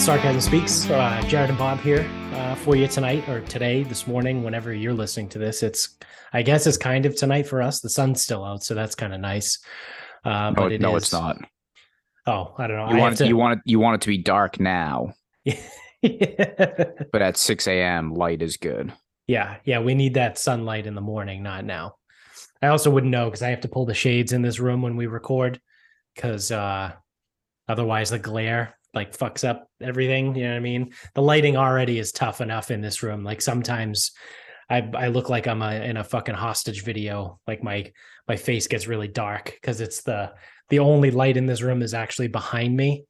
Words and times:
Hey, 0.00 0.04
welcome 0.06 0.22
back. 0.22 0.28
It's 0.34 0.40
Sarcasm 0.40 0.40
Speaks. 0.40 0.90
Uh, 0.90 1.22
Jared 1.28 1.50
and 1.50 1.58
Bob 1.58 1.80
here 1.80 2.08
uh, 2.34 2.54
for 2.56 2.76
you 2.76 2.86
tonight, 2.86 3.28
or 3.28 3.40
today, 3.42 3.82
this 3.82 4.06
morning, 4.06 4.42
whenever 4.44 4.72
you're 4.72 4.94
listening 4.94 5.28
to 5.30 5.38
this. 5.38 5.62
It's, 5.62 5.96
I 6.32 6.42
guess, 6.42 6.66
it's 6.66 6.76
kind 6.76 7.04
of 7.06 7.16
tonight 7.16 7.46
for 7.46 7.60
us. 7.62 7.80
The 7.80 7.90
sun's 7.90 8.22
still 8.22 8.44
out, 8.44 8.62
so 8.62 8.74
that's 8.74 8.94
kind 8.94 9.12
of 9.14 9.20
nice. 9.20 9.58
Uh, 10.24 10.50
No, 10.50 10.54
but 10.54 10.72
it 10.72 10.80
no, 10.80 10.96
is- 10.96 11.04
it's 11.04 11.12
not. 11.12 11.38
Oh, 12.26 12.54
I 12.58 12.66
don't 12.66 12.76
know. 12.76 12.90
You 12.90 12.96
I 12.96 13.00
want 13.00 13.14
it, 13.14 13.16
to- 13.18 13.26
you 13.26 13.36
want 13.36 13.58
it, 13.58 13.62
you 13.64 13.78
want 13.80 13.94
it 13.96 14.00
to 14.02 14.08
be 14.08 14.18
dark 14.18 14.60
now, 14.60 15.14
but 16.02 17.22
at 17.22 17.36
six 17.38 17.66
a.m. 17.66 18.12
light 18.14 18.42
is 18.42 18.56
good. 18.58 18.92
Yeah, 19.26 19.56
yeah, 19.64 19.80
we 19.80 19.94
need 19.94 20.14
that 20.14 20.38
sunlight 20.38 20.86
in 20.86 20.94
the 20.94 21.00
morning, 21.00 21.42
not 21.42 21.64
now. 21.64 21.94
I 22.62 22.68
also 22.68 22.90
wouldn't 22.90 23.10
know 23.12 23.26
because 23.26 23.42
I 23.42 23.50
have 23.50 23.62
to 23.62 23.68
pull 23.68 23.86
the 23.86 23.94
shades 23.94 24.32
in 24.32 24.42
this 24.42 24.58
room 24.60 24.82
when 24.82 24.96
we 24.96 25.06
record, 25.06 25.60
because 26.14 26.50
uh, 26.52 26.92
otherwise 27.68 28.10
the 28.10 28.18
glare 28.18 28.74
like 28.94 29.16
fucks 29.16 29.46
up 29.46 29.68
everything. 29.80 30.34
You 30.34 30.44
know 30.44 30.50
what 30.50 30.56
I 30.56 30.60
mean? 30.60 30.92
The 31.14 31.22
lighting 31.22 31.56
already 31.56 31.98
is 31.98 32.12
tough 32.12 32.40
enough 32.40 32.70
in 32.70 32.80
this 32.80 33.02
room. 33.02 33.24
Like 33.24 33.40
sometimes 33.40 34.12
I 34.70 34.88
I 34.94 35.08
look 35.08 35.28
like 35.28 35.46
I'm 35.46 35.62
a, 35.62 35.74
in 35.74 35.96
a 35.96 36.04
fucking 36.04 36.34
hostage 36.34 36.84
video. 36.84 37.38
Like 37.46 37.62
my 37.62 37.92
my 38.26 38.36
face 38.36 38.66
gets 38.66 38.86
really 38.86 39.08
dark 39.08 39.46
because 39.46 39.80
it's 39.80 40.02
the 40.02 40.32
the 40.68 40.78
only 40.80 41.10
light 41.10 41.36
in 41.36 41.46
this 41.46 41.62
room 41.62 41.82
is 41.82 41.94
actually 41.94 42.28
behind 42.28 42.76
me. 42.76 43.04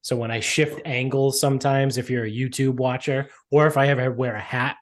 So 0.00 0.16
when 0.16 0.30
I 0.30 0.40
shift 0.40 0.80
angles, 0.84 1.40
sometimes 1.40 1.96
if 1.96 2.10
you're 2.10 2.24
a 2.24 2.30
YouTube 2.30 2.74
watcher, 2.74 3.28
or 3.50 3.66
if 3.66 3.76
I 3.76 3.88
ever 3.88 4.10
wear 4.10 4.34
a 4.34 4.40
hat 4.40 4.76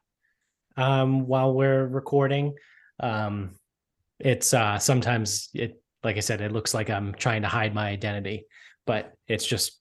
um, 0.77 1.27
while 1.27 1.53
we're 1.53 1.87
recording, 1.87 2.55
um, 3.01 3.51
it's 4.19 4.55
uh, 4.55 4.79
sometimes 4.79 5.51
it 5.53 5.81
like 6.03 6.17
I 6.17 6.21
said, 6.21 6.41
it 6.41 6.53
looks 6.53 6.73
like 6.73 6.89
I'm 6.89 7.15
trying 7.15 7.43
to 7.43 7.49
hide 7.49 7.75
my 7.75 7.89
identity, 7.89 8.47
but 8.87 9.13
it's 9.29 9.45
just 9.45 9.80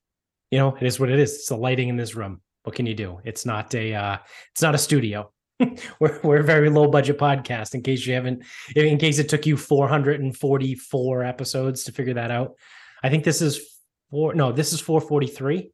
you 0.52 0.58
know 0.58 0.75
it 0.75 0.83
is 0.83 1.00
what 1.00 1.09
it 1.09 1.19
is. 1.19 1.36
It's 1.36 1.50
the 1.50 1.58
lighting 1.58 1.89
in 1.89 1.97
this 1.97 2.16
room. 2.16 2.42
What 2.64 2.75
can 2.75 2.86
you 2.86 2.95
do? 2.95 3.19
It's 3.23 3.45
not 3.45 3.73
a 3.75 3.94
uh, 3.94 4.17
it's 4.52 4.61
not 4.61 4.75
a 4.75 4.78
studio. 4.78 5.31
we're 6.00 6.19
we're 6.23 6.39
a 6.39 6.44
very 6.44 6.69
low 6.69 6.88
budget 6.88 7.17
podcast. 7.17 7.75
In 7.75 7.81
case 7.81 8.05
you 8.05 8.14
haven't, 8.14 8.44
in 8.75 8.97
case 8.97 9.20
it 9.20 9.30
took 9.30 9.45
you 9.45 9.58
444 9.58 11.23
episodes 11.23 11.83
to 11.83 11.92
figure 11.92 12.14
that 12.16 12.31
out, 12.31 12.55
I 13.03 13.09
think 13.09 13.23
this 13.23 13.42
is 13.42 13.61
four. 14.09 14.33
No, 14.33 14.52
this 14.52 14.73
is 14.73 14.80
443. 14.80 15.72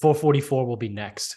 444 0.00 0.66
will 0.66 0.76
be 0.76 0.88
next. 0.88 1.36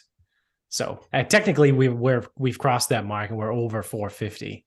So 0.70 1.02
uh, 1.12 1.24
technically, 1.24 1.72
we 1.72 1.90
we're 1.90 2.26
we've 2.38 2.58
crossed 2.58 2.90
that 2.90 3.06
mark 3.06 3.30
and 3.30 3.38
we're 3.38 3.54
over 3.54 3.84
450 3.84 4.66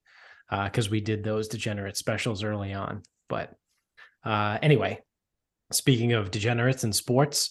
because 0.65 0.89
we 0.89 1.01
did 1.01 1.25
those 1.25 1.49
degenerate 1.49 1.97
specials 1.97 2.45
early 2.45 2.73
on. 2.73 3.03
But 3.29 3.55
uh, 4.25 4.59
anyway, 4.63 5.01
speaking 5.73 6.13
of 6.13 6.31
degenerates 6.31 6.85
and 6.85 6.95
sports, 6.95 7.51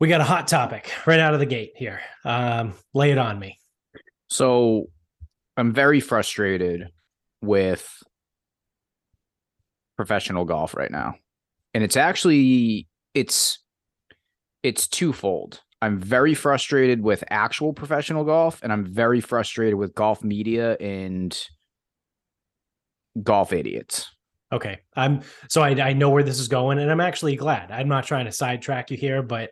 we 0.00 0.08
got 0.08 0.22
a 0.22 0.24
hot 0.24 0.48
topic 0.48 0.90
right 1.06 1.20
out 1.20 1.34
of 1.34 1.40
the 1.40 1.46
gate 1.46 1.72
here. 1.76 2.00
Um, 2.24 2.72
lay 2.94 3.10
it 3.10 3.18
on 3.18 3.38
me. 3.38 3.60
So 4.28 4.86
I'm 5.56 5.72
very 5.72 6.00
frustrated 6.00 6.88
with 7.42 8.02
professional 9.96 10.46
golf 10.46 10.74
right 10.74 10.90
now. 10.90 11.16
And 11.74 11.84
it's 11.84 11.96
actually 11.96 12.88
it's 13.14 13.58
it's 14.62 14.88
twofold. 14.88 15.60
I'm 15.82 15.98
very 15.98 16.34
frustrated 16.34 17.02
with 17.02 17.22
actual 17.30 17.72
professional 17.72 18.24
golf 18.24 18.60
and 18.62 18.72
I'm 18.72 18.84
very 18.84 19.20
frustrated 19.20 19.74
with 19.74 19.94
golf 19.94 20.24
media 20.24 20.76
and 20.78 21.38
golf 23.22 23.52
idiots. 23.52 24.10
Okay. 24.52 24.80
I'm 24.96 25.20
so 25.48 25.62
I, 25.62 25.70
I 25.70 25.92
know 25.92 26.10
where 26.10 26.24
this 26.24 26.40
is 26.40 26.48
going, 26.48 26.80
and 26.80 26.90
I'm 26.90 27.00
actually 27.00 27.36
glad. 27.36 27.70
I'm 27.70 27.88
not 27.88 28.04
trying 28.04 28.24
to 28.24 28.32
sidetrack 28.32 28.90
you 28.90 28.96
here, 28.96 29.22
but 29.22 29.50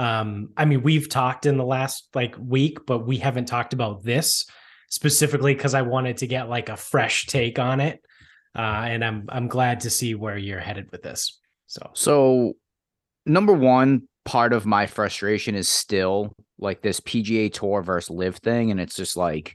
um, 0.00 0.48
I 0.56 0.64
mean, 0.64 0.82
we've 0.82 1.10
talked 1.10 1.44
in 1.44 1.58
the 1.58 1.64
last 1.64 2.08
like 2.14 2.34
week, 2.38 2.86
but 2.86 3.06
we 3.06 3.18
haven't 3.18 3.44
talked 3.44 3.74
about 3.74 4.02
this 4.02 4.46
specifically 4.88 5.54
because 5.54 5.74
I 5.74 5.82
wanted 5.82 6.16
to 6.18 6.26
get 6.26 6.48
like 6.48 6.70
a 6.70 6.76
fresh 6.78 7.26
take 7.26 7.58
on 7.58 7.80
it. 7.80 8.00
Uh, 8.56 8.62
and 8.86 9.04
I'm 9.04 9.26
I'm 9.28 9.46
glad 9.46 9.80
to 9.80 9.90
see 9.90 10.14
where 10.14 10.38
you're 10.38 10.58
headed 10.58 10.90
with 10.90 11.02
this. 11.02 11.38
So 11.66 11.90
So, 11.92 12.54
number 13.26 13.52
one 13.52 14.08
part 14.24 14.54
of 14.54 14.64
my 14.64 14.86
frustration 14.86 15.54
is 15.54 15.68
still 15.68 16.34
like 16.58 16.80
this 16.80 17.00
PGA 17.00 17.52
Tour 17.52 17.82
versus 17.82 18.08
LIV 18.08 18.36
thing, 18.36 18.70
and 18.70 18.80
it's 18.80 18.96
just 18.96 19.18
like 19.18 19.54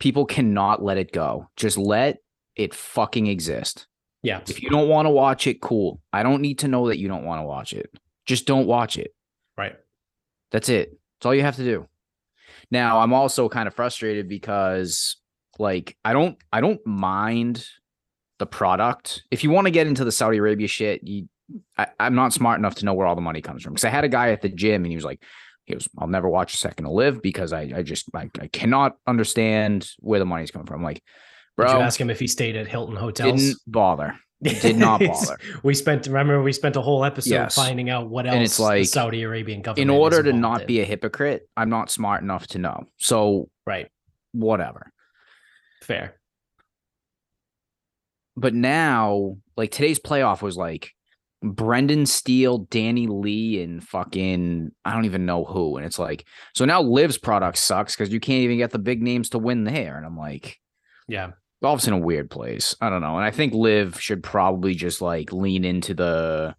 people 0.00 0.24
cannot 0.24 0.82
let 0.82 0.96
it 0.96 1.12
go. 1.12 1.50
Just 1.54 1.76
let 1.76 2.16
it 2.56 2.74
fucking 2.74 3.26
exist. 3.26 3.86
yeah, 4.22 4.40
If 4.48 4.62
you 4.62 4.70
don't 4.70 4.88
want 4.88 5.04
to 5.04 5.10
watch 5.10 5.46
it, 5.46 5.60
cool. 5.60 6.00
I 6.14 6.22
don't 6.22 6.40
need 6.40 6.60
to 6.60 6.68
know 6.68 6.88
that 6.88 6.98
you 6.98 7.08
don't 7.08 7.26
want 7.26 7.40
to 7.40 7.46
watch 7.46 7.74
it. 7.74 7.90
Just 8.24 8.46
don't 8.46 8.66
watch 8.66 8.96
it. 8.96 9.12
That's 10.50 10.68
it. 10.68 10.90
That's 11.18 11.26
all 11.26 11.34
you 11.34 11.42
have 11.42 11.56
to 11.56 11.64
do. 11.64 11.86
Now, 12.70 13.00
I'm 13.00 13.12
also 13.12 13.48
kind 13.48 13.66
of 13.66 13.74
frustrated 13.74 14.28
because 14.28 15.16
like 15.58 15.96
I 16.04 16.12
don't 16.12 16.36
I 16.52 16.60
don't 16.60 16.84
mind 16.86 17.66
the 18.38 18.46
product. 18.46 19.22
If 19.30 19.44
you 19.44 19.50
want 19.50 19.66
to 19.66 19.70
get 19.70 19.86
into 19.86 20.04
the 20.04 20.12
Saudi 20.12 20.38
Arabia 20.38 20.68
shit, 20.68 21.02
you 21.02 21.28
I, 21.78 21.86
I'm 22.00 22.14
not 22.14 22.32
smart 22.32 22.58
enough 22.58 22.74
to 22.76 22.84
know 22.84 22.94
where 22.94 23.06
all 23.06 23.14
the 23.14 23.20
money 23.20 23.40
comes 23.40 23.62
from. 23.62 23.74
Because 23.74 23.84
I 23.84 23.90
had 23.90 24.04
a 24.04 24.08
guy 24.08 24.30
at 24.30 24.42
the 24.42 24.48
gym 24.48 24.84
and 24.84 24.90
he 24.90 24.96
was 24.96 25.04
like, 25.04 25.22
he 25.64 25.74
was, 25.74 25.88
I'll 25.98 26.08
never 26.08 26.28
watch 26.28 26.54
a 26.54 26.56
second 26.56 26.84
to 26.86 26.90
live 26.92 27.22
because 27.22 27.52
I 27.52 27.72
I 27.76 27.82
just 27.82 28.08
I, 28.14 28.30
I 28.40 28.48
cannot 28.48 28.96
understand 29.06 29.88
where 30.00 30.18
the 30.18 30.26
money's 30.26 30.50
coming 30.50 30.66
from. 30.66 30.78
I'm 30.78 30.84
like, 30.84 30.96
Did 30.96 31.02
bro, 31.56 31.72
you 31.72 31.80
ask 31.80 32.00
him 32.00 32.10
if 32.10 32.18
he 32.20 32.26
stayed 32.26 32.56
at 32.56 32.66
Hilton 32.68 32.96
hotels? 32.96 33.40
didn't 33.40 33.58
bother. 33.66 34.18
Did 34.42 34.76
not 34.76 35.00
bother. 35.06 35.38
we 35.62 35.74
spent 35.74 36.06
remember 36.06 36.42
we 36.42 36.52
spent 36.52 36.76
a 36.76 36.80
whole 36.82 37.04
episode 37.04 37.30
Yes. 37.30 37.54
finding 37.54 37.88
out 37.90 38.08
what 38.08 38.26
else 38.26 38.34
And 38.34 38.44
it's 38.44 38.56
the 38.58 38.62
like, 38.62 38.86
Saudi 38.86 39.22
Arabian 39.22 39.62
government 39.62 39.90
In 39.90 39.96
order 39.96 40.22
to 40.22 40.32
not 40.32 40.62
in. 40.62 40.66
be 40.66 40.80
a 40.80 40.84
hypocrite, 40.84 41.48
I'm 41.56 41.70
not 41.70 41.90
smart 41.90 42.22
enough 42.22 42.46
to 42.48 42.58
know. 42.58 42.84
So 42.98 43.48
right. 43.66 43.88
whatever. 44.32 44.90
Fair. 45.82 46.16
but 48.36 48.52
now 48.54 49.36
like 49.56 49.70
today's 49.70 49.98
playoff 49.98 50.42
was 50.42 50.56
like 50.56 50.90
Brendan 51.42 52.06
Steele, 52.06 52.58
Danny 52.58 53.06
Lee, 53.06 53.62
and 53.62 53.82
fucking 53.86 54.72
I 54.84 54.92
don't 54.92 55.04
even 55.04 55.26
know 55.26 55.44
who. 55.44 55.76
And 55.76 55.86
it's 55.86 55.98
like 55.98 56.26
so 56.54 56.64
now 56.64 56.82
Liv's 56.82 57.18
product 57.18 57.56
sucks 57.58 57.94
because 57.94 58.12
you 58.12 58.20
can't 58.20 58.42
even 58.42 58.58
get 58.58 58.70
the 58.70 58.78
big 58.78 59.02
names 59.02 59.30
to 59.30 59.38
win 59.38 59.64
there. 59.64 59.96
And 59.96 60.04
I'm 60.04 60.16
like, 60.18 60.58
Yeah. 61.08 61.32
Golf's 61.62 61.86
in 61.86 61.94
a 61.94 61.98
weird 61.98 62.30
place. 62.30 62.76
I 62.80 62.90
don't 62.90 63.02
know. 63.02 63.16
And 63.16 63.24
I 63.24 63.30
think 63.30 63.54
Liv 63.54 64.00
should 64.00 64.22
probably 64.22 64.74
just 64.74 65.00
like 65.00 65.32
lean 65.32 65.64
into 65.64 65.94
the 65.94 66.54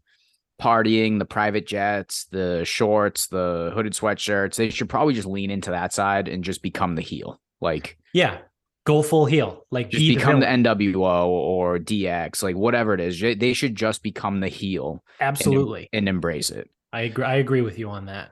partying, 0.61 1.19
the 1.19 1.25
private 1.25 1.67
jets, 1.67 2.25
the 2.31 2.63
shorts, 2.65 3.27
the 3.27 3.71
hooded 3.73 3.93
sweatshirts. 3.93 4.55
They 4.55 4.69
should 4.69 4.89
probably 4.89 5.13
just 5.13 5.27
lean 5.27 5.51
into 5.51 5.71
that 5.71 5.93
side 5.93 6.27
and 6.27 6.43
just 6.43 6.61
become 6.61 6.95
the 6.95 7.01
heel. 7.01 7.39
Like 7.61 7.97
Yeah. 8.13 8.39
Go 8.85 9.03
full 9.03 9.25
heel. 9.25 9.65
Like 9.69 9.89
just 9.89 9.99
be 9.99 10.15
become 10.15 10.39
the 10.39 10.45
villain. 10.45 10.63
NWO 10.63 11.25
or 11.27 11.77
DX, 11.77 12.41
like 12.41 12.55
whatever 12.55 12.93
it 12.93 13.01
is. 13.01 13.19
They 13.19 13.53
should 13.53 13.75
just 13.75 14.01
become 14.01 14.39
the 14.39 14.47
heel 14.47 15.03
and 15.19 15.27
Absolutely. 15.27 15.89
and, 15.91 16.07
embrace 16.07 16.49
it. 16.49 16.69
I 16.93 17.01
agree 17.01 17.25
I 17.25 17.35
agree 17.35 17.61
with 17.61 17.77
you 17.77 17.89
on 17.89 18.05
that. 18.05 18.31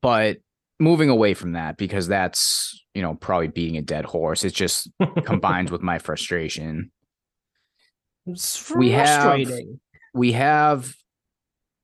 But 0.00 0.38
moving 0.82 1.08
away 1.08 1.32
from 1.34 1.52
that, 1.52 1.76
because 1.76 2.08
that's 2.08 2.78
you 2.94 3.00
know 3.02 3.14
probably 3.14 3.48
beating 3.48 3.76
a 3.76 3.82
dead 3.82 4.04
horse. 4.04 4.44
It 4.44 4.52
just 4.54 4.90
combines 5.24 5.70
with 5.70 5.80
my 5.82 5.98
frustration. 5.98 6.90
It's 8.26 8.70
We 8.70 8.90
have- 8.90 9.50
We 10.14 10.32
have 10.32 10.94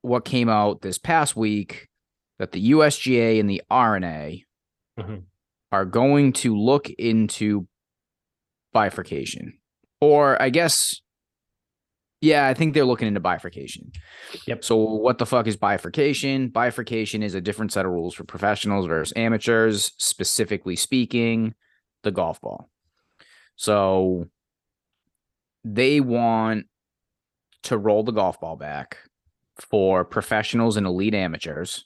what 0.02 0.24
came 0.26 0.48
out 0.50 0.82
this 0.82 0.98
past 0.98 1.34
week 1.34 1.88
that 2.38 2.52
the 2.52 2.60
USGA 2.72 3.40
and 3.40 3.48
the 3.48 3.62
R&A 3.70 4.44
Mhm. 4.98 5.24
are 5.72 5.84
going 5.86 6.32
to 6.34 6.54
look 6.56 6.90
into 6.90 7.66
bifurcation, 8.72 9.58
or 10.00 10.40
I 10.40 10.50
guess, 10.50 11.00
yeah, 12.20 12.46
I 12.46 12.54
think 12.54 12.74
they're 12.74 12.84
looking 12.84 13.08
into 13.08 13.20
bifurcation. 13.20 13.92
Yep. 14.46 14.64
So 14.64 14.76
what 14.76 15.18
the 15.18 15.26
fuck 15.26 15.46
is 15.46 15.56
bifurcation? 15.56 16.48
Bifurcation 16.48 17.22
is 17.22 17.34
a 17.34 17.40
different 17.40 17.72
set 17.72 17.86
of 17.86 17.92
rules 17.92 18.14
for 18.14 18.24
professionals 18.24 18.86
versus 18.86 19.12
amateurs, 19.16 19.92
specifically 19.98 20.74
speaking, 20.74 21.54
the 22.02 22.10
golf 22.10 22.40
ball. 22.40 22.70
So 23.56 24.26
they 25.64 26.00
want 26.00 26.66
to 27.64 27.78
roll 27.78 28.02
the 28.02 28.12
golf 28.12 28.40
ball 28.40 28.56
back 28.56 28.98
for 29.56 30.04
professionals 30.04 30.76
and 30.76 30.86
elite 30.86 31.14
amateurs 31.14 31.84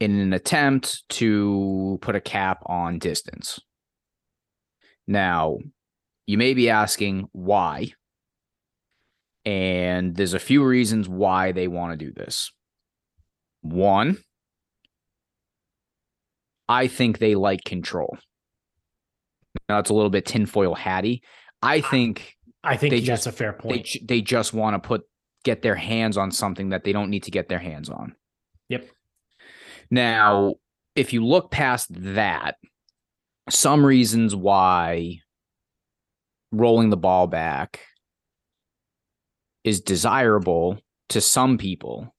in 0.00 0.18
an 0.18 0.32
attempt 0.32 1.08
to 1.08 1.98
put 2.00 2.16
a 2.16 2.20
cap 2.20 2.62
on 2.66 2.98
distance. 2.98 3.60
Now, 5.06 5.58
you 6.26 6.38
may 6.38 6.54
be 6.54 6.70
asking 6.70 7.28
why. 7.32 7.92
And 9.44 10.16
there's 10.16 10.34
a 10.34 10.38
few 10.40 10.64
reasons 10.64 11.08
why 11.08 11.52
they 11.52 11.68
want 11.68 11.98
to 11.98 12.04
do 12.04 12.12
this. 12.12 12.50
One, 13.62 14.18
I 16.68 16.88
think 16.88 17.18
they 17.18 17.34
like 17.36 17.64
control. 17.64 18.18
Now 19.68 19.78
it's 19.78 19.90
a 19.90 19.94
little 19.94 20.10
bit 20.10 20.26
tinfoil 20.26 20.74
hatty. 20.74 21.22
I 21.62 21.80
think 21.80 22.34
I 22.62 22.76
think 22.76 22.90
they 22.90 22.96
that's 23.00 23.06
just- 23.24 23.26
a 23.28 23.32
fair 23.32 23.52
point. 23.52 23.86
ju- 23.86 24.00
they 24.04 24.20
just 24.20 24.52
want 24.52 24.74
to 24.74 24.86
put 24.86 25.02
get 25.44 25.62
their 25.62 25.76
hands 25.76 26.16
on 26.16 26.32
something 26.32 26.70
that 26.70 26.82
they 26.82 26.92
don't 26.92 27.08
need 27.10 27.22
to 27.22 27.30
get 27.30 27.48
their 27.48 27.60
hands 27.60 27.88
on. 27.88 28.16
Yep. 28.68 28.88
Now, 29.92 30.54
if 30.96 31.12
you 31.12 31.24
look 31.24 31.52
past 31.52 31.86
that, 31.90 32.56
some 33.48 33.86
reasons 33.86 34.34
why 34.34 35.20
rolling 36.56 36.90
the 36.90 36.96
ball 36.96 37.26
back 37.26 37.80
is 39.64 39.80
desirable 39.80 40.78
to 41.10 41.20
some 41.20 41.58
people. 41.58 42.14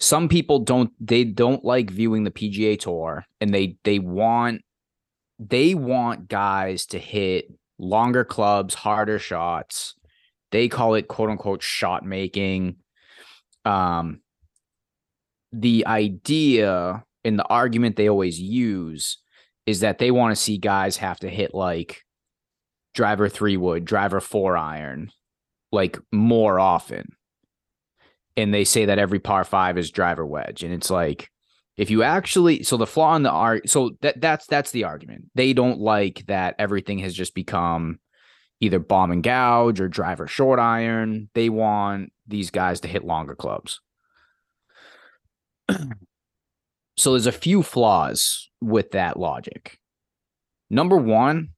Some 0.00 0.28
people 0.28 0.60
don't 0.60 0.90
they 1.00 1.24
don't 1.24 1.64
like 1.64 1.90
viewing 1.90 2.24
the 2.24 2.30
PGA 2.30 2.78
tour 2.78 3.24
and 3.40 3.52
they 3.52 3.76
they 3.84 3.98
want 3.98 4.62
they 5.38 5.74
want 5.74 6.28
guys 6.28 6.86
to 6.86 6.98
hit 6.98 7.46
longer 7.78 8.24
clubs, 8.24 8.74
harder 8.74 9.18
shots. 9.18 9.94
They 10.50 10.68
call 10.68 10.94
it 10.94 11.08
quote 11.08 11.30
unquote 11.30 11.62
shot 11.62 12.04
making. 12.04 12.76
Um 13.64 14.20
the 15.52 15.86
idea 15.86 17.04
and 17.24 17.38
the 17.38 17.46
argument 17.46 17.96
they 17.96 18.08
always 18.08 18.40
use 18.40 19.18
is 19.66 19.80
that 19.80 19.98
they 19.98 20.10
want 20.10 20.34
to 20.34 20.42
see 20.42 20.58
guys 20.58 20.96
have 20.96 21.18
to 21.20 21.28
hit 21.28 21.54
like 21.54 22.02
driver 22.98 23.28
three 23.28 23.56
wood, 23.56 23.84
driver 23.84 24.20
four 24.20 24.56
iron, 24.56 25.12
like 25.70 25.96
more 26.10 26.58
often. 26.58 27.12
And 28.36 28.52
they 28.52 28.64
say 28.64 28.86
that 28.86 28.98
every 28.98 29.20
par 29.20 29.44
five 29.44 29.78
is 29.78 29.92
driver 29.92 30.26
wedge. 30.26 30.64
And 30.64 30.74
it's 30.74 30.90
like, 30.90 31.30
if 31.76 31.90
you 31.90 32.02
actually 32.02 32.64
so 32.64 32.76
the 32.76 32.88
flaw 32.88 33.14
in 33.14 33.22
the 33.22 33.30
art 33.30 33.70
so 33.70 33.92
that 34.00 34.20
that's 34.20 34.46
that's 34.46 34.72
the 34.72 34.82
argument. 34.82 35.26
They 35.36 35.52
don't 35.52 35.78
like 35.78 36.24
that 36.26 36.56
everything 36.58 36.98
has 36.98 37.14
just 37.14 37.36
become 37.36 38.00
either 38.58 38.80
bomb 38.80 39.12
and 39.12 39.22
gouge 39.22 39.80
or 39.80 39.86
driver 39.86 40.26
short 40.26 40.58
iron. 40.58 41.30
They 41.34 41.50
want 41.50 42.12
these 42.26 42.50
guys 42.50 42.80
to 42.80 42.88
hit 42.88 43.04
longer 43.04 43.36
clubs. 43.36 43.80
so 46.96 47.12
there's 47.12 47.26
a 47.26 47.32
few 47.32 47.62
flaws 47.62 48.50
with 48.60 48.90
that 48.90 49.16
logic. 49.16 49.78
Number 50.68 50.96
one, 50.96 51.50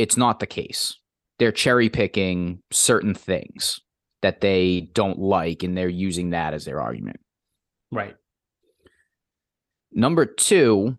it's 0.00 0.16
not 0.16 0.40
the 0.40 0.46
case. 0.46 0.96
They're 1.38 1.52
cherry 1.52 1.90
picking 1.90 2.62
certain 2.72 3.14
things 3.14 3.78
that 4.22 4.40
they 4.40 4.88
don't 4.94 5.18
like, 5.18 5.62
and 5.62 5.76
they're 5.76 5.88
using 5.88 6.30
that 6.30 6.54
as 6.54 6.64
their 6.64 6.80
argument. 6.80 7.20
Right. 7.92 8.16
Number 9.92 10.24
two, 10.24 10.96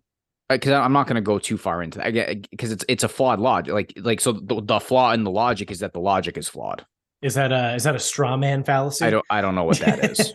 uh, 0.48 0.54
because 0.54 0.72
I'm 0.72 0.92
not 0.92 1.08
going 1.08 1.16
to 1.16 1.20
go 1.20 1.38
too 1.40 1.58
far 1.58 1.82
into 1.82 1.98
that 1.98 2.46
because 2.50 2.70
it's 2.70 2.84
it's 2.88 3.02
a 3.02 3.08
flawed 3.08 3.40
logic. 3.40 3.74
Like 3.74 3.92
like 3.96 4.20
so 4.20 4.32
the, 4.32 4.60
the 4.62 4.78
flaw 4.78 5.12
in 5.12 5.24
the 5.24 5.30
logic 5.30 5.70
is 5.70 5.80
that 5.80 5.92
the 5.92 6.00
logic 6.00 6.38
is 6.38 6.48
flawed. 6.48 6.84
Is 7.22 7.34
that 7.34 7.52
a 7.52 7.74
is 7.74 7.84
that 7.84 7.96
a 7.96 8.00
straw 8.00 8.36
man 8.36 8.62
fallacy? 8.62 9.04
I 9.04 9.10
don't 9.10 9.24
I 9.30 9.40
don't 9.40 9.54
know 9.54 9.64
what 9.64 9.78
that 9.78 10.04
is. 10.04 10.30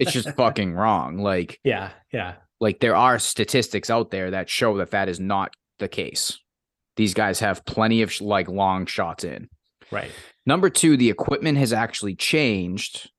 it's 0.00 0.12
just 0.12 0.30
fucking 0.36 0.74
wrong. 0.74 1.18
Like 1.18 1.58
yeah, 1.64 1.90
yeah. 2.12 2.34
Like 2.60 2.80
there 2.80 2.94
are 2.94 3.18
statistics 3.18 3.90
out 3.90 4.10
there 4.10 4.30
that 4.32 4.48
show 4.48 4.76
that 4.78 4.90
that 4.92 5.08
is 5.08 5.18
not 5.18 5.54
the 5.78 5.88
case. 5.88 6.38
These 6.96 7.14
guys 7.14 7.40
have 7.40 7.64
plenty 7.64 8.02
of 8.02 8.20
like 8.20 8.48
long 8.48 8.86
shots 8.86 9.24
in. 9.24 9.48
Right. 9.90 10.10
Number 10.46 10.70
two, 10.70 10.96
the 10.96 11.10
equipment 11.10 11.58
has 11.58 11.72
actually 11.72 12.14
changed 12.14 13.10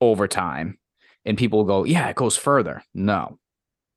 over 0.00 0.28
time. 0.28 0.78
And 1.24 1.38
people 1.38 1.64
go, 1.64 1.84
yeah, 1.84 2.08
it 2.08 2.16
goes 2.16 2.36
further. 2.36 2.82
No, 2.92 3.38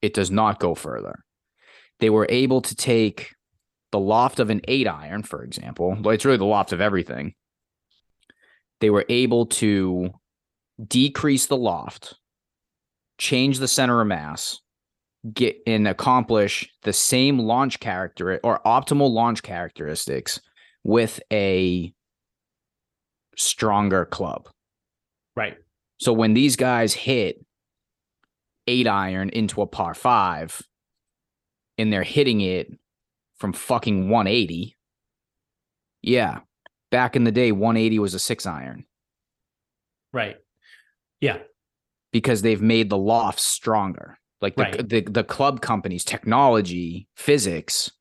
it 0.01 0.13
does 0.13 0.31
not 0.31 0.59
go 0.59 0.75
further. 0.75 1.23
They 1.99 2.09
were 2.09 2.27
able 2.29 2.61
to 2.61 2.75
take 2.75 3.33
the 3.91 3.99
loft 3.99 4.39
of 4.39 4.49
an 4.49 4.61
eight 4.67 4.87
iron, 4.87 5.23
for 5.23 5.43
example, 5.43 5.97
but 5.99 6.11
it's 6.11 6.25
really 6.25 6.37
the 6.37 6.45
loft 6.45 6.71
of 6.71 6.81
everything. 6.81 7.33
They 8.79 8.89
were 8.89 9.05
able 9.09 9.47
to 9.47 10.11
decrease 10.85 11.47
the 11.47 11.57
loft, 11.57 12.15
change 13.17 13.59
the 13.59 13.67
center 13.67 13.99
of 13.99 14.07
mass, 14.07 14.59
get 15.33 15.57
and 15.65 15.87
accomplish 15.87 16.69
the 16.83 16.93
same 16.93 17.39
launch 17.39 17.79
character 17.79 18.39
or 18.43 18.61
optimal 18.65 19.11
launch 19.11 19.43
characteristics 19.43 20.39
with 20.83 21.19
a 21.31 21.93
stronger 23.35 24.05
club. 24.05 24.49
Right. 25.35 25.57
So 25.99 26.13
when 26.13 26.33
these 26.33 26.55
guys 26.55 26.93
hit 26.93 27.43
eight 28.67 28.87
iron 28.87 29.29
into 29.29 29.61
a 29.61 29.67
par 29.67 29.93
five 29.93 30.61
and 31.77 31.91
they're 31.91 32.03
hitting 32.03 32.41
it 32.41 32.71
from 33.37 33.53
fucking 33.53 34.09
180, 34.09 34.75
yeah, 36.01 36.39
back 36.91 37.15
in 37.15 37.23
the 37.23 37.31
day, 37.31 37.51
180 37.51 37.99
was 37.99 38.13
a 38.13 38.19
six 38.19 38.45
iron. 38.45 38.85
Right. 40.13 40.37
Yeah. 41.19 41.39
Because 42.11 42.41
they've 42.41 42.61
made 42.61 42.89
the 42.89 42.97
loft 42.97 43.39
stronger. 43.39 44.17
Like 44.41 44.55
the, 44.55 44.63
Right. 44.63 44.89
the, 44.89 45.01
the 45.01 45.23
club 45.23 45.61
companies, 45.61 46.03
technology, 46.03 47.07
physics, 47.15 47.91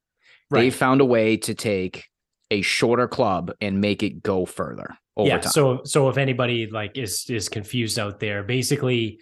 they 0.50 0.71
found 0.71 1.00
a 1.00 1.05
way 1.05 1.37
to 1.38 1.55
take 1.55 2.06
a 2.50 2.62
shorter 2.62 3.09
club 3.09 3.53
and 3.61 3.81
make 3.81 4.03
it 4.03 4.23
go 4.23 4.44
further 4.47 4.97
over 5.17 5.29
yeah. 5.29 5.38
time. 5.38 5.53
So 5.53 5.81
so 5.85 6.09
if 6.09 6.19
anybody 6.19 6.69
like 6.71 6.97
is 6.97 7.29
is 7.29 7.49
confused 7.49 7.99
out 7.99 8.21
there, 8.21 8.43
basically, 8.43 9.21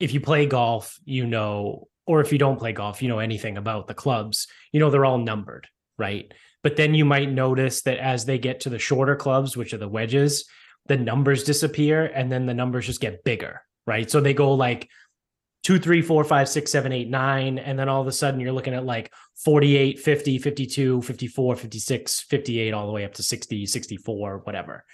if 0.00 0.12
you 0.12 0.20
play 0.20 0.46
golf, 0.46 0.98
you 1.04 1.26
know, 1.26 1.88
or 2.06 2.20
if 2.20 2.32
you 2.32 2.38
don't 2.38 2.58
play 2.58 2.72
golf, 2.72 3.02
you 3.02 3.08
know 3.08 3.18
anything 3.18 3.56
about 3.56 3.86
the 3.86 3.94
clubs, 3.94 4.48
you 4.72 4.80
know 4.80 4.90
they're 4.90 5.04
all 5.04 5.18
numbered, 5.18 5.68
right? 5.98 6.32
But 6.62 6.76
then 6.76 6.94
you 6.94 7.04
might 7.04 7.30
notice 7.30 7.82
that 7.82 7.98
as 7.98 8.24
they 8.24 8.38
get 8.38 8.60
to 8.60 8.70
the 8.70 8.78
shorter 8.78 9.14
clubs, 9.14 9.56
which 9.56 9.72
are 9.72 9.78
the 9.78 9.88
wedges, 9.88 10.44
the 10.86 10.96
numbers 10.96 11.44
disappear 11.44 12.06
and 12.06 12.32
then 12.32 12.46
the 12.46 12.54
numbers 12.54 12.86
just 12.86 13.00
get 13.00 13.22
bigger, 13.22 13.62
right? 13.86 14.10
So 14.10 14.20
they 14.20 14.34
go 14.34 14.54
like 14.54 14.88
two, 15.62 15.78
three, 15.78 16.02
four, 16.02 16.24
five, 16.24 16.48
six, 16.48 16.70
seven, 16.70 16.92
eight, 16.92 17.10
nine. 17.10 17.58
And 17.58 17.78
then 17.78 17.88
all 17.88 18.00
of 18.00 18.06
a 18.06 18.12
sudden 18.12 18.40
you're 18.40 18.52
looking 18.52 18.74
at 18.74 18.84
like 18.84 19.12
48, 19.44 19.98
50, 19.98 20.38
52, 20.38 21.02
54, 21.02 21.56
56, 21.56 22.20
58, 22.20 22.74
all 22.74 22.86
the 22.86 22.92
way 22.92 23.04
up 23.04 23.14
to 23.14 23.22
60, 23.22 23.66
64, 23.66 24.38
whatever. 24.44 24.84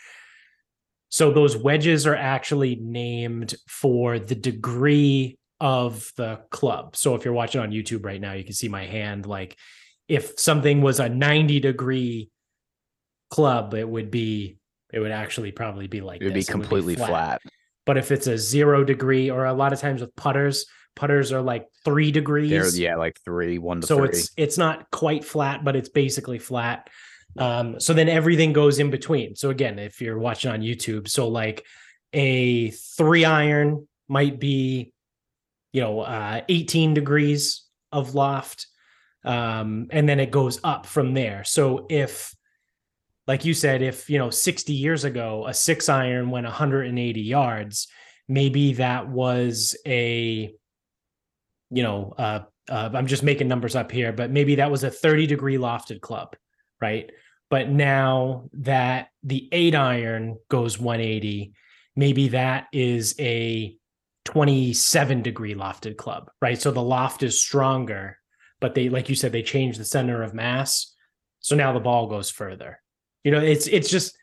So 1.11 1.31
those 1.31 1.57
wedges 1.57 2.07
are 2.07 2.17
actually 2.17 2.75
named 2.75 3.55
for 3.69 4.19
the 4.19 4.35
degree 4.35 5.39
of 5.61 6.11
the 6.17 6.41
club. 6.51 6.97
So 6.97 7.15
if 7.15 7.25
you're 7.25 7.35
watching 7.35 7.61
on 7.61 7.71
YouTube 7.71 8.05
right 8.05 8.21
now, 8.21 8.33
you 8.33 8.43
can 8.43 8.55
see 8.55 8.69
my 8.69 8.85
hand. 8.85 9.27
Like 9.27 9.57
if 10.09 10.39
something 10.39 10.83
was 10.83 10.99
a 10.99 11.09
90 11.09 11.61
degree 11.61 12.31
club, 13.31 13.75
it 13.75 13.89
would 13.89 14.11
be, 14.11 14.59
it 14.93 14.99
would 14.99 15.13
actually 15.13 15.53
probably 15.53 15.87
be 15.87 16.01
like 16.01 16.21
it 16.21 16.25
would 16.25 16.35
be 16.35 16.41
this. 16.41 16.51
completely 16.51 16.97
flat. 16.97 17.41
But 17.87 17.99
if 17.99 18.11
it's 18.11 18.27
a 18.27 18.39
zero 18.39 18.85
degree, 18.85 19.31
or 19.31 19.45
a 19.45 19.53
lot 19.53 19.73
of 19.73 19.81
times 19.81 20.01
with 20.01 20.15
putters, 20.17 20.67
putters 20.95 21.33
are 21.33 21.43
like 21.43 21.67
three 21.85 22.13
degrees. 22.13 22.51
They're 22.51 22.83
yeah, 22.83 22.97
like 22.97 23.21
three, 23.25 23.59
one 23.59 23.81
to 23.81 23.87
so 23.87 23.99
three. 23.99 24.09
it's 24.09 24.31
it's 24.37 24.59
not 24.59 24.91
quite 24.91 25.25
flat, 25.25 25.65
but 25.65 25.77
it's 25.77 25.89
basically 25.89 26.39
flat. 26.39 26.89
Um, 27.37 27.81
so 27.81 27.93
then 27.95 28.09
everything 28.09 28.53
goes 28.53 28.79
in 28.79 28.91
between. 28.91 29.37
So 29.37 29.51
again, 29.51 29.79
if 29.79 30.01
you're 30.01 30.19
watching 30.19 30.51
on 30.51 30.61
YouTube, 30.61 31.09
so 31.09 31.29
like 31.29 31.65
a 32.13 32.71
three 32.71 33.25
iron 33.25 33.89
might 34.09 34.39
be, 34.39 34.93
you 35.73 35.81
know, 35.81 36.01
uh, 36.01 36.43
18 36.49 36.95
degrees 36.95 37.65
of 37.91 38.15
loft, 38.15 38.67
um, 39.25 39.89
and 39.91 40.09
then 40.09 40.21
it 40.21 40.31
goes 40.31 40.61
up 40.63 40.87
from 40.87 41.15
there. 41.15 41.45
So 41.45 41.87
if, 41.91 42.34
like 43.27 43.45
you 43.45 43.55
said, 43.55 43.83
if 43.83 44.11
you 44.11 44.19
know 44.19 44.31
60 44.31 44.73
years 44.73 45.05
ago 45.05 45.47
a 45.47 45.55
six 45.55 45.89
iron 45.89 46.31
went 46.31 46.45
180 46.45 47.21
yards, 47.21 47.89
maybe 48.29 48.75
that 48.75 49.09
was 49.09 49.77
a, 49.87 50.53
you 51.71 51.83
know, 51.83 52.15
uh, 52.19 52.41
uh, 52.69 52.91
I'm 52.95 53.07
just 53.07 53.23
making 53.23 53.49
numbers 53.49 53.77
up 53.77 53.91
here, 53.91 54.13
but 54.13 54.31
maybe 54.31 54.57
that 54.57 54.71
was 54.71 54.85
a 54.85 54.91
30 54.91 55.27
degree 55.27 55.57
lofted 55.57 56.01
club, 56.01 56.37
right? 56.81 57.11
But 57.51 57.69
now 57.69 58.49
that 58.55 59.09
the 59.23 59.49
eight 59.53 59.75
iron 59.75 60.39
goes 60.49 60.79
180, 60.79 61.53
maybe 61.95 62.29
that 62.29 62.67
is 62.73 63.15
a 63.19 63.77
27 64.25 65.23
degree 65.23 65.55
lofted 65.55 65.97
club, 65.97 66.31
right? 66.41 66.61
So 66.61 66.71
the 66.71 66.83
loft 66.83 67.23
is 67.23 67.41
stronger, 67.41 68.19
but 68.61 68.75
they, 68.75 68.89
like 68.89 69.09
you 69.09 69.15
said, 69.15 69.33
they 69.33 69.43
change 69.43 69.77
the 69.77 69.85
center 69.85 70.23
of 70.23 70.35
mass. 70.35 70.95
So 71.41 71.55
now 71.55 71.73
the 71.73 71.81
ball 71.81 72.07
goes 72.07 72.31
further. 72.31 72.81
You 73.25 73.33
know, 73.33 73.41
it's 73.41 73.67
it's 73.67 73.89
just 73.91 74.17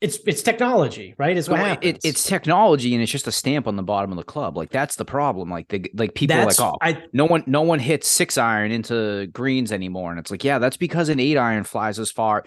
it's 0.00 0.18
it's 0.26 0.42
technology, 0.42 1.14
right? 1.18 1.36
It's 1.36 1.48
what 1.48 1.58
happens. 1.60 1.96
it- 2.04 2.08
it's 2.08 2.24
technology 2.24 2.94
and 2.94 3.02
it's 3.02 3.12
just 3.12 3.26
a 3.26 3.32
stamp 3.32 3.66
on 3.66 3.76
the 3.76 3.82
bottom 3.82 4.10
of 4.10 4.16
the 4.18 4.24
club. 4.24 4.56
Like 4.56 4.70
that's 4.70 4.96
the 4.96 5.04
problem. 5.04 5.50
Like 5.50 5.68
the 5.68 5.90
like 5.94 6.14
people 6.14 6.36
That's- 6.36 6.58
are 6.60 6.72
like, 6.82 6.96
oh, 6.96 7.00
I 7.00 7.04
no 7.12 7.24
one 7.24 7.44
no 7.46 7.62
one 7.62 7.78
hits 7.78 8.08
six 8.08 8.36
iron 8.36 8.72
into 8.72 9.26
greens 9.28 9.72
anymore. 9.72 10.10
And 10.10 10.18
it's 10.18 10.30
like, 10.30 10.44
yeah, 10.44 10.58
that's 10.58 10.76
because 10.76 11.08
an 11.08 11.20
eight 11.20 11.36
iron 11.38 11.64
flies 11.64 11.98
as 11.98 12.10
far. 12.10 12.44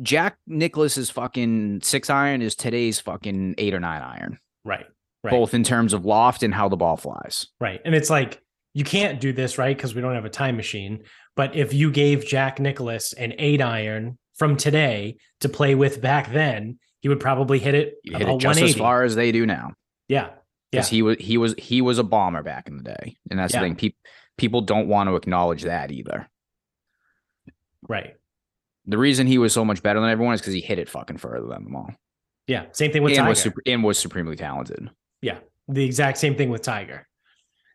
Jack 0.00 0.38
Nicklaus's 0.46 1.10
fucking 1.10 1.80
six 1.82 2.08
iron 2.08 2.40
is 2.40 2.54
today's 2.54 3.00
fucking 3.00 3.56
eight 3.58 3.74
or 3.74 3.80
nine 3.80 4.00
iron, 4.00 4.38
right, 4.64 4.86
right. 5.24 5.30
both 5.30 5.54
in 5.54 5.64
terms 5.64 5.92
of 5.92 6.04
loft 6.04 6.44
and 6.44 6.54
how 6.54 6.68
the 6.68 6.76
ball 6.76 6.96
flies. 6.96 7.48
Right. 7.60 7.80
And 7.84 7.96
it's 7.96 8.08
like, 8.08 8.40
you 8.74 8.84
can't 8.84 9.20
do 9.20 9.32
this, 9.32 9.58
right? 9.58 9.76
Because 9.76 9.96
we 9.96 10.00
don't 10.00 10.14
have 10.14 10.24
a 10.24 10.30
time 10.30 10.56
machine. 10.56 11.02
But 11.34 11.56
if 11.56 11.74
you 11.74 11.90
gave 11.90 12.24
Jack 12.24 12.60
Nicklaus 12.60 13.12
an 13.12 13.34
eight 13.38 13.60
iron 13.60 14.18
from 14.38 14.56
today 14.56 15.18
to 15.40 15.48
play 15.48 15.74
with 15.74 16.00
back 16.00 16.32
then, 16.32 16.78
he 17.00 17.08
would 17.08 17.20
probably 17.20 17.58
hit 17.58 17.74
it 17.74 17.94
hit 18.04 18.22
it 18.28 18.38
just 18.40 18.60
as 18.60 18.74
far 18.74 19.02
as 19.02 19.14
they 19.14 19.32
do 19.32 19.44
now. 19.46 19.74
yeah, 20.08 20.26
yeah, 20.26 20.30
Because 20.72 20.88
he 20.88 21.02
was 21.02 21.16
he 21.18 21.36
was 21.38 21.54
he 21.58 21.80
was 21.82 21.98
a 21.98 22.04
bomber 22.04 22.42
back 22.42 22.68
in 22.68 22.76
the 22.76 22.82
day. 22.84 23.16
And 23.30 23.38
that's 23.38 23.52
Yeah. 23.54 23.60
the 23.60 23.66
thing. 23.66 23.76
People 23.76 23.98
people 24.36 24.60
don't 24.62 24.88
want 24.88 25.08
to 25.08 25.16
acknowledge 25.16 25.62
that 25.62 25.90
either. 25.90 26.28
right. 27.88 28.14
The 28.86 28.96
reason 28.98 29.26
he 29.26 29.36
was 29.38 29.52
so 29.52 29.64
much 29.66 29.82
better 29.82 30.00
than 30.00 30.08
everyone 30.08 30.34
is 30.34 30.40
because 30.40 30.54
he 30.54 30.60
hit 30.62 30.78
it 30.78 30.88
fucking 30.88 31.18
further 31.18 31.46
than 31.46 31.64
them 31.64 31.76
all. 31.76 31.90
Yeah, 32.46 32.66
same 32.72 32.90
thing 32.90 33.02
with 33.02 33.10
and 33.12 33.18
Tiger. 33.18 33.28
was 33.28 33.38
super, 33.42 33.62
and 33.66 33.84
was 33.84 33.98
supremely 33.98 34.34
talented. 34.36 34.88
Yeah, 35.20 35.40
the 35.68 35.84
exact 35.84 36.16
same 36.16 36.36
thing 36.36 36.48
with 36.48 36.62
Tiger. 36.62 37.06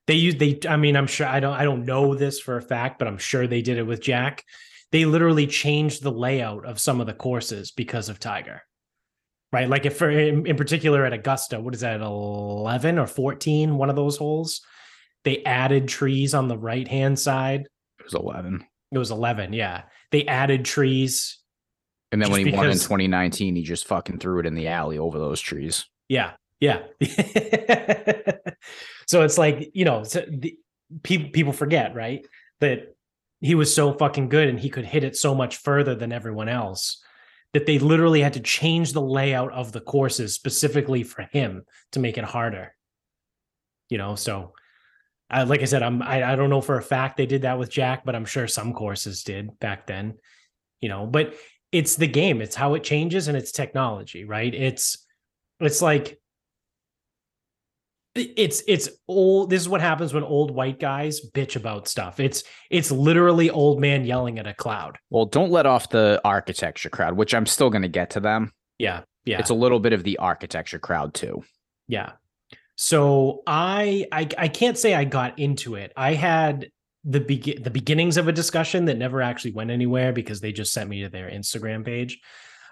They 0.08 0.16
use 0.16 0.36
they 0.36 0.60
I 0.68 0.78
mean 0.78 0.96
I'm 0.96 1.06
sure 1.08 1.28
I 1.28 1.40
don't 1.40 1.54
I 1.54 1.64
don't 1.64 1.86
know 1.86 2.16
this 2.16 2.40
for 2.40 2.58
a 2.58 2.62
fact, 2.62 2.98
but 2.98 3.08
I'm 3.08 3.20
sure 3.20 3.46
they 3.46 3.62
did 3.62 3.78
it 3.78 3.84
with 3.84 4.02
Jack. 4.02 4.44
They 4.94 5.06
literally 5.06 5.48
changed 5.48 6.04
the 6.04 6.12
layout 6.12 6.66
of 6.66 6.80
some 6.80 7.02
of 7.02 7.08
the 7.08 7.14
courses 7.14 7.72
because 7.72 8.10
of 8.10 8.20
Tiger. 8.20 8.62
Right? 9.52 9.68
Like 9.68 9.86
if 9.86 9.98
for 9.98 10.10
in, 10.10 10.46
in 10.46 10.56
particular 10.56 11.04
at 11.04 11.14
Augusta, 11.14 11.60
what 11.60 11.74
is 11.74 11.82
that 11.82 12.00
11 12.00 13.00
or 13.00 13.08
14 13.08 13.76
one 13.76 13.90
of 13.90 13.96
those 13.96 14.18
holes? 14.18 14.62
They 15.24 15.44
added 15.44 15.88
trees 15.88 16.36
on 16.36 16.48
the 16.48 16.58
right-hand 16.58 17.18
side. 17.18 17.62
It 18.00 18.04
was 18.04 18.14
eleven. 18.14 18.66
It 18.92 19.00
was 19.00 19.10
11, 19.10 19.54
yeah. 19.54 19.84
They 20.12 20.26
added 20.28 20.64
trees. 20.64 21.40
And 22.12 22.22
then 22.22 22.30
when 22.30 22.46
he 22.46 22.52
won 22.52 22.68
in 22.68 22.74
2019, 22.74 23.56
he 23.56 23.64
just 23.64 23.88
fucking 23.88 24.20
threw 24.20 24.40
it 24.40 24.46
in 24.46 24.54
the 24.54 24.68
alley 24.68 25.00
over 25.00 25.18
those 25.18 25.42
trees. 25.42 25.86
Yeah. 26.08 26.34
Yeah. 26.60 26.84
so 29.08 29.24
it's 29.24 29.40
like, 29.40 29.72
you 29.74 29.86
know, 29.86 30.04
so 30.04 30.24
the, 30.30 30.56
people 31.02 31.32
people 31.32 31.54
forget, 31.54 31.96
right? 31.96 32.26
That 32.60 32.93
he 33.44 33.56
was 33.56 33.76
so 33.76 33.92
fucking 33.94 34.30
good 34.30 34.48
and 34.48 34.58
he 34.58 34.70
could 34.70 34.86
hit 34.86 35.04
it 35.04 35.18
so 35.18 35.36
much 35.36 35.58
further 35.58 35.96
than 35.96 36.14
everyone 36.14 36.48
else 36.48 37.04
that 37.52 37.66
they 37.66 37.78
literally 37.78 38.22
had 38.22 38.34
to 38.34 38.40
change 38.40 38.94
the 38.94 39.02
layout 39.02 39.52
of 39.52 39.74
the 39.74 39.82
courses 39.82 40.34
specifically 40.34 41.04
for 41.04 41.24
him 41.24 41.64
to 41.92 42.00
make 42.00 42.18
it 42.18 42.24
harder. 42.24 42.74
You 43.90 43.98
know, 43.98 44.16
so 44.16 44.54
like 45.30 45.62
I 45.62 45.66
said, 45.66 45.84
I'm 45.84 46.02
I, 46.02 46.32
I 46.32 46.36
don't 46.38 46.50
know 46.50 46.62
for 46.62 46.78
a 46.78 46.84
fact 46.84 47.18
they 47.18 47.26
did 47.26 47.42
that 47.42 47.60
with 47.60 47.70
Jack, 47.70 48.06
but 48.06 48.16
I'm 48.16 48.26
sure 48.26 48.48
some 48.48 48.74
courses 48.74 49.24
did 49.24 49.60
back 49.60 49.88
then. 49.88 50.16
You 50.80 50.88
know, 50.88 51.06
but 51.06 51.36
it's 51.72 51.98
the 51.98 52.08
game. 52.08 52.42
It's 52.42 52.56
how 52.56 52.76
it 52.76 52.84
changes 52.84 53.28
and 53.28 53.36
it's 53.36 53.52
technology, 53.52 54.24
right? 54.24 54.54
It's 54.54 55.06
it's 55.60 55.82
like 55.82 56.18
it's 58.16 58.62
it's 58.68 58.90
old 59.08 59.50
this 59.50 59.62
is 59.62 59.68
what 59.68 59.82
happens 59.82 60.14
when 60.14 60.24
old 60.24 60.52
white 60.52 60.80
guys 60.80 61.20
bitch 61.34 61.56
about 61.56 61.88
stuff. 61.88 62.20
It's 62.20 62.44
it's 62.70 62.92
literally 62.92 63.50
old 63.50 63.80
man 63.80 64.06
yelling 64.06 64.38
at 64.40 64.48
a 64.48 64.54
cloud. 64.54 64.98
Well, 65.10 65.26
don't 65.26 65.52
let 65.52 65.66
off 65.66 65.90
the 65.90 66.22
architecture 66.24 66.90
crowd, 66.90 67.18
which 67.18 67.34
I'm 67.34 67.46
still 67.46 67.70
going 67.70 67.82
to 67.82 67.88
get 67.88 68.12
to 68.12 68.20
them. 68.20 68.52
yeah 68.78 69.02
yeah. 69.26 69.40
It's 69.40 69.50
a 69.50 69.56
little 69.56 69.80
bit 69.80 69.94
of 69.94 70.04
the 70.04 70.18
architecture 70.18 70.80
crowd 70.80 71.14
too. 71.14 71.44
yeah. 71.88 72.14
So 72.76 73.44
I, 73.46 74.08
I 74.12 74.28
i 74.38 74.48
can't 74.48 74.78
say 74.78 74.96
i 74.96 75.04
got 75.04 75.38
into 75.38 75.76
it. 75.76 75.94
I 75.96 76.14
had 76.14 76.70
the 77.04 77.20
begin 77.20 77.62
the 77.62 77.70
beginnings 77.70 78.18
of 78.18 78.28
a 78.28 78.32
discussion 78.32 78.86
that 78.86 78.98
never 78.98 79.22
actually 79.22 79.52
went 79.52 79.72
anywhere 79.72 80.12
because 80.14 80.42
they 80.42 80.52
just 80.52 80.74
sent 80.74 80.90
me 80.90 81.02
to 81.04 81.10
their 81.10 81.30
instagram 81.30 81.86
page. 81.86 82.20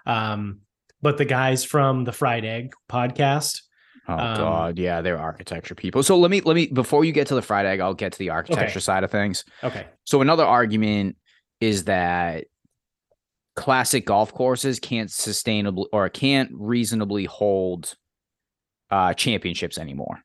Um 0.06 0.60
but 1.00 1.18
the 1.18 1.24
guys 1.24 1.64
from 1.64 2.04
the 2.04 2.12
fried 2.12 2.44
egg 2.44 2.74
podcast 2.88 3.62
Oh 4.08 4.14
Um, 4.14 4.36
god, 4.36 4.78
yeah, 4.78 5.00
they're 5.00 5.18
architecture 5.18 5.74
people. 5.74 6.02
So 6.02 6.18
let 6.18 6.30
me 6.30 6.40
let 6.40 6.54
me 6.54 6.66
before 6.66 7.04
you 7.04 7.12
get 7.12 7.26
to 7.28 7.34
the 7.34 7.42
fried 7.42 7.66
egg, 7.66 7.80
I'll 7.80 7.94
get 7.94 8.12
to 8.12 8.18
the 8.18 8.30
architecture 8.30 8.80
side 8.80 9.04
of 9.04 9.10
things. 9.10 9.44
okay 9.62 9.86
So 10.04 10.20
another 10.20 10.44
argument 10.44 11.16
is 11.60 11.84
that 11.84 12.46
classic 13.54 14.06
golf 14.06 14.32
courses 14.32 14.80
can't 14.80 15.10
sustainably 15.10 15.86
or 15.92 16.08
can't 16.08 16.50
reasonably 16.54 17.26
hold 17.26 17.94
uh 18.90 19.12
championships 19.14 19.78
anymore 19.78 20.22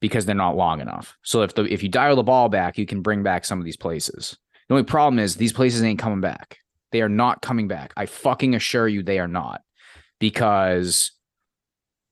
because 0.00 0.24
they're 0.26 0.34
not 0.34 0.56
long 0.56 0.80
enough. 0.80 1.16
So 1.22 1.42
if 1.42 1.54
the 1.54 1.64
if 1.64 1.82
you 1.82 1.88
dial 1.88 2.16
the 2.16 2.22
ball 2.22 2.48
back, 2.48 2.78
you 2.78 2.86
can 2.86 3.02
bring 3.02 3.22
back 3.22 3.44
some 3.44 3.58
of 3.58 3.64
these 3.64 3.76
places. 3.76 4.36
The 4.68 4.74
only 4.74 4.84
problem 4.84 5.18
is 5.18 5.36
these 5.36 5.52
places 5.52 5.82
ain't 5.82 5.98
coming 5.98 6.20
back. 6.20 6.58
They 6.92 7.02
are 7.02 7.08
not 7.08 7.42
coming 7.42 7.68
back. 7.68 7.92
I 7.96 8.06
fucking 8.06 8.54
assure 8.54 8.88
you 8.88 9.02
they 9.02 9.18
are 9.18 9.28
not. 9.28 9.62
Because 10.18 11.12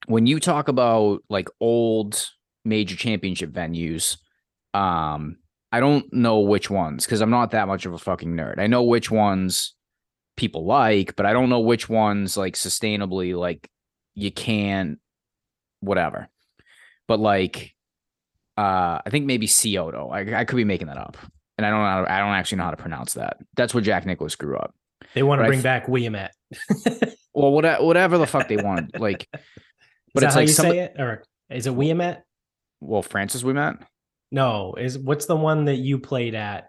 when 0.09 0.27
you 0.27 0.41
talk 0.41 0.69
about 0.69 1.23
like 1.29 1.49
old 1.61 2.29
major 2.65 2.97
championship 2.97 3.51
venues, 3.51 4.17
um 4.75 5.37
I 5.71 5.81
don't 5.81 6.11
know 6.13 6.41
which 6.41 6.71
ones 6.71 7.05
because 7.05 7.21
I'm 7.21 7.31
not 7.31 7.51
that 7.51 7.69
much 7.69 7.85
of 7.85 7.93
a 7.93 7.99
fucking 7.99 8.35
nerd. 8.35 8.59
I 8.59 8.67
know 8.67 8.83
which 8.83 9.11
ones 9.11 9.75
people 10.37 10.65
like, 10.65 11.15
but 11.15 11.27
I 11.27 11.35
don't 11.35 11.51
know 11.51 11.61
which 11.61 11.89
ones 11.91 12.37
like 12.39 12.55
sustainably 12.55 13.37
like 13.37 13.69
you 14.15 14.31
can 14.33 14.99
whatever. 15.81 16.29
But 17.07 17.21
like 17.21 17.75
uh 18.57 19.01
I 19.05 19.11
think 19.11 19.27
maybe 19.27 19.47
Kyoto. 19.47 20.09
I, 20.09 20.41
I 20.41 20.45
could 20.45 20.57
be 20.57 20.65
making 20.65 20.87
that 20.89 20.97
up. 20.97 21.19
And 21.59 21.67
I 21.67 21.71
don't 21.71 21.81
know 21.81 22.11
I 22.11 22.19
don't 22.19 22.35
actually 22.35 22.59
know 22.59 22.65
how 22.65 22.71
to 22.71 22.77
pronounce 22.79 23.15
that. 23.15 23.37
That's 23.57 23.75
where 23.75 23.83
Jack 23.83 24.07
Nicklaus 24.07 24.37
grew 24.37 24.57
up. 24.57 24.75
they 25.13 25.23
want 25.23 25.41
to 25.41 25.45
I 25.45 25.49
bring 25.49 25.59
f- 25.59 25.65
back 25.65 25.87
Williamette. 25.89 26.33
Well, 27.35 27.53
whatever, 27.53 27.85
whatever 27.85 28.19
the 28.19 28.27
fuck 28.27 28.49
they 28.49 28.57
wanted. 28.57 28.91
Like 28.99 29.29
but 30.15 30.23
it's 30.25 30.35
how 30.35 30.41
like 30.41 30.49
say 30.49 30.79
it 30.81 30.95
or 30.99 31.23
is 31.51 31.67
it 31.67 31.75
Willamette? 31.75 32.25
well, 32.81 33.03
Francis 33.03 33.43
Ouimet. 33.43 33.83
No, 34.31 34.75
is 34.79 34.99
what's 34.99 35.27
the 35.27 35.37
one 35.37 35.65
that 35.65 35.77
you 35.77 35.99
played 35.99 36.35
at 36.35 36.69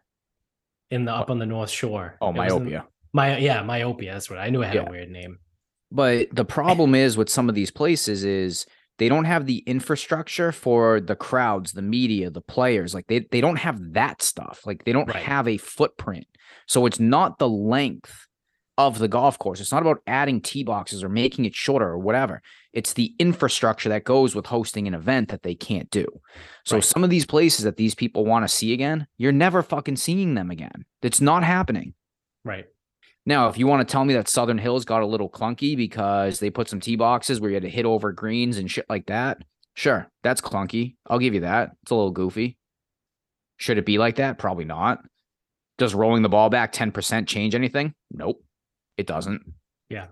in 0.91 1.05
the 1.05 1.13
up 1.13 1.29
on 1.29 1.39
the 1.39 1.46
North 1.46 1.69
Shore? 1.69 2.15
Oh, 2.22 2.29
It 2.29 2.36
was 2.38 2.53
in- 2.53 2.60
myopia. 2.63 2.86
My 3.13 3.38
yeah, 3.38 3.62
myopia. 3.63 4.13
That's 4.13 4.29
what 4.29 4.39
I 4.39 4.50
knew 4.50 4.62
it 4.62 4.67
had 4.67 4.75
Yeah. 4.75 4.88
a 4.88 4.89
weird 4.89 5.10
name. 5.10 5.39
But 5.91 6.27
the 6.31 6.46
problem 6.46 6.93
is 6.96 7.17
with 7.17 7.29
some 7.29 7.50
of 7.50 7.55
these 7.55 7.72
places 7.72 8.24
is 8.24 8.65
they 9.00 9.10
don't 9.10 9.25
have 9.25 9.46
the 9.46 9.60
infrastructure 9.60 10.51
for 10.51 11.00
the 11.01 11.15
crowds, 11.15 11.72
the 11.74 11.81
media, 11.81 12.29
the 12.29 12.41
players. 12.41 12.93
Like 12.93 13.08
they 13.08 13.19
they 13.31 13.41
don't 13.41 13.58
have 13.58 13.93
that 13.93 14.22
stuff. 14.22 14.62
Like 14.65 14.84
they 14.86 14.91
don't 14.91 15.08
Right. 15.08 15.24
have 15.24 15.48
a 15.48 15.58
footprint. 15.58 16.27
So 16.67 16.86
it's 16.86 17.00
not 17.00 17.39
the 17.39 17.50
length 17.50 18.27
of 18.80 18.98
the 18.98 19.10
golf 19.10 19.38
course. 19.38 19.60
It's 19.60 19.74
not 19.74 19.82
about 19.82 20.02
adding 20.08 20.40
tee 20.40 20.64
boxes 20.64 21.04
or 21.04 21.10
making 21.10 21.44
it 21.44 21.54
shorter 21.54 21.88
or 21.90 21.98
whatever. 22.00 22.42
It's 22.72 22.94
the 22.94 23.14
infrastructure 23.20 23.90
that 23.90 24.06
goes 24.06 24.34
with 24.34 24.46
hosting 24.46 24.88
an 24.88 24.94
event 24.94 25.28
that 25.30 25.44
they 25.44 25.54
can't 25.54 25.92
do. 25.92 26.08
So 26.66 26.78
Right. 26.78 26.84
some 26.84 27.04
of 27.04 27.10
these 27.10 27.26
places 27.26 27.66
that 27.66 27.76
these 27.76 27.94
people 27.94 28.26
want 28.26 28.46
to 28.46 28.48
see 28.48 28.72
again, 28.72 29.06
you're 29.18 29.34
never 29.34 29.62
fucking 29.62 29.98
seeing 29.98 30.34
them 30.34 30.50
again. 30.50 30.86
It's 31.02 31.20
not 31.20 31.44
happening. 31.44 31.94
Right. 32.46 32.68
Now, 33.26 33.50
if 33.50 33.58
you 33.58 33.68
want 33.68 33.86
to 33.86 33.92
tell 33.92 34.06
me 34.06 34.14
that 34.14 34.30
Southern 34.30 34.58
Hills 34.58 34.86
got 34.86 35.02
a 35.04 35.06
little 35.06 35.30
clunky 35.30 35.76
because 35.76 36.40
they 36.40 36.50
put 36.50 36.70
some 36.70 36.80
tee 36.80 36.96
boxes 36.96 37.42
where 37.42 37.50
you 37.50 37.56
had 37.56 37.64
to 37.64 37.70
hit 37.70 37.86
over 37.86 38.14
greens 38.14 38.58
and 38.58 38.72
shit 38.72 38.86
like 38.90 39.08
that, 39.08 39.44
sure, 39.74 40.10
that's 40.24 40.40
clunky. 40.40 40.96
I'll 41.06 41.20
give 41.20 41.34
you 41.34 41.42
that. 41.42 41.72
It's 41.82 41.92
a 41.92 41.96
little 41.96 42.12
goofy. 42.12 42.58
Should 43.58 43.78
it 43.78 43.86
be 43.86 43.98
like 43.98 44.16
that? 44.16 44.38
Probably 44.38 44.64
not. 44.64 45.00
Does 45.78 45.94
rolling 45.94 46.22
the 46.24 46.30
ball 46.30 46.50
back 46.50 46.72
10% 46.72 47.28
change 47.28 47.56
anything? 47.56 47.94
Nope. 48.10 48.42
It 49.00 49.08
doesn't. 49.08 49.53
Yeah. 49.89 50.08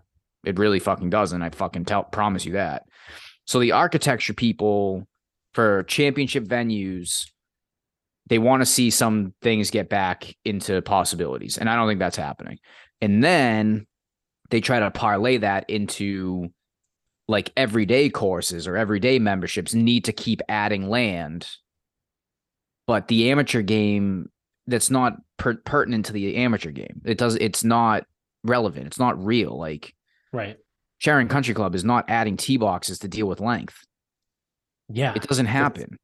It 0.45 0.57
really 0.57 0.79
fucking 0.79 1.09
doesn't. 1.09 1.41
I 1.41 1.49
fucking 1.49 1.83
tell 1.83 2.03
promise 2.03 2.45
you 2.45 2.53
that. 2.53 2.83
So 3.45 3.59
the 3.59 3.73
architecture 3.73 4.33
people 4.33 5.05
for 5.53 5.83
championship 5.83 6.45
venues, 6.45 7.29
they 8.27 8.39
want 8.39 8.61
to 8.61 8.65
see 8.65 8.89
some 8.89 9.33
things 9.41 9.71
get 9.71 9.89
back 9.89 10.33
into 10.45 10.81
possibilities. 10.81 11.57
And 11.57 11.69
I 11.69 11.75
don't 11.75 11.89
think 11.89 11.99
that's 11.99 12.15
happening. 12.15 12.59
And 13.01 13.21
then 13.21 13.87
they 14.51 14.61
try 14.61 14.79
to 14.79 14.89
parlay 14.89 15.35
that 15.37 15.69
into 15.69 16.47
like 17.27 17.51
everyday 17.57 18.09
courses 18.09 18.69
or 18.69 18.77
everyday 18.77 19.19
memberships 19.19 19.73
need 19.73 20.05
to 20.05 20.13
keep 20.13 20.41
adding 20.47 20.87
land. 20.87 21.49
But 22.85 23.09
the 23.09 23.31
amateur 23.31 23.63
game, 23.63 24.29
that's 24.65 24.89
not 24.89 25.17
per- 25.35 25.55
pertinent 25.55 26.05
to 26.05 26.13
the 26.13 26.37
amateur 26.37 26.71
game. 26.71 27.01
It 27.03 27.17
does. 27.17 27.35
It's 27.35 27.65
not 27.65 28.05
relevant. 28.47 28.87
It's 28.87 28.99
not 28.99 29.23
real. 29.23 29.57
Like 29.57 29.93
Right. 30.33 30.57
Sharon 30.99 31.27
Country 31.27 31.53
Club 31.53 31.75
is 31.75 31.83
not 31.85 32.05
adding 32.09 32.37
tee 32.37 32.57
boxes 32.57 32.99
to 32.99 33.07
deal 33.07 33.27
with 33.27 33.39
length. 33.39 33.77
Yeah. 34.89 35.13
It 35.15 35.21
doesn't 35.23 35.45
happen. 35.45 35.97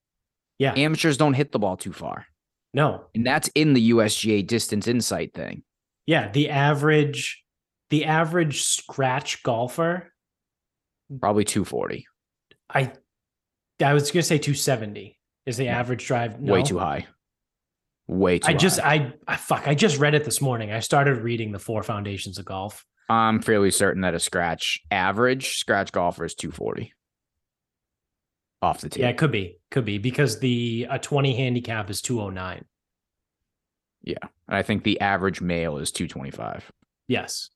Yeah. 0.59 0.73
Amateurs 0.75 1.17
don't 1.17 1.33
hit 1.33 1.51
the 1.51 1.59
ball 1.59 1.77
too 1.77 1.93
far. 1.93 2.25
no. 2.73 3.05
And 3.15 3.25
that's 3.25 3.49
in 3.55 3.73
the 3.73 3.91
USGA 3.91 4.45
distance 4.45 4.87
insight 4.87 5.33
thing. 5.33 5.63
Yeah. 6.05 6.29
The 6.31 6.49
average, 6.49 7.43
the 7.89 8.05
average 8.05 8.63
scratch 8.63 9.41
golfer, 9.43 10.11
Probably 11.19 11.43
240. 11.43 12.05
I, 12.73 12.91
I 13.83 13.93
was 13.93 14.09
gonna 14.11 14.23
say 14.23 14.37
270 14.37 15.19
is 15.45 15.57
the 15.57 15.65
No. 15.65 15.71
average 15.71 16.05
drive. 16.07 16.39
Way 16.39 16.63
too 16.63 16.79
high. 16.79 17.05
Way 18.13 18.37
too 18.37 18.49
I 18.49 18.53
just. 18.53 18.79
I, 18.79 19.11
I, 19.27 19.35
fuck, 19.37 19.67
I 19.67 19.73
just 19.73 19.97
read 19.97 20.13
it 20.13 20.23
this 20.23 20.39
morning. 20.39 20.71
I 20.71 20.79
started 20.81 21.23
reading 21.23 21.51
the 21.51 21.57
four 21.57 21.81
foundations 21.81 22.37
of 22.37 22.45
golf. 22.45 22.85
I'm 23.09 23.41
fairly 23.41 23.71
certain 23.71 24.03
that 24.03 24.13
a 24.13 24.19
scratch 24.19 24.79
average 24.91 25.57
scratch 25.57 25.91
golfer 25.91 26.23
is 26.23 26.35
240 26.35 26.93
off 28.61 28.81
the 28.81 28.89
tee. 28.89 29.01
Yeah, 29.01 29.09
it 29.09 29.17
could 29.17 29.31
be, 29.31 29.57
could 29.71 29.83
be 29.83 29.97
because 29.97 30.39
the 30.39 30.87
a 30.91 30.99
20 30.99 31.35
handicap 31.35 31.89
is 31.89 32.01
209. 32.01 32.63
And 34.47 34.57
I 34.57 34.61
think 34.61 34.83
the 34.83 35.01
average 35.01 35.41
male 35.41 35.77
is 35.77 35.91
225. 35.91 36.71
Yes. 37.07 37.49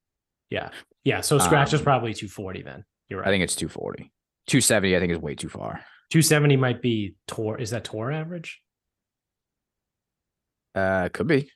Yeah. 0.49 0.69
Yeah. 1.03 1.21
So 1.21 1.37
scratch 1.37 1.73
is 1.73 1.81
Um, 1.81 1.83
probably 1.83 2.13
240 2.13 2.63
then. 2.63 2.83
You're 3.09 3.19
right. 3.19 3.27
I 3.27 3.31
think 3.31 3.43
it's 3.43 3.55
240. 3.55 4.11
270, 4.47 4.95
I 4.95 4.99
think 4.99 5.11
is 5.11 5.19
way 5.19 5.35
too 5.35 5.49
far. 5.49 5.81
270 6.09 6.55
might 6.55 6.81
be 6.81 7.15
tour. 7.27 7.57
Is 7.59 7.69
that 7.69 7.83
tour 7.83 8.11
average? 8.11 8.59
Uh, 10.77 11.09
could 11.09 11.27
be. 11.27 11.49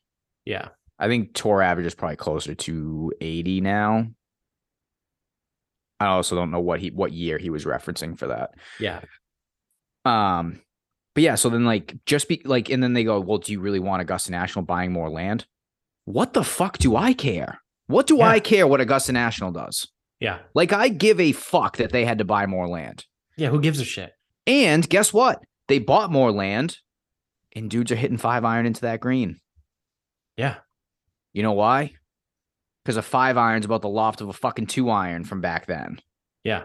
Yeah. 0.46 0.70
I 0.98 1.08
think 1.08 1.34
tour 1.34 1.62
average 1.62 1.86
is 1.86 1.96
probably 1.96 2.16
closer 2.18 2.56
to 2.56 3.12
80 3.22 3.62
now. 3.62 4.08
I 6.00 6.08
also 6.08 6.36
don't 6.36 6.50
know 6.52 6.60
what 6.60 6.80
he 6.80 6.90
what 6.90 7.12
year 7.12 7.38
he 7.38 7.50
was 7.52 7.66
referencing 7.66 8.18
for 8.18 8.28
that. 8.28 8.52
Yeah. 8.80 9.02
Um, 10.04 10.62
but 11.14 11.24
yeah, 11.24 11.36
so 11.36 11.50
then 11.50 11.66
like 11.66 11.96
just 12.06 12.28
be 12.28 12.42
like, 12.44 12.70
and 12.70 12.82
then 12.82 12.94
they 12.94 13.04
go, 13.04 13.20
well, 13.20 13.38
do 13.38 13.52
you 13.52 13.60
really 13.60 13.80
want 13.80 14.02
Augusta 14.02 14.32
National 14.32 14.66
buying 14.66 14.92
more 14.92 15.10
land? 15.12 15.46
What 16.06 16.34
the 16.34 16.44
fuck 16.44 16.80
do 16.80 16.96
I 16.96 17.14
care? 17.14 17.60
What 17.88 18.08
do 18.08 18.18
Yeah. 18.18 18.30
I 18.30 18.40
care 18.40 18.66
what 18.66 18.82
Augusta 18.82 19.12
National 19.12 19.52
does? 19.52 19.88
Yeah. 20.20 20.40
Like 20.56 20.74
I 20.74 20.88
give 20.90 21.20
a 21.20 21.34
fuck 21.34 21.78
that 21.78 21.92
they 21.92 22.06
had 22.06 22.18
to 22.18 22.26
buy 22.26 22.48
more 22.48 22.68
land. 22.68 23.06
Yeah. 23.38 23.50
Who 23.50 23.60
gives 23.62 23.80
a 23.80 23.86
shit? 23.86 24.12
And 24.48 24.88
guess 24.90 25.14
what? 25.14 25.40
They 25.68 25.78
bought 25.80 26.12
more 26.12 26.32
land, 26.32 26.78
and 27.56 27.70
dudes 27.70 27.92
are 27.92 27.96
hitting 27.96 28.18
five 28.18 28.46
iron 28.46 28.66
into 28.66 28.82
that 28.82 29.00
green. 29.00 29.40
Yeah. 30.38 30.56
You 31.34 31.44
know 31.44 31.54
why? 31.54 31.94
Because 32.84 32.98
a 32.98 33.02
five 33.02 33.38
iron's 33.38 33.66
about 33.66 33.82
the 33.82 33.90
loft 33.90 34.22
of 34.22 34.30
a 34.30 34.34
fucking 34.34 34.68
two 34.68 34.90
iron 34.90 35.24
from 35.24 35.42
back 35.42 35.66
then. 35.68 36.00
Yeah. 36.44 36.64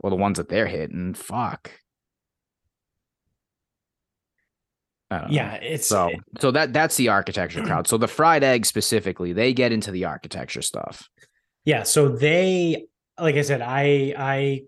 Well, 0.00 0.10
the 0.10 0.16
ones 0.16 0.38
that 0.38 0.48
they're 0.48 0.66
hitting, 0.66 1.14
fuck. 1.14 1.70
I 5.10 5.18
know. 5.18 5.26
Yeah. 5.30 5.54
It's 5.54 5.86
So, 5.86 6.10
so 6.40 6.50
that 6.52 6.72
that's 6.72 6.96
the 6.96 7.08
architecture 7.08 7.62
crowd. 7.62 7.86
So 7.86 7.98
the 7.98 8.08
fried 8.08 8.44
egg 8.44 8.64
specifically, 8.64 9.32
they 9.32 9.52
get 9.52 9.72
into 9.72 9.90
the 9.90 10.04
architecture 10.06 10.62
stuff. 10.62 11.08
Yeah, 11.64 11.82
so 11.82 12.08
they 12.08 12.86
like 13.18 13.34
I 13.34 13.42
said, 13.42 13.60
I 13.60 14.14
I 14.16 14.62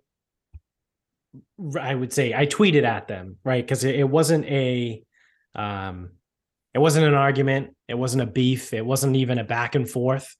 I 1.78 1.94
would 1.94 2.12
say 2.12 2.34
I 2.34 2.46
tweeted 2.46 2.84
at 2.84 3.08
them, 3.08 3.36
right? 3.44 3.64
Because 3.64 3.84
it, 3.84 3.96
it 3.96 4.08
wasn't 4.08 4.46
a 4.46 5.02
um 5.54 6.10
it 6.74 6.78
wasn't 6.78 7.06
an 7.06 7.14
argument, 7.14 7.76
it 7.88 7.94
wasn't 7.94 8.22
a 8.22 8.26
beef, 8.26 8.72
it 8.72 8.84
wasn't 8.84 9.16
even 9.16 9.38
a 9.38 9.44
back 9.44 9.74
and 9.74 9.88
forth. 9.88 10.34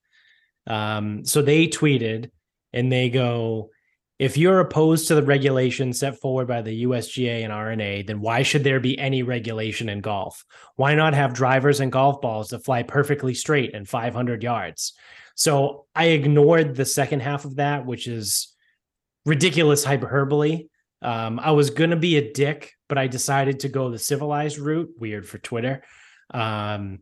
Um, 0.66 1.24
so 1.24 1.42
they 1.42 1.66
tweeted 1.66 2.30
and 2.72 2.90
they 2.90 3.10
go, 3.10 3.70
if 4.18 4.36
you're 4.36 4.60
opposed 4.60 5.08
to 5.08 5.14
the 5.14 5.22
regulation 5.22 5.92
set 5.92 6.20
forward 6.20 6.46
by 6.46 6.62
the 6.62 6.84
USGA 6.84 7.42
and 7.42 7.52
R&A, 7.52 8.02
then 8.02 8.20
why 8.20 8.42
should 8.42 8.62
there 8.62 8.78
be 8.78 8.96
any 8.98 9.22
regulation 9.22 9.88
in 9.88 10.00
golf? 10.00 10.44
Why 10.76 10.94
not 10.94 11.14
have 11.14 11.34
drivers 11.34 11.80
and 11.80 11.90
golf 11.90 12.20
balls 12.20 12.50
that 12.50 12.64
fly 12.64 12.84
perfectly 12.84 13.34
straight 13.34 13.74
and 13.74 13.88
500 13.88 14.42
yards? 14.42 14.92
So 15.34 15.86
I 15.94 16.06
ignored 16.06 16.76
the 16.76 16.84
second 16.84 17.20
half 17.20 17.44
of 17.44 17.56
that, 17.56 17.84
which 17.84 18.06
is 18.06 18.54
ridiculous 19.26 19.84
hyperbole. 19.84 20.66
Um, 21.02 21.40
I 21.40 21.50
was 21.50 21.70
gonna 21.70 21.96
be 21.96 22.16
a 22.16 22.32
dick, 22.32 22.72
but 22.88 22.98
I 22.98 23.06
decided 23.06 23.60
to 23.60 23.68
go 23.68 23.90
the 23.90 23.98
civilized 23.98 24.58
route. 24.58 24.90
Weird 24.98 25.26
for 25.28 25.38
Twitter, 25.38 25.82
um, 26.32 27.00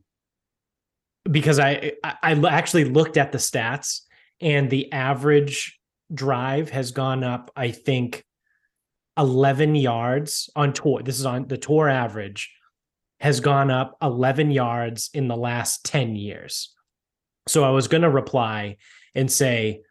because 1.31 1.59
I, 1.59 1.93
I 2.03 2.17
I 2.23 2.49
actually 2.49 2.85
looked 2.85 3.17
at 3.17 3.33
the 3.33 3.39
stats, 3.39 4.01
and 4.41 4.71
the 4.71 4.93
average 4.93 5.79
drive 6.13 6.71
has 6.71 6.93
gone 6.93 7.25
up. 7.25 7.51
I 7.55 7.71
think 7.71 8.25
eleven 9.17 9.75
yards 9.75 10.51
on 10.57 10.73
tour. 10.73 11.03
This 11.03 11.19
is 11.19 11.27
on 11.27 11.47
the 11.47 11.59
tour 11.59 11.89
average 11.89 12.51
has 13.21 13.41
gone 13.41 13.71
up 13.71 13.97
11 14.03 14.51
yards 14.51 15.11
in 15.13 15.29
the 15.29 15.37
last 15.37 15.85
10 15.85 16.17
years. 16.17 16.75
So 17.47 17.65
I 17.65 17.71
was 17.71 17.87
going 17.87 18.03
to 18.03 18.11
reply 18.11 18.79
and 19.15 19.31
say, 19.31 19.83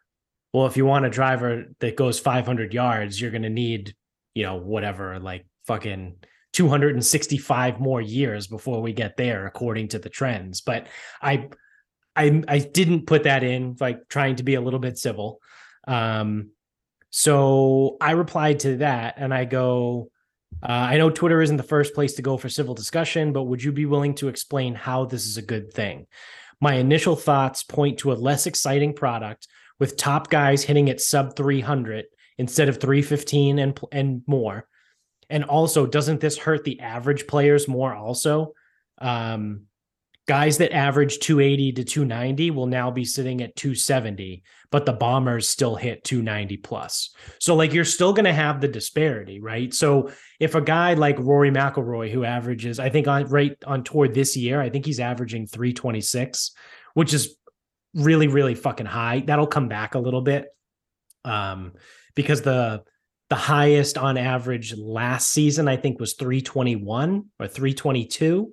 well, 0.51 0.65
if 0.65 0.77
you 0.77 0.85
want 0.85 1.05
a 1.05 1.09
driver 1.09 1.65
that 1.79 1.95
goes 1.95 2.19
500 2.19 2.73
yards, 2.73 3.21
you're 3.21 3.31
going 3.31 3.43
to 3.43 3.49
need, 3.49 3.95
you 4.39 4.45
know, 4.45 4.55
whatever, 4.55 5.19
like 5.19 5.45
fucking 5.67 6.15
265 6.53 7.79
more 7.81 7.99
years 7.99 8.47
before 8.47 8.81
we 8.81 8.93
get 8.93 9.17
there, 9.17 9.45
according 9.45 9.89
to 9.89 9.99
the 9.99 10.07
trends. 10.07 10.61
But 10.61 10.87
I, 11.21 11.49
I, 12.15 12.41
I 12.47 12.59
didn't 12.59 13.05
put 13.05 13.23
that 13.23 13.43
in, 13.43 13.75
like 13.81 14.07
trying 14.07 14.37
to 14.37 14.43
be 14.43 14.55
a 14.55 14.61
little 14.61 14.79
bit 14.79 14.97
civil. 14.97 15.41
Um, 15.85 16.51
so 17.09 17.97
I 17.99 18.11
replied 18.11 18.61
to 18.61 18.77
that 18.77 19.15
and 19.17 19.33
I 19.33 19.43
go, 19.43 20.09
uh, 20.63 20.71
I 20.71 20.95
know 20.95 21.09
Twitter 21.09 21.41
isn't 21.41 21.57
the 21.57 21.63
first 21.63 21.93
place 21.93 22.13
to 22.13 22.21
go 22.21 22.37
for 22.37 22.47
civil 22.47 22.73
discussion, 22.73 23.33
but 23.33 23.43
would 23.43 23.61
you 23.61 23.73
be 23.73 23.85
willing 23.85 24.15
to 24.15 24.29
explain 24.29 24.73
how 24.73 25.03
this 25.03 25.25
is 25.25 25.35
a 25.35 25.41
good 25.41 25.73
thing? 25.73 26.07
My 26.61 26.75
initial 26.75 27.17
thoughts 27.17 27.63
point 27.63 27.99
to 27.99 28.13
a 28.13 28.13
less 28.13 28.47
exciting 28.47 28.93
product 28.93 29.49
with 29.79 29.97
top 29.97 30.29
guys 30.29 30.63
hitting 30.63 30.89
at 30.89 31.01
sub 31.01 31.35
300 31.35 32.05
instead 32.39 32.69
of 32.69 32.79
315 32.79 33.59
and 33.59 33.79
and 33.91 34.23
more. 34.25 34.67
And 35.29 35.43
also, 35.43 35.85
doesn't 35.85 36.21
this 36.21 36.37
hurt 36.37 36.63
the 36.63 36.79
average 36.79 37.27
players 37.27 37.67
more? 37.67 37.93
Also, 37.93 38.53
um, 38.97 39.65
guys 40.27 40.57
that 40.57 40.73
average 40.73 41.19
280 41.19 41.73
to 41.73 41.83
290 41.83 42.51
will 42.51 42.65
now 42.65 42.89
be 42.89 43.05
sitting 43.05 43.41
at 43.41 43.55
270, 43.55 44.41
but 44.71 44.87
the 44.87 44.93
bombers 44.93 45.49
still 45.49 45.75
hit 45.75 46.03
290 46.03 46.57
plus. 46.57 47.13
So, 47.39 47.55
like, 47.55 47.73
you're 47.73 47.85
still 47.85 48.13
going 48.13 48.25
to 48.25 48.33
have 48.33 48.59
the 48.59 48.67
disparity, 48.67 49.39
right? 49.39 49.71
So, 49.71 50.11
if 50.39 50.55
a 50.55 50.61
guy 50.61 50.95
like 50.95 51.19
Rory 51.19 51.51
McIlroy, 51.51 52.09
who 52.11 52.23
averages, 52.23 52.79
I 52.79 52.89
think 52.89 53.07
on 53.07 53.25
right 53.25 53.55
on 53.67 53.83
tour 53.83 54.07
this 54.07 54.35
year, 54.35 54.61
I 54.61 54.69
think 54.69 54.85
he's 54.85 54.99
averaging 54.99 55.45
326, 55.45 56.53
which 56.95 57.13
is 57.13 57.35
really, 57.93 58.27
really 58.27 58.55
fucking 58.55 58.87
high. 58.87 59.23
That'll 59.27 59.45
come 59.45 59.67
back 59.67 59.93
a 59.93 59.99
little 59.99 60.21
bit. 60.21 60.47
Um, 61.25 61.73
because 62.19 62.41
the 62.41 62.83
the 63.29 63.35
highest 63.37 63.97
on 63.97 64.17
average 64.17 64.75
last 64.75 65.31
season, 65.31 65.69
I 65.69 65.77
think, 65.77 66.01
was 66.01 66.15
321 66.15 67.27
or 67.39 67.47
322. 67.47 68.51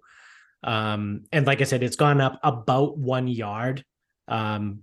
Um, 0.62 1.24
and 1.32 1.48
like 1.48 1.60
I 1.60 1.64
said, 1.64 1.82
it's 1.82 1.96
gone 1.96 2.20
up 2.20 2.38
about 2.44 2.96
one 2.96 3.26
yard 3.26 3.84
um 4.28 4.82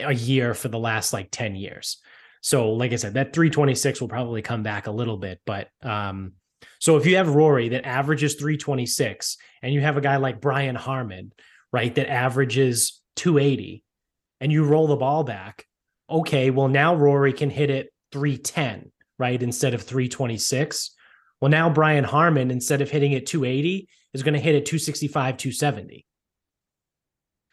a 0.00 0.14
year 0.14 0.54
for 0.54 0.68
the 0.68 0.78
last 0.78 1.12
like 1.12 1.28
10 1.30 1.56
years. 1.56 1.98
So, 2.40 2.72
like 2.72 2.94
I 2.94 2.96
said, 2.96 3.14
that 3.14 3.34
326 3.34 4.00
will 4.00 4.08
probably 4.08 4.40
come 4.40 4.62
back 4.62 4.86
a 4.86 4.90
little 4.90 5.18
bit, 5.18 5.38
but 5.44 5.68
um, 5.82 6.32
so 6.80 6.96
if 6.96 7.04
you 7.04 7.16
have 7.16 7.34
Rory 7.34 7.68
that 7.68 7.84
averages 7.84 8.36
326 8.36 9.36
and 9.60 9.74
you 9.74 9.82
have 9.82 9.98
a 9.98 10.00
guy 10.00 10.16
like 10.16 10.40
Brian 10.40 10.74
Harman, 10.74 11.32
right, 11.70 11.94
that 11.96 12.10
averages 12.10 13.02
280 13.16 13.84
and 14.40 14.50
you 14.50 14.64
roll 14.64 14.86
the 14.86 14.96
ball 14.96 15.22
back, 15.22 15.66
okay, 16.08 16.48
well, 16.48 16.68
now 16.68 16.94
Rory 16.94 17.34
can 17.34 17.50
hit 17.50 17.68
it 17.68 17.92
310, 18.12 18.92
right, 19.18 19.42
instead 19.42 19.74
of 19.74 19.82
326. 19.82 20.94
Well, 21.40 21.50
now 21.50 21.70
Brian 21.70 22.04
Harman, 22.04 22.50
instead 22.50 22.82
of 22.82 22.90
hitting 22.90 23.12
it 23.12 23.26
280, 23.26 23.88
is 24.14 24.22
going 24.22 24.34
to 24.34 24.40
hit 24.40 24.54
it 24.54 24.66
265, 24.66 25.36
270. 25.36 26.06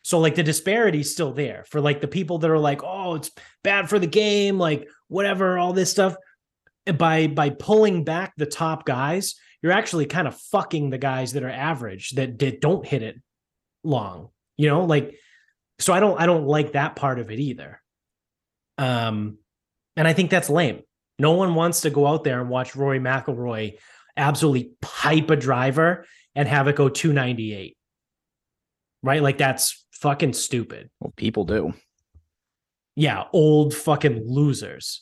So 0.02 0.20
like 0.20 0.36
the 0.36 0.44
disparity 0.44 1.02
is 1.02 1.12
still 1.12 1.34
there 1.34 1.66
for 1.70 1.82
like 1.82 2.02
the 2.02 2.08
people 2.08 2.40
that 2.40 2.50
are 2.50 2.60
like, 2.60 2.84
oh, 2.84 3.16
it's 3.16 3.32
bad 3.64 3.90
for 3.90 4.00
the 4.00 4.08
game, 4.08 4.58
like 4.58 4.88
whatever, 5.08 5.58
all 5.58 5.74
this 5.74 5.92
stuff. 5.92 6.16
By 6.98 7.28
by 7.28 7.50
pulling 7.50 8.04
back 8.04 8.34
the 8.36 8.46
top 8.46 8.86
guys, 8.86 9.36
you're 9.62 9.74
actually 9.74 10.06
kind 10.06 10.28
of 10.28 10.40
fucking 10.52 10.90
the 10.90 10.98
guys 10.98 11.34
that 11.34 11.44
are 11.44 11.50
average 11.50 12.12
that 12.12 12.40
that 12.40 12.62
don't 12.62 12.88
hit 12.88 13.04
it 13.04 13.22
long. 13.84 14.30
You 14.58 14.70
know, 14.70 14.86
like 14.86 15.16
so 15.78 15.94
I 15.94 16.00
don't 16.00 16.20
I 16.20 16.26
don't 16.26 16.46
like 16.46 16.72
that 16.72 16.96
part 16.96 17.20
of 17.20 17.30
it 17.30 17.40
either. 17.40 17.82
Um, 18.78 19.39
and 20.00 20.08
I 20.08 20.14
think 20.14 20.32
that's 20.32 20.50
lame. 20.50 20.80
No 21.20 21.34
one 21.34 21.56
wants 21.56 21.82
to 21.82 21.90
go 21.90 22.08
out 22.08 22.24
there 22.24 22.40
and 22.40 22.50
watch 22.50 22.74
Rory 22.74 23.02
McIlroy 23.02 23.78
absolutely 24.16 24.72
pipe 24.82 25.30
a 25.30 25.36
driver 25.36 26.06
and 26.36 26.48
have 26.48 26.70
it 26.70 26.78
go 26.78 26.88
298. 26.88 27.76
Right? 29.04 29.22
Like 29.22 29.38
that's 29.38 29.86
fucking 29.92 30.32
stupid. 30.34 30.90
Well, 31.02 31.12
people 31.18 31.44
do. 31.44 31.74
Yeah, 32.96 33.26
old 33.34 33.76
fucking 33.76 34.24
losers. 34.26 35.02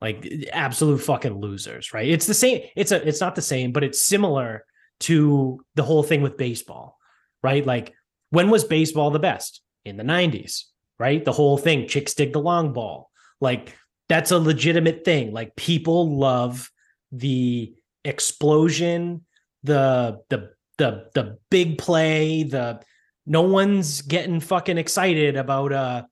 Like 0.00 0.26
absolute 0.50 1.02
fucking 1.02 1.38
losers, 1.38 1.92
right? 1.92 2.08
It's 2.08 2.26
the 2.26 2.32
same 2.32 2.62
it's 2.74 2.90
a 2.90 3.06
it's 3.06 3.20
not 3.20 3.34
the 3.34 3.42
same, 3.42 3.70
but 3.70 3.84
it's 3.84 4.00
similar 4.00 4.64
to 5.00 5.60
the 5.74 5.82
whole 5.82 6.02
thing 6.02 6.22
with 6.22 6.38
baseball, 6.38 6.96
right? 7.42 7.66
Like 7.66 7.92
when 8.30 8.48
was 8.48 8.64
baseball 8.64 9.10
the 9.10 9.18
best? 9.18 9.60
In 9.84 9.98
the 9.98 10.04
90s, 10.04 10.64
right? 10.98 11.22
The 11.22 11.32
whole 11.32 11.58
thing, 11.58 11.86
chicks 11.86 12.14
dig 12.14 12.32
the 12.32 12.40
long 12.40 12.72
ball. 12.72 13.05
Like 13.40 13.76
that's 14.08 14.30
a 14.30 14.38
legitimate 14.38 15.04
thing. 15.04 15.32
Like 15.32 15.56
people 15.56 16.16
love 16.16 16.70
the 17.12 17.74
explosion, 18.04 19.24
the 19.62 20.20
the 20.30 20.50
the 20.78 21.10
the 21.14 21.38
big 21.50 21.78
play, 21.78 22.44
the 22.44 22.80
no 23.26 23.42
one's 23.42 24.02
getting 24.02 24.40
fucking 24.40 24.78
excited 24.78 25.36
about 25.36 25.72
a 25.72 26.06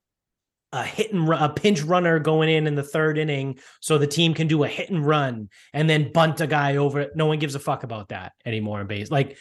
a 0.74 0.82
hit 0.82 1.12
and 1.12 1.28
run, 1.28 1.40
a 1.40 1.48
pinch 1.48 1.82
runner 1.82 2.18
going 2.18 2.48
in 2.48 2.66
in 2.66 2.74
the 2.74 2.82
third 2.82 3.16
inning 3.16 3.58
so 3.80 3.96
the 3.96 4.08
team 4.08 4.34
can 4.34 4.48
do 4.48 4.64
a 4.64 4.68
hit 4.68 4.90
and 4.90 5.06
run 5.06 5.48
and 5.72 5.88
then 5.88 6.10
bunt 6.12 6.40
a 6.40 6.48
guy 6.48 6.76
over. 6.76 7.10
No 7.14 7.26
one 7.26 7.38
gives 7.38 7.54
a 7.54 7.60
fuck 7.60 7.84
about 7.84 8.08
that 8.08 8.32
anymore 8.44 8.80
in 8.80 8.88
base. 8.88 9.08
Like 9.08 9.38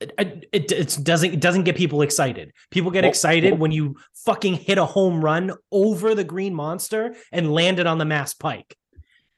it, 0.00 0.48
it, 0.52 0.72
it 0.72 0.98
doesn't 1.02 1.34
it 1.34 1.40
doesn't 1.40 1.64
get 1.64 1.76
people 1.76 2.02
excited. 2.02 2.52
People 2.70 2.90
get 2.90 3.04
excited 3.04 3.58
when 3.58 3.70
you 3.70 3.96
fucking 4.24 4.54
hit 4.54 4.78
a 4.78 4.84
home 4.86 5.22
run 5.22 5.52
over 5.70 6.14
the 6.14 6.24
green 6.24 6.54
monster 6.54 7.14
and 7.32 7.52
land 7.52 7.78
it 7.78 7.86
on 7.86 7.98
the 7.98 8.04
Mass 8.04 8.32
Pike. 8.34 8.76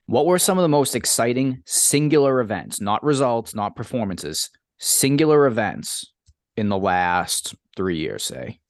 What 0.06 0.26
were 0.26 0.38
some 0.38 0.58
of 0.58 0.62
the 0.62 0.68
most 0.68 0.94
exciting 0.94 1.62
singular 1.66 2.40
events, 2.40 2.80
not 2.80 3.02
results, 3.02 3.54
not 3.54 3.74
performances, 3.76 4.50
singular 4.78 5.46
events 5.46 6.12
in 6.56 6.68
the 6.68 6.78
last 6.78 7.54
three 7.76 7.96
years, 7.98 8.24
say, 8.24 8.60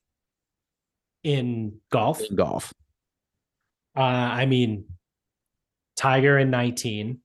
in 1.25 1.81
golf. 1.91 2.21
in 2.23 2.37
golf? 2.37 2.73
Uh, 3.97 4.01
I 4.01 4.47
mean, 4.47 4.85
Tiger 5.97 6.39
in 6.39 6.51
19. 6.51 7.19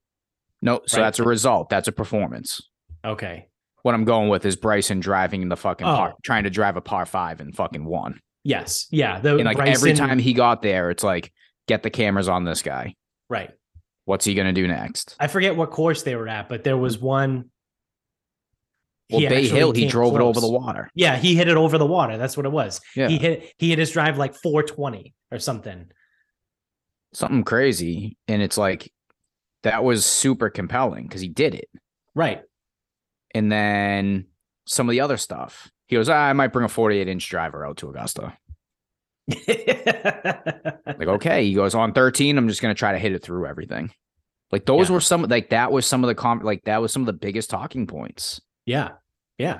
No, 0.62 0.82
so 0.86 0.98
Right. 0.98 1.04
that's 1.06 1.20
a 1.20 1.24
result. 1.24 1.70
That's 1.70 1.88
a 1.88 1.92
performance. 1.92 2.62
Okay. 3.06 3.48
What 3.84 3.94
I'm 3.96 4.06
going 4.06 4.30
with 4.30 4.46
is 4.46 4.56
Bryson 4.56 5.00
driving 5.00 5.42
in 5.42 5.50
the 5.50 5.56
fucking 5.58 5.86
par, 5.86 6.14
Oh. 6.14 6.18
trying 6.24 6.44
to 6.44 6.50
drive 6.50 6.78
a 6.78 6.82
par 6.82 7.06
five 7.06 7.40
and 7.40 7.56
fucking 7.56 7.86
won. 7.86 8.20
Yes. 8.44 8.88
Yeah. 8.92 9.20
The 9.20 9.36
And 9.36 9.46
like 9.46 9.60
every 9.60 9.94
time 9.94 10.20
he 10.20 10.34
got 10.34 10.62
there, 10.62 10.90
it's 10.90 11.04
like, 11.04 11.32
get 11.68 11.84
the 11.84 11.90
cameras 11.90 12.28
on 12.30 12.44
this 12.44 12.62
guy. 12.62 12.96
Right. 13.30 13.52
What's 14.06 14.24
he 14.26 14.34
gonna 14.36 14.54
do 14.54 14.68
next? 14.68 15.16
I 15.20 15.28
forget 15.28 15.56
what 15.56 15.70
course 15.70 16.04
they 16.04 16.16
were 16.16 16.28
at, 16.30 16.48
but 16.50 16.64
there 16.64 16.78
was 16.78 16.98
one. 16.98 17.50
Well, 19.10 19.22
Bay 19.22 19.48
Hill, 19.48 19.72
he 19.72 19.88
drove 19.88 20.16
it 20.16 20.22
over 20.22 20.42
the 20.42 20.50
water. 20.52 20.90
Yeah, 20.94 21.16
he 21.18 21.36
hit 21.36 21.48
it 21.48 21.56
over 21.56 21.78
the 21.78 21.86
water. 21.86 22.18
That's 22.18 22.36
what 22.36 22.46
it 22.46 22.52
was. 22.52 22.82
Yeah. 22.96 23.08
He 23.08 23.18
hit 23.18 23.54
he 23.58 23.70
hit 23.70 23.80
his 23.80 23.92
drive 23.92 24.18
like 24.18 24.34
420 24.36 25.14
or 25.32 25.40
something. 25.40 25.90
Something 27.14 27.44
crazy. 27.44 28.18
And 28.28 28.42
it's 28.42 28.58
like 28.58 28.92
that 29.64 29.84
was 29.84 30.06
super 30.06 30.50
compelling 30.50 31.04
because 31.08 31.22
he 31.22 31.30
did 31.30 31.56
it. 31.56 31.70
Right. 32.16 32.42
And 33.34 33.52
then 33.52 34.26
some 34.66 34.88
of 34.88 34.92
the 34.92 35.02
other 35.02 35.18
stuff. 35.18 35.70
He 35.88 35.96
goes, 35.96 36.10
"Ah, 36.10 36.14
I 36.16 36.34
might 36.34 36.52
bring 36.54 36.66
a 36.66 36.70
48 36.70 37.08
inch 37.08 37.30
driver 37.30 37.66
out 37.66 37.78
to 37.78 37.90
Augusta. 37.90 38.38
Like, 41.00 41.10
okay. 41.10 41.44
He 41.46 41.54
goes, 41.54 41.76
on 41.76 41.94
13, 41.94 42.38
I'm 42.38 42.48
just 42.48 42.62
gonna 42.62 42.74
try 42.74 42.92
to 42.94 42.98
hit 43.00 43.12
it 43.12 43.22
through 43.22 43.46
everything. 43.46 43.92
Like 44.52 44.66
those 44.66 44.90
Yeah. 44.90 44.96
were 44.96 45.02
some 45.02 45.24
like 45.24 45.50
that 45.50 45.72
was 45.72 45.86
some 45.86 46.04
of 46.04 46.08
the 46.08 46.16
com 46.16 46.40
like 46.40 46.64
that 46.64 46.82
was 46.82 46.92
some 46.94 47.02
of 47.04 47.06
the 47.08 47.14
biggest 47.14 47.50
talking 47.50 47.86
points. 47.86 48.42
Yeah. 48.66 48.92
Yeah. 49.38 49.60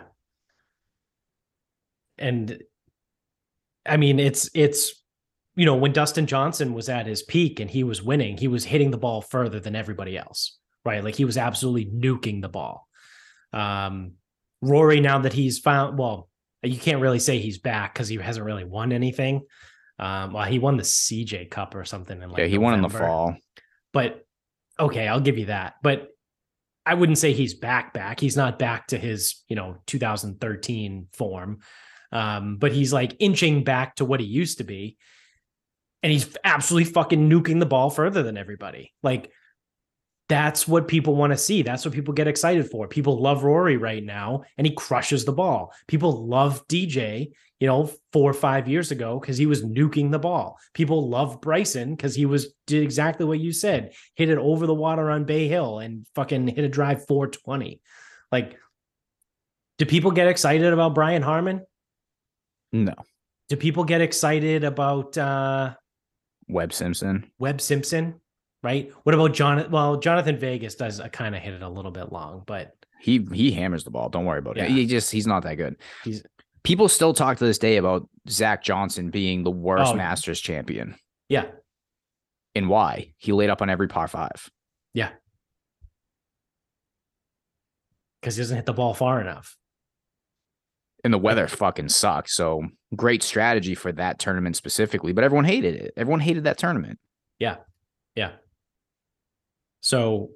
And 2.18 2.62
I 3.86 3.98
mean, 3.98 4.20
it's 4.20 4.50
it's 4.54 4.94
you 5.56 5.66
know, 5.66 5.76
when 5.76 5.92
Dustin 5.92 6.28
Johnson 6.28 6.74
was 6.74 6.88
at 6.90 7.06
his 7.08 7.24
peak 7.24 7.60
and 7.60 7.70
he 7.70 7.84
was 7.84 8.02
winning, 8.02 8.38
he 8.38 8.48
was 8.48 8.64
hitting 8.64 8.92
the 8.92 8.98
ball 8.98 9.22
further 9.22 9.60
than 9.60 9.76
everybody 9.76 10.18
else, 10.18 10.58
right? 10.86 11.04
Like 11.04 11.16
he 11.16 11.26
was 11.26 11.38
absolutely 11.38 11.86
nuking 11.86 12.42
the 12.42 12.50
ball. 12.50 12.87
Um 13.54 14.14
Rory 14.62 15.00
now 15.00 15.20
that 15.20 15.34
he's 15.34 15.60
found 15.60 15.98
well, 15.98 16.30
you 16.64 16.78
can't 16.78 17.02
really 17.02 17.20
say 17.20 17.40
he's 17.40 17.60
back 17.60 17.94
because 17.94 18.08
he 18.08 18.18
hasn't 18.18 18.46
really 18.46 18.64
won 18.64 18.92
anything. 18.92 19.44
Um 20.00 20.34
well, 20.34 20.46
he 20.46 20.60
won 20.60 20.78
the 20.78 20.84
CJ 20.84 21.50
Cup 21.50 21.76
or 21.76 21.86
something 21.86 22.22
in 22.22 22.30
like 22.30 22.40
yeah, 22.40 22.46
he 22.46 22.58
won 22.58 22.74
in 22.74 22.82
the 22.82 22.90
fall. 22.90 23.36
but 23.94 24.26
okay, 24.80 25.08
I'll 25.08 25.20
give 25.20 25.38
you 25.38 25.46
that. 25.46 25.76
But 25.82 26.10
I 26.86 26.94
wouldn't 26.94 27.18
say 27.18 27.34
he's 27.34 27.54
back 27.54 27.94
back. 27.94 28.20
He's 28.20 28.38
not 28.38 28.58
back 28.58 28.88
to 28.88 28.98
his, 28.98 29.44
you 29.50 29.56
know, 29.58 29.78
2013 29.88 31.08
form. 31.14 31.60
Um, 32.14 32.58
but 32.58 32.72
he's 32.72 32.94
like 32.94 33.18
inching 33.20 33.66
back 33.66 33.96
to 33.96 34.06
what 34.06 34.22
he 34.22 34.26
used 34.26 34.60
to 34.60 34.64
be. 34.64 34.98
And 36.02 36.12
he's 36.12 36.38
absolutely 36.46 36.92
fucking 36.94 37.30
nuking 37.30 37.60
the 37.60 37.66
ball 37.66 37.90
further 37.90 38.24
than 38.24 38.38
everybody. 38.38 38.94
Like 39.04 39.32
that's 40.30 40.68
what 40.68 40.88
people 40.88 41.16
want 41.16 41.32
to 41.32 41.38
see. 41.38 41.62
That's 41.62 41.86
what 41.86 41.94
people 41.94 42.14
get 42.14 42.28
excited 42.28 42.70
for. 42.70 42.88
People 42.88 43.22
love 43.22 43.44
Rory 43.44 43.78
right 43.78 44.04
now, 44.04 44.44
and 44.58 44.68
he 44.68 44.74
crushes 44.74 45.24
the 45.24 45.32
ball. 45.32 45.74
People 45.88 46.28
love 46.28 46.68
DJ, 46.68 47.32
you 47.60 47.68
know, 47.68 47.90
four 48.12 48.30
or 48.30 48.34
five 48.34 48.68
years 48.68 48.92
ago 48.92 49.20
because 49.20 49.38
he 49.38 49.46
was 49.46 49.64
nuking 49.64 50.12
the 50.12 50.20
ball. 50.20 50.60
People 50.74 51.10
love 51.10 51.40
Bryson 51.40 51.96
because 51.96 52.14
he 52.14 52.26
was 52.26 52.54
did 52.66 52.84
exactly 52.84 53.26
what 53.26 53.40
you 53.40 53.54
said, 53.54 53.94
hit 54.16 54.30
it 54.30 54.38
over 54.38 54.68
the 54.68 54.74
water 54.74 55.10
on 55.10 55.24
Bay 55.24 55.48
Hill 55.48 55.80
and 55.80 56.06
fucking 56.14 56.48
hit 56.48 56.66
a 56.66 56.70
drive 56.70 57.06
420. 57.08 57.80
Like, 58.32 58.58
do 59.78 59.86
people 59.86 60.12
get 60.12 60.28
excited 60.28 60.74
about 60.74 60.94
Brian 60.94 61.22
Harman? 61.22 61.62
No. 62.74 62.94
Do 63.48 63.56
people 63.56 63.86
get 63.86 64.02
excited 64.02 64.66
about 64.66 65.18
uh 65.18 65.74
Webb 66.50 66.74
Simpson. 66.74 67.32
Webb 67.40 67.62
Simpson? 67.62 68.20
Right? 68.64 68.92
What 69.04 69.14
about 69.16 69.32
Jhonattan? 69.34 69.70
Well, 69.70 70.00
Jhonattan 70.02 70.40
Vegas 70.40 70.76
does 70.76 71.00
uh, 71.00 71.08
kind 71.10 71.36
of 71.36 71.42
hit 71.42 71.54
it 71.54 71.62
a 71.62 71.70
little 71.70 71.92
bit 71.92 72.12
long, 72.12 72.44
but 72.46 72.74
He 73.00 73.26
he 73.34 73.52
hammers 73.52 73.84
the 73.84 73.92
ball. 73.92 74.10
Don't 74.10 74.26
worry 74.26 74.40
about 74.40 74.58
Yeah. 74.58 74.64
it. 74.66 74.72
He 74.72 74.86
just 74.88 75.12
he's 75.12 75.28
not 75.28 75.44
that 75.44 75.56
good. 75.56 75.76
He's- 76.04 76.24
people 76.64 76.90
still 76.90 77.14
talk 77.14 77.38
to 77.38 77.46
this 77.46 77.60
day 77.60 77.78
about 77.78 78.10
Zach 78.28 78.64
Johnson 78.64 79.10
being 79.12 79.44
the 79.44 79.52
worst 79.52 79.94
Oh. 79.94 79.96
Masters 79.96 80.42
champion. 80.42 80.96
yeah, 81.30 81.46
And 82.56 82.68
why? 82.68 83.14
He 83.18 83.32
laid 83.32 83.50
up 83.50 83.62
on 83.62 83.70
every 83.70 83.88
par 83.88 84.08
five. 84.08 84.50
Yeah, 84.94 85.12
because 88.22 88.36
he 88.36 88.42
doesn't 88.42 88.56
hit 88.58 88.66
the 88.66 88.74
ball 88.74 88.94
far 88.94 89.22
enough. 89.22 89.56
And 91.04 91.14
the 91.14 91.18
weather 91.20 91.48
fucking 91.48 91.90
sucked. 91.90 92.30
So 92.32 92.64
great 92.96 93.24
strategy 93.24 93.76
for 93.76 93.92
that 93.94 94.20
tournament 94.20 94.56
specifically. 94.56 95.14
But 95.14 95.24
everyone 95.24 95.46
hated 95.46 95.76
it. 95.76 95.94
Everyone 95.96 96.20
hated 96.20 96.44
that 96.46 96.58
tournament. 96.58 97.00
Yeah. 97.40 97.58
Yeah. 98.16 98.32
So, 99.82 100.32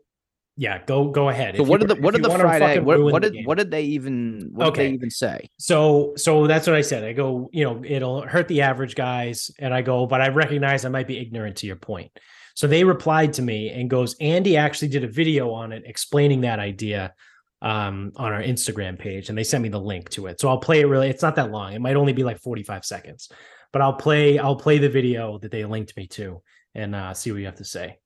yeah, 0.57 0.83
go 0.85 1.09
go 1.09 1.29
ahead. 1.29 1.55
So 1.55 1.63
If 1.63 1.69
what 1.69 1.79
did 1.79 1.89
the 1.89 1.95
what 1.95 2.13
did 2.13 2.23
the 2.23 2.29
Friday 2.29 2.79
what, 2.79 3.01
what 3.01 3.21
did 3.21 3.45
what 3.45 3.57
did 3.57 3.71
they 3.71 3.83
even 3.83 4.49
what 4.51 4.65
did 4.65 4.75
they 4.75 4.93
even 4.93 5.09
say? 5.09 5.49
So 5.57 6.13
so 6.17 6.45
that's 6.45 6.67
what 6.67 6.75
I 6.75 6.81
said. 6.81 7.03
I 7.03 7.13
go, 7.13 7.49
you 7.53 7.63
know, 7.63 7.81
it'll 7.83 8.21
hurt 8.27 8.47
the 8.47 8.61
average 8.61 8.95
guys, 8.95 9.49
and 9.59 9.73
I 9.73 9.81
go, 9.81 10.05
but 10.05 10.21
I 10.21 10.27
recognize 10.27 10.85
I 10.85 10.89
might 10.89 11.07
be 11.07 11.19
ignorant 11.19 11.57
to 11.57 11.67
your 11.67 11.77
point. 11.77 12.11
So 12.53 12.67
they 12.67 12.83
replied 12.83 13.33
to 13.33 13.41
me 13.41 13.69
and 13.69 13.89
goes, 13.89 14.15
Andy 14.19 14.57
actually 14.57 14.89
did 14.89 15.03
a 15.05 15.07
video 15.07 15.51
on 15.51 15.71
it 15.71 15.83
explaining 15.85 16.41
that 16.41 16.59
idea 16.59 17.13
um, 17.61 18.11
on 18.17 18.33
our 18.33 18.41
Instagram 18.41 18.99
page, 18.99 19.29
and 19.29 19.37
they 19.37 19.45
sent 19.45 19.63
me 19.63 19.69
the 19.69 19.79
link 19.79 20.09
to 20.11 20.27
it. 20.27 20.41
So 20.41 20.49
I'll 20.49 20.59
play 20.59 20.81
it. 20.81 20.85
Really, 20.85 21.09
it's 21.09 21.23
not 21.23 21.37
that 21.37 21.51
long. 21.51 21.73
It 21.73 21.81
might 21.81 21.95
only 21.95 22.13
be 22.13 22.23
like 22.23 22.39
forty 22.39 22.63
five 22.63 22.83
seconds, 22.83 23.29
but 23.71 23.81
I'll 23.81 23.93
play. 23.93 24.37
I'll 24.37 24.57
play 24.57 24.79
the 24.79 24.89
video 24.89 25.39
that 25.39 25.49
they 25.49 25.63
linked 25.63 25.95
me 25.95 26.07
to 26.07 26.41
and 26.75 26.93
uh, 26.93 27.13
see 27.13 27.31
what 27.31 27.39
you 27.39 27.45
have 27.45 27.55
to 27.55 27.65
say. 27.65 27.97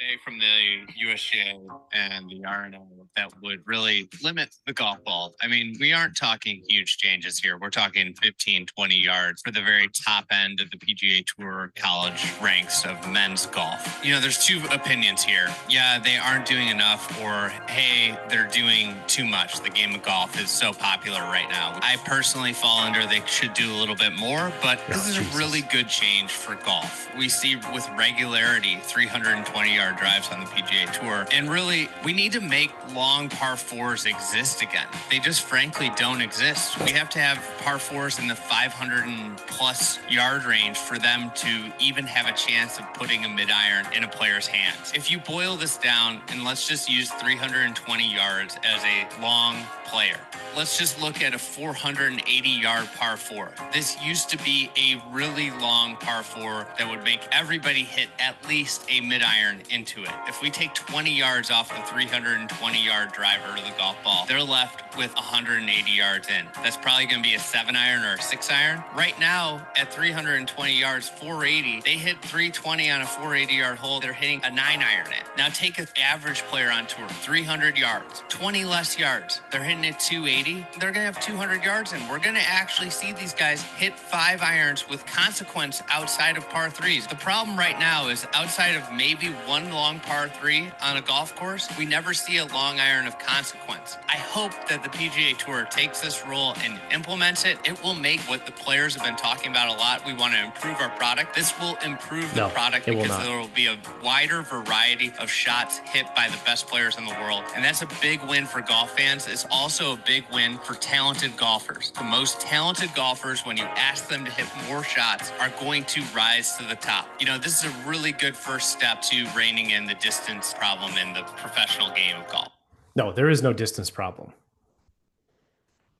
Today 0.00 0.16
from 0.24 0.38
the 0.38 1.04
USGA 1.04 1.60
and 1.92 2.30
the 2.30 2.42
R&A 2.46 2.78
that 3.16 3.30
would 3.42 3.60
really 3.66 4.08
limit 4.22 4.54
the 4.66 4.72
golf 4.72 5.02
ball. 5.04 5.34
I 5.42 5.48
mean, 5.48 5.76
we 5.80 5.92
aren't 5.92 6.16
talking 6.16 6.62
huge 6.68 6.96
changes 6.96 7.38
here. 7.38 7.58
We're 7.58 7.70
talking 7.70 8.14
15, 8.22 8.66
20 8.66 8.96
yards 8.96 9.42
for 9.42 9.50
the 9.50 9.60
very 9.60 9.88
top 10.06 10.24
end 10.30 10.60
of 10.60 10.70
the 10.70 10.78
PGA 10.78 11.24
Tour 11.26 11.72
college 11.76 12.32
ranks 12.40 12.84
of 12.86 13.10
men's 13.10 13.46
golf. 13.46 14.00
You 14.04 14.14
know, 14.14 14.20
there's 14.20 14.44
two 14.44 14.62
opinions 14.70 15.22
here. 15.22 15.48
Yeah, 15.68 15.98
they 15.98 16.16
aren't 16.16 16.46
doing 16.46 16.68
enough, 16.68 17.20
or 17.20 17.48
hey, 17.68 18.18
they're 18.28 18.48
doing 18.48 18.94
too 19.06 19.26
much. 19.26 19.60
The 19.60 19.70
game 19.70 19.94
of 19.94 20.02
golf 20.02 20.40
is 20.40 20.50
so 20.50 20.72
popular 20.72 21.20
right 21.20 21.48
now. 21.50 21.78
I 21.82 21.96
personally 22.04 22.52
fall 22.52 22.80
under 22.80 23.06
they 23.06 23.22
should 23.26 23.54
do 23.54 23.70
a 23.72 23.76
little 23.76 23.96
bit 23.96 24.14
more, 24.14 24.52
but 24.62 24.80
this 24.86 25.06
oh, 25.06 25.10
is 25.10 25.18
a 25.18 25.36
really 25.36 25.62
good 25.62 25.88
change 25.88 26.30
for 26.30 26.54
golf. 26.54 27.08
We 27.18 27.28
see 27.28 27.56
with 27.56 27.88
regularity 27.96 28.78
320 28.82 29.78
yard 29.90 29.98
drives 29.98 30.30
on 30.30 30.40
the 30.40 30.46
PGA 30.46 30.92
Tour. 30.92 31.26
And 31.32 31.50
really, 31.50 31.88
we 32.04 32.12
need 32.12 32.32
to 32.32 32.40
make 32.40 32.70
long 32.94 33.28
par 33.28 33.56
fours 33.56 34.06
exist 34.06 34.62
again. 34.62 34.86
They 35.10 35.18
just 35.18 35.42
frankly 35.42 35.90
don't 35.96 36.20
exist. 36.20 36.78
We 36.80 36.92
have 36.92 37.08
to 37.10 37.18
have 37.18 37.38
par 37.62 37.78
fours 37.78 38.18
in 38.18 38.28
the 38.28 38.34
500 38.34 39.04
and 39.04 39.36
plus 39.38 39.98
yard 40.08 40.44
range 40.44 40.76
for 40.76 40.98
them 40.98 41.30
to 41.36 41.72
even 41.80 42.04
have 42.04 42.26
a 42.26 42.36
chance 42.36 42.78
of 42.78 42.84
putting 42.94 43.24
a 43.24 43.28
mid 43.28 43.50
iron 43.50 43.86
in 43.94 44.04
a 44.04 44.08
player's 44.08 44.46
hands. 44.46 44.92
If 44.94 45.10
you 45.10 45.18
boil 45.18 45.56
this 45.56 45.76
down, 45.76 46.20
and 46.28 46.44
let's 46.44 46.66
just 46.66 46.88
use 46.88 47.10
320 47.10 48.14
yards 48.14 48.56
as 48.64 48.82
a 48.84 49.20
long 49.22 49.56
player. 49.86 50.18
Let's 50.56 50.78
just 50.78 51.00
look 51.00 51.22
at 51.22 51.34
a 51.34 51.38
480 51.38 52.48
yard 52.48 52.88
par 52.96 53.16
four. 53.16 53.52
This 53.72 54.00
used 54.02 54.28
to 54.30 54.38
be 54.38 54.70
a 54.76 55.00
really 55.12 55.50
long 55.52 55.96
par 55.96 56.22
four 56.22 56.66
that 56.78 56.88
would 56.88 57.04
make 57.04 57.20
everybody 57.32 57.82
hit 57.82 58.08
at 58.18 58.36
least 58.48 58.84
a 58.88 59.00
mid 59.00 59.22
iron 59.22 59.60
into 59.80 60.02
it. 60.02 60.10
If 60.28 60.42
we 60.42 60.50
take 60.50 60.74
20 60.74 61.10
yards 61.10 61.50
off 61.50 61.70
the 61.70 61.82
320 61.90 62.84
yard 62.84 63.12
driver 63.12 63.56
of 63.56 63.64
the 63.64 63.72
golf 63.78 63.96
ball, 64.04 64.26
they're 64.28 64.42
left 64.42 64.94
with 64.98 65.14
180 65.14 65.90
yards 65.90 66.28
in. 66.28 66.44
That's 66.56 66.76
probably 66.76 67.06
going 67.06 67.22
to 67.22 67.28
be 67.28 67.34
a 67.34 67.38
seven 67.38 67.76
iron 67.76 68.04
or 68.04 68.14
a 68.14 68.22
six 68.22 68.50
iron. 68.50 68.84
Right 68.94 69.18
now, 69.18 69.66
at 69.76 69.90
320 69.90 70.78
yards, 70.78 71.08
480, 71.08 71.80
they 71.80 71.96
hit 71.96 72.20
320 72.20 72.90
on 72.90 73.00
a 73.00 73.06
480 73.06 73.54
yard 73.54 73.78
hole. 73.78 74.00
They're 74.00 74.12
hitting 74.12 74.42
a 74.44 74.50
nine 74.50 74.82
iron 74.82 75.06
in. 75.06 75.24
Now 75.38 75.48
take 75.48 75.78
an 75.78 75.86
average 75.98 76.42
player 76.42 76.70
on 76.70 76.86
tour, 76.86 77.08
300 77.08 77.78
yards, 77.78 78.22
20 78.28 78.66
less 78.66 78.98
yards. 78.98 79.40
They're 79.50 79.64
hitting 79.64 79.84
it 79.84 79.98
280. 79.98 80.66
They're 80.78 80.92
going 80.92 81.06
to 81.06 81.12
have 81.12 81.20
200 81.20 81.64
yards 81.64 81.94
in. 81.94 82.06
We're 82.06 82.18
going 82.18 82.36
to 82.36 82.46
actually 82.46 82.90
see 82.90 83.12
these 83.12 83.32
guys 83.32 83.62
hit 83.62 83.98
five 83.98 84.42
irons 84.42 84.86
with 84.90 85.06
consequence 85.06 85.82
outside 85.88 86.36
of 86.36 86.46
par 86.50 86.68
threes. 86.68 87.06
The 87.06 87.16
problem 87.16 87.58
right 87.58 87.78
now 87.78 88.08
is 88.08 88.26
outside 88.34 88.76
of 88.76 88.92
maybe 88.92 89.28
one 89.46 89.69
long 89.72 90.00
par 90.00 90.28
three 90.28 90.70
on 90.82 90.96
a 90.96 91.02
golf 91.02 91.34
course, 91.36 91.68
we 91.78 91.84
never 91.84 92.12
see 92.14 92.38
a 92.38 92.46
long 92.46 92.78
iron 92.80 93.06
of 93.06 93.18
consequence. 93.18 93.96
I 94.08 94.16
hope 94.16 94.52
that 94.68 94.82
the 94.82 94.88
PGA 94.88 95.36
Tour 95.36 95.66
takes 95.70 96.00
this 96.00 96.26
rule 96.26 96.54
and 96.64 96.80
implements 96.92 97.44
it. 97.44 97.58
It 97.64 97.82
will 97.82 97.94
make 97.94 98.20
what 98.22 98.46
the 98.46 98.52
players 98.52 98.94
have 98.94 99.04
been 99.04 99.16
talking 99.16 99.50
about 99.50 99.68
a 99.68 99.78
lot. 99.78 100.04
We 100.06 100.12
want 100.14 100.34
to 100.34 100.44
improve 100.44 100.76
our 100.80 100.90
product. 100.90 101.34
This 101.34 101.58
will 101.60 101.76
improve 101.84 102.32
the 102.34 102.42
No, 102.42 102.48
product 102.48 102.88
it 102.88 102.94
will 102.94 103.02
because 103.02 103.24
there 103.24 103.38
will 103.38 103.48
be 103.48 103.66
a 103.66 103.78
wider 104.02 104.42
variety 104.42 105.12
of 105.18 105.30
shots 105.30 105.78
hit 105.78 106.06
by 106.14 106.28
the 106.28 106.38
best 106.44 106.66
players 106.66 106.98
in 106.98 107.04
the 107.04 107.14
world. 107.20 107.44
And 107.54 107.64
that's 107.64 107.82
a 107.82 107.88
big 108.00 108.22
win 108.24 108.46
for 108.46 108.60
golf 108.60 108.96
fans. 108.96 109.26
It's 109.26 109.46
also 109.50 109.92
a 109.92 109.96
big 110.06 110.24
win 110.32 110.58
for 110.58 110.74
talented 110.74 111.36
golfers. 111.36 111.92
The 111.92 112.04
most 112.04 112.40
talented 112.40 112.94
golfers, 112.94 113.46
when 113.46 113.56
you 113.56 113.64
ask 113.64 114.08
them 114.08 114.24
to 114.24 114.30
hit 114.30 114.46
more 114.68 114.82
shots, 114.82 115.32
are 115.40 115.52
going 115.60 115.84
to 115.84 116.02
rise 116.14 116.56
to 116.56 116.64
the 116.64 116.76
top. 116.76 117.08
You 117.20 117.26
know, 117.26 117.38
this 117.38 117.64
is 117.64 117.70
a 117.70 117.88
really 117.88 118.12
good 118.12 118.36
first 118.36 118.70
step 118.70 119.02
to 119.02 119.26
reining 119.60 119.76
in 119.76 119.86
the 119.86 119.94
distance 119.94 120.54
problem 120.54 120.96
in 120.96 121.12
the 121.12 121.22
professional 121.22 121.90
game 121.92 122.16
of 122.16 122.28
golf. 122.30 122.52
No, 122.96 123.12
there 123.12 123.30
is 123.30 123.42
no 123.42 123.52
distance 123.52 123.90
problem. 123.90 124.32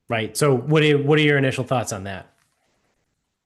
Right. 0.09 0.37
So 0.37 0.57
what 0.57 0.83
are 0.83 0.99
what 0.99 1.19
are 1.19 1.23
your 1.23 1.39
initial 1.39 1.65
thoughts 1.65 1.93
on 1.93 2.05
that? 2.05 2.27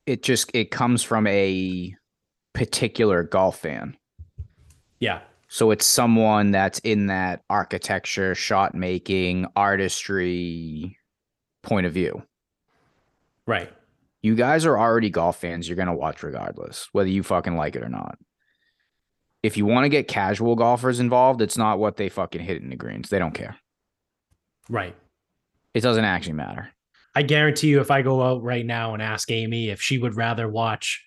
It 0.07 0.23
just 0.23 0.51
it 0.55 0.71
comes 0.71 1.03
from 1.03 1.27
a 1.27 1.95
particular 2.53 3.23
golf 3.23 3.59
fan. 3.59 3.97
Yeah. 4.99 5.21
So 5.49 5.71
it's 5.71 5.87
someone 5.87 6.51
that's 6.51 6.79
in 6.81 7.07
that 7.09 7.43
architecture, 7.51 8.35
shot 8.35 8.75
making, 8.75 9.47
artistry 9.55 10.99
point 11.63 11.87
of 11.87 11.93
view. 11.93 12.23
Right. 13.47 13.71
You 14.23 14.35
guys 14.35 14.65
are 14.65 14.79
already 14.79 15.11
golf 15.11 15.39
fans. 15.39 15.69
You're 15.69 15.77
going 15.77 15.89
to 15.89 15.95
watch 15.95 16.23
regardless, 16.23 16.89
whether 16.93 17.11
you 17.11 17.23
fucking 17.23 17.57
like 17.57 17.77
it 17.77 17.83
or 17.83 17.91
not. 17.91 18.19
If 19.45 19.59
you 19.59 19.67
want 19.67 19.85
to 19.85 19.91
get 19.91 20.09
casual 20.09 20.57
golfers 20.57 21.01
involved, 21.01 21.43
it's 21.43 21.59
not 21.59 21.79
what 21.79 21.99
they 21.99 22.09
fucking 22.09 22.41
hit 22.41 22.63
in 22.63 22.71
the 22.71 22.77
greens. 22.77 23.11
They 23.11 23.19
don't 23.19 23.35
care. 23.35 23.57
Right. 24.71 24.97
It 25.75 25.83
doesn't 25.83 26.05
actually 26.05 26.33
matter. 26.33 26.71
I 27.15 27.23
guarantee 27.23 27.69
you 27.69 27.81
if 27.83 27.91
I 27.91 28.01
go 28.01 28.23
out 28.23 28.43
right 28.43 28.65
now 28.65 28.95
and 28.95 29.03
ask 29.03 29.31
Amy 29.31 29.69
if 29.69 29.83
she 29.83 29.99
would 29.99 30.17
rather 30.17 30.49
watch 30.49 31.05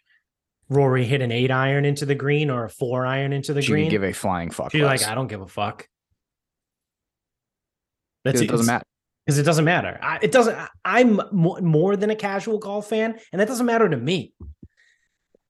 Rory 0.69 1.03
hit 1.05 1.21
an 1.21 1.31
eight 1.31 1.49
iron 1.49 1.83
into 1.83 2.05
the 2.05 2.13
green 2.13 2.51
or 2.51 2.65
a 2.65 2.69
four 2.69 3.07
iron 3.07 3.33
into 3.33 3.53
the 3.53 3.61
She 3.63 3.71
green, 3.71 3.89
give 3.89 4.03
a 4.03 4.13
flying 4.13 4.51
fuck. 4.51 4.71
she's 4.71 4.83
like. 4.83 5.03
I 5.07 5.15
don't 5.15 5.27
give 5.27 5.41
a 5.41 5.47
fuck. 5.47 5.87
That's 8.23 8.41
it 8.41 8.47
doesn't 8.47 8.65
matter. 8.67 8.85
because 9.25 9.39
it 9.39 9.43
doesn't 9.43 9.65
matter. 9.65 9.97
I, 10.01 10.19
it 10.21 10.31
doesn't. 10.31 10.55
I- 10.55 10.67
I'm 10.85 11.19
mo- 11.31 11.59
more 11.61 11.95
than 11.95 12.09
a 12.09 12.15
casual 12.15 12.59
golf 12.59 12.87
fan, 12.89 13.17
and 13.31 13.39
that 13.41 13.47
doesn't 13.47 13.65
matter 13.65 13.87
to 13.89 13.97
me 13.97 14.33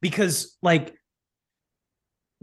because 0.02 0.58
like 0.62 0.97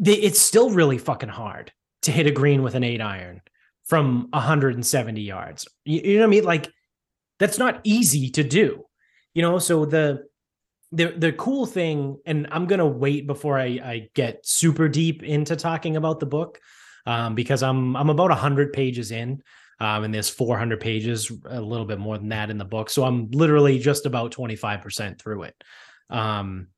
it's 0.03 0.41
still 0.41 0.71
really 0.71 0.99
fucking 0.99 1.29
hard 1.29 1.73
to 2.03 2.13
hit 2.13 2.27
a 2.27 2.31
green 2.31 2.63
with 2.63 2.75
an 2.75 2.85
eight 2.85 3.01
iron 3.01 3.41
from 3.85 4.29
170 4.31 5.21
yards. 5.21 5.69
You, 5.85 6.01
you 6.01 6.15
know 6.15 6.21
what 6.21 6.27
I 6.27 6.31
mean? 6.31 6.45
Like 6.45 6.71
that's 7.39 7.59
not 7.59 7.81
easy 7.85 8.31
to 8.31 8.45
do. 8.45 8.85
You 9.35 9.43
know, 9.43 9.59
so 9.59 9.85
the 9.85 10.25
the 10.93 11.09
the 11.17 11.33
cool 11.33 11.67
thing, 11.67 12.19
and 12.25 12.47
I'm 12.53 12.67
gonna 12.67 12.87
wait 12.87 13.27
before 13.27 13.59
I, 13.59 13.65
I 13.65 14.09
get 14.15 14.47
super 14.47 14.89
deep 14.89 15.23
into 15.23 15.57
talking 15.57 15.97
about 15.97 16.21
the 16.21 16.27
book, 16.27 16.61
um, 17.07 17.35
because 17.35 17.63
I'm 17.63 17.97
I'm 17.97 18.11
about 18.11 18.31
hundred 18.31 18.73
pages 18.73 19.11
in, 19.11 19.43
um, 19.81 20.05
and 20.05 20.15
there's 20.15 20.31
400 20.31 20.81
pages, 20.81 21.33
a 21.47 21.61
little 21.61 21.87
bit 21.87 21.99
more 21.99 22.17
than 22.17 22.29
that 22.29 22.51
in 22.51 22.59
the 22.59 22.65
book. 22.65 22.91
So 22.91 23.05
I'm 23.05 23.31
literally 23.31 23.79
just 23.79 24.07
about 24.07 24.33
25% 24.33 25.19
through 25.19 25.45
it. 25.45 25.65
Um, 26.11 26.69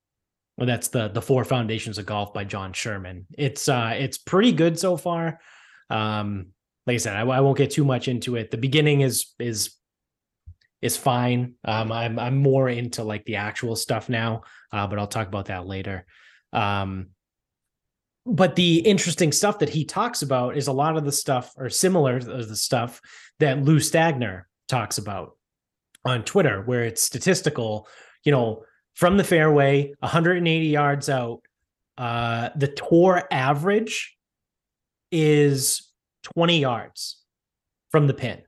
well, 0.57 0.67
that's 0.67 0.89
the 0.89 1.09
the 1.09 1.23
four 1.23 1.45
foundations 1.45 1.99
of 1.99 2.07
golf 2.07 2.33
by 2.33 2.45
John 2.45 2.73
Sherman. 2.73 3.27
It's 3.37 3.69
uh 3.69 3.95
it's 3.97 4.19
pretty 4.19 4.53
good 4.53 4.79
so 4.79 4.97
far. 4.97 5.41
Um, 5.91 6.49
like 6.87 6.95
I 6.95 6.99
said, 6.99 7.17
I, 7.17 7.21
I 7.23 7.41
won't 7.41 7.59
get 7.59 7.71
too 7.71 7.85
much 7.85 8.09
into 8.09 8.37
it. 8.37 8.51
The 8.51 8.57
beginning 8.57 9.03
is 9.03 9.35
is 9.39 9.75
is 10.81 10.97
fine. 10.97 11.55
Um, 11.65 11.93
I'm 11.93 12.19
I'm 12.19 12.37
more 12.37 12.69
into 12.69 13.05
like 13.05 13.25
the 13.25 13.37
actual 13.37 13.77
stuff 13.77 14.09
now, 14.09 14.43
uh, 14.73 14.87
but 14.87 14.99
I'll 14.99 15.07
talk 15.07 15.29
about 15.29 15.47
that 15.47 15.67
later. 15.67 16.07
Um, 16.53 17.09
but 18.25 18.57
the 18.57 18.79
interesting 18.79 19.31
stuff 19.33 19.61
that 19.61 19.69
he 19.69 19.85
talks 19.85 20.23
about 20.23 20.57
is 20.57 20.67
a 20.67 20.73
lot 20.73 20.97
of 20.97 21.05
the 21.05 21.13
stuff 21.13 21.53
or 21.57 21.71
similar 21.71 22.19
to 22.19 22.45
the 22.45 22.57
stuff 22.57 23.01
that 23.39 23.63
Lou 23.63 23.79
Stagner 23.79 24.45
talks 24.69 24.99
about 24.99 25.37
on 26.05 26.25
Twitter, 26.25 26.63
where 26.63 26.85
it's 26.85 27.03
statistical, 27.03 27.87
you 28.25 28.33
know, 28.33 28.65
from 28.97 29.19
the 29.19 29.25
fairway, 29.25 29.95
180 30.01 30.67
yards 30.67 31.09
out. 31.09 31.43
Uh, 31.97 32.49
the 32.57 32.67
tour 32.67 33.23
average 33.31 34.17
is 35.13 35.83
20 36.35 36.59
yards 36.59 37.23
from 37.91 38.07
the 38.07 38.15
pin, 38.15 38.43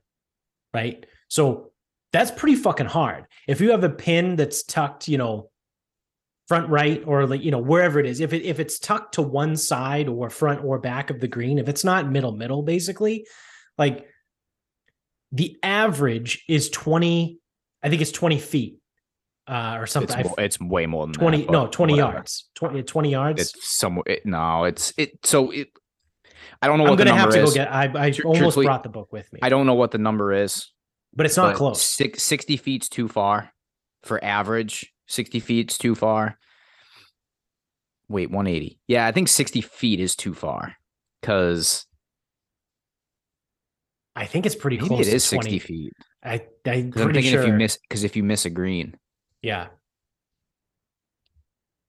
right? 0.73 1.05
So 1.29 1.71
that's 2.11 2.31
pretty 2.31 2.55
fucking 2.55 2.87
hard. 2.87 3.25
If 3.47 3.61
you 3.61 3.71
have 3.71 3.83
a 3.83 3.89
pin 3.89 4.35
that's 4.35 4.63
tucked, 4.63 5.07
you 5.07 5.17
know, 5.17 5.49
front 6.47 6.67
right 6.67 7.03
or 7.05 7.27
like 7.27 7.43
you 7.43 7.51
know 7.51 7.59
wherever 7.59 7.99
it 7.99 8.07
is, 8.07 8.19
if 8.19 8.33
it 8.33 8.43
if 8.43 8.59
it's 8.59 8.79
tucked 8.79 9.13
to 9.15 9.21
one 9.21 9.55
side 9.55 10.07
or 10.07 10.31
front 10.31 10.63
or 10.63 10.79
back 10.79 11.11
of 11.11 11.19
the 11.19 11.27
green, 11.27 11.59
if 11.59 11.69
it's 11.69 11.83
not 11.83 12.09
middle 12.09 12.31
middle, 12.31 12.63
basically, 12.63 13.27
like 13.77 14.07
the 15.31 15.57
average 15.61 16.43
is 16.47 16.69
20, 16.71 17.39
I 17.83 17.89
think 17.89 18.01
it's 18.01 18.11
20 18.11 18.39
feet 18.39 18.78
uh, 19.49 19.77
or 19.79 19.87
something. 19.87 20.15
I 20.15 20.23
mo- 20.23 20.35
it's 20.37 20.59
way 20.59 20.85
more 20.85 21.05
than 21.07 21.13
20 21.13 21.37
that, 21.45 21.51
no 21.51 21.67
20 21.67 21.93
whatever. 21.93 22.11
yards 22.13 22.49
20, 22.55 22.83
20 22.83 23.09
yards 23.11 23.41
It's 23.41 23.67
somewhere. 23.77 24.03
It, 24.05 24.25
no, 24.25 24.63
it's 24.65 24.93
it. 24.97 25.25
So 25.25 25.51
it. 25.51 25.69
I 26.61 26.67
don't 26.67 26.77
know 26.77 26.83
i'm 26.85 26.89
what 26.91 26.97
gonna 26.99 27.15
have 27.15 27.31
to 27.31 27.41
is. 27.41 27.49
go 27.51 27.55
get 27.55 27.71
i, 27.73 27.89
I 28.07 28.11
Tru- 28.11 28.29
almost 28.29 28.57
brought 28.57 28.83
the 28.83 28.89
book 28.89 29.11
with 29.11 29.31
me 29.33 29.39
I 29.41 29.49
don't 29.49 29.65
know 29.65 29.73
what 29.75 29.91
the 29.91 29.97
number 29.97 30.31
is. 30.33 30.69
but 31.13 31.25
it's 31.25 31.37
not 31.37 31.51
but 31.53 31.57
close 31.57 31.81
Six, 31.81 32.21
60 32.23 32.57
feet's 32.57 32.87
too 32.89 33.07
far 33.07 33.51
for 34.03 34.23
average. 34.23 34.93
60 35.07 35.39
feet's 35.39 35.77
too 35.77 35.95
far. 35.95 36.37
Wait, 38.07 38.29
180. 38.31 38.79
Yeah, 38.87 39.05
I 39.07 39.11
think 39.11 39.27
60 39.27 39.61
feet 39.61 39.99
is 39.99 40.15
too 40.15 40.33
far 40.33 40.75
because 41.21 41.85
i 44.15 44.25
think 44.25 44.45
it's 44.45 44.55
pretty 44.55 44.77
maybe 44.77 44.87
close 44.87 45.07
it 45.07 45.13
is 45.13 45.29
to 45.29 45.35
20 45.35 45.51
60 45.51 45.59
feet. 45.73 45.93
i 46.23 46.33
I'm 46.65 46.91
pretty 46.91 47.13
thinking 47.13 47.31
sure 47.31 47.41
if 47.41 47.47
you 47.47 47.53
miss 47.53 47.77
because 47.77 48.03
if 48.03 48.15
you 48.15 48.23
miss 48.23 48.45
a 48.45 48.49
green, 48.49 48.95
yeah 49.41 49.67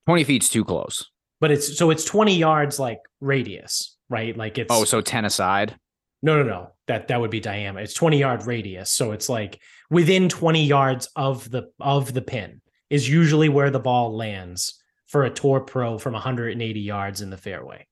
20 0.07 0.25
feet's 0.25 0.49
too 0.49 0.65
close. 0.65 1.11
but 1.41 1.51
it's 1.51 1.77
so 1.79 1.91
it's 1.91 2.05
20 2.05 2.37
yards 2.37 2.79
like 2.79 2.99
radius 3.21 3.97
right 4.09 4.37
like 4.37 4.59
it's 4.59 4.73
Oh, 4.73 4.85
so 4.85 5.01
10 5.01 5.25
aside. 5.25 5.77
no 6.23 6.37
no 6.43 6.49
no 6.49 6.71
that 6.87 7.09
that 7.09 7.21
would 7.21 7.31
be 7.31 7.41
diameter 7.41 7.83
it's 7.85 7.95
20 7.95 8.19
yard 8.19 8.47
radius 8.47 8.91
so 8.91 9.13
it's 9.13 9.29
like 9.29 9.61
within 9.91 10.29
20 10.29 10.65
yards 10.65 11.09
of 11.17 11.51
the 11.51 11.71
of 11.81 12.13
the 12.13 12.23
pin 12.23 12.61
is 12.89 13.09
usually 13.09 13.49
where 13.49 13.71
the 13.71 13.79
ball 13.81 14.17
lands 14.17 14.81
for 15.07 15.25
a 15.25 15.31
tour 15.31 15.61
pro 15.61 15.99
from 15.99 16.13
180 16.15 16.81
yards 16.81 17.21
in 17.21 17.31
the 17.31 17.37
fairway 17.37 17.87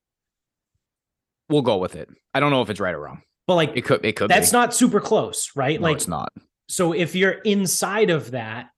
We'll 1.50 1.62
go 1.62 1.78
with 1.78 1.96
it. 1.96 2.10
I 2.34 2.40
don't 2.40 2.50
know 2.50 2.60
if 2.60 2.68
it's 2.68 2.78
right 2.78 2.94
or 2.94 3.00
wrong. 3.00 3.22
but 3.46 3.54
like 3.54 3.72
It 3.74 3.80
could. 3.86 4.04
It 4.04 4.16
could. 4.16 4.28
that's 4.30 4.50
be. 4.50 4.56
not 4.58 4.74
super 4.74 5.00
close 5.00 5.50
right 5.56 5.80
No, 5.80 5.84
like 5.86 5.96
it's 5.96 6.06
not. 6.08 6.28
so 6.68 6.92
if 6.92 7.14
you're 7.14 7.38
inside 7.44 8.10
of 8.10 8.32
that 8.32 8.68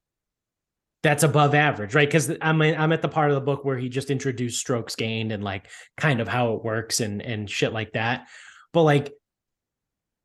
that's 1.02 1.22
above 1.22 1.54
average 1.54 1.94
right? 1.94 2.08
Because 2.08 2.30
i'm 2.42 2.60
i'm 2.60 2.92
at 2.92 3.02
the 3.02 3.08
part 3.08 3.30
of 3.30 3.34
the 3.34 3.40
book 3.40 3.64
where 3.64 3.78
he 3.78 3.88
just 3.88 4.10
introduced 4.10 4.60
strokes 4.60 4.96
gained 4.96 5.32
and 5.32 5.42
like 5.42 5.68
kind 5.96 6.20
of 6.20 6.28
how 6.28 6.54
it 6.54 6.64
works 6.64 7.00
and 7.00 7.22
and 7.22 7.48
shit 7.48 7.72
like 7.72 7.92
that. 7.92 8.28
But 8.72 8.82
like 8.82 9.12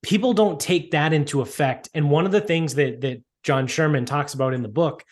people 0.03 0.33
don't 0.33 0.59
take 0.59 0.91
that 0.91 1.13
into 1.13 1.41
effect. 1.41 1.89
And 1.93 2.09
one 2.09 2.25
of 2.25 2.31
the 2.31 2.41
things 2.41 2.75
that 2.75 3.01
that 3.01 3.21
john 3.43 3.67
sherman 3.67 4.05
talks 4.05 4.33
about 4.33 4.53
in 4.55 4.63
the 4.63 4.67
book 4.67 5.03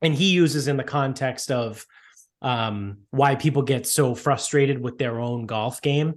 and 0.00 0.14
he 0.14 0.30
uses 0.30 0.66
in 0.66 0.78
the 0.78 0.84
context 0.84 1.50
of 1.50 1.84
um 2.40 2.98
why 3.10 3.34
people 3.34 3.62
get 3.62 3.86
so 3.86 4.14
frustrated 4.14 4.80
with 4.80 4.96
their 4.96 5.20
own 5.20 5.44
golf 5.44 5.82
game 5.82 6.14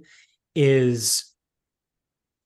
is 0.54 1.34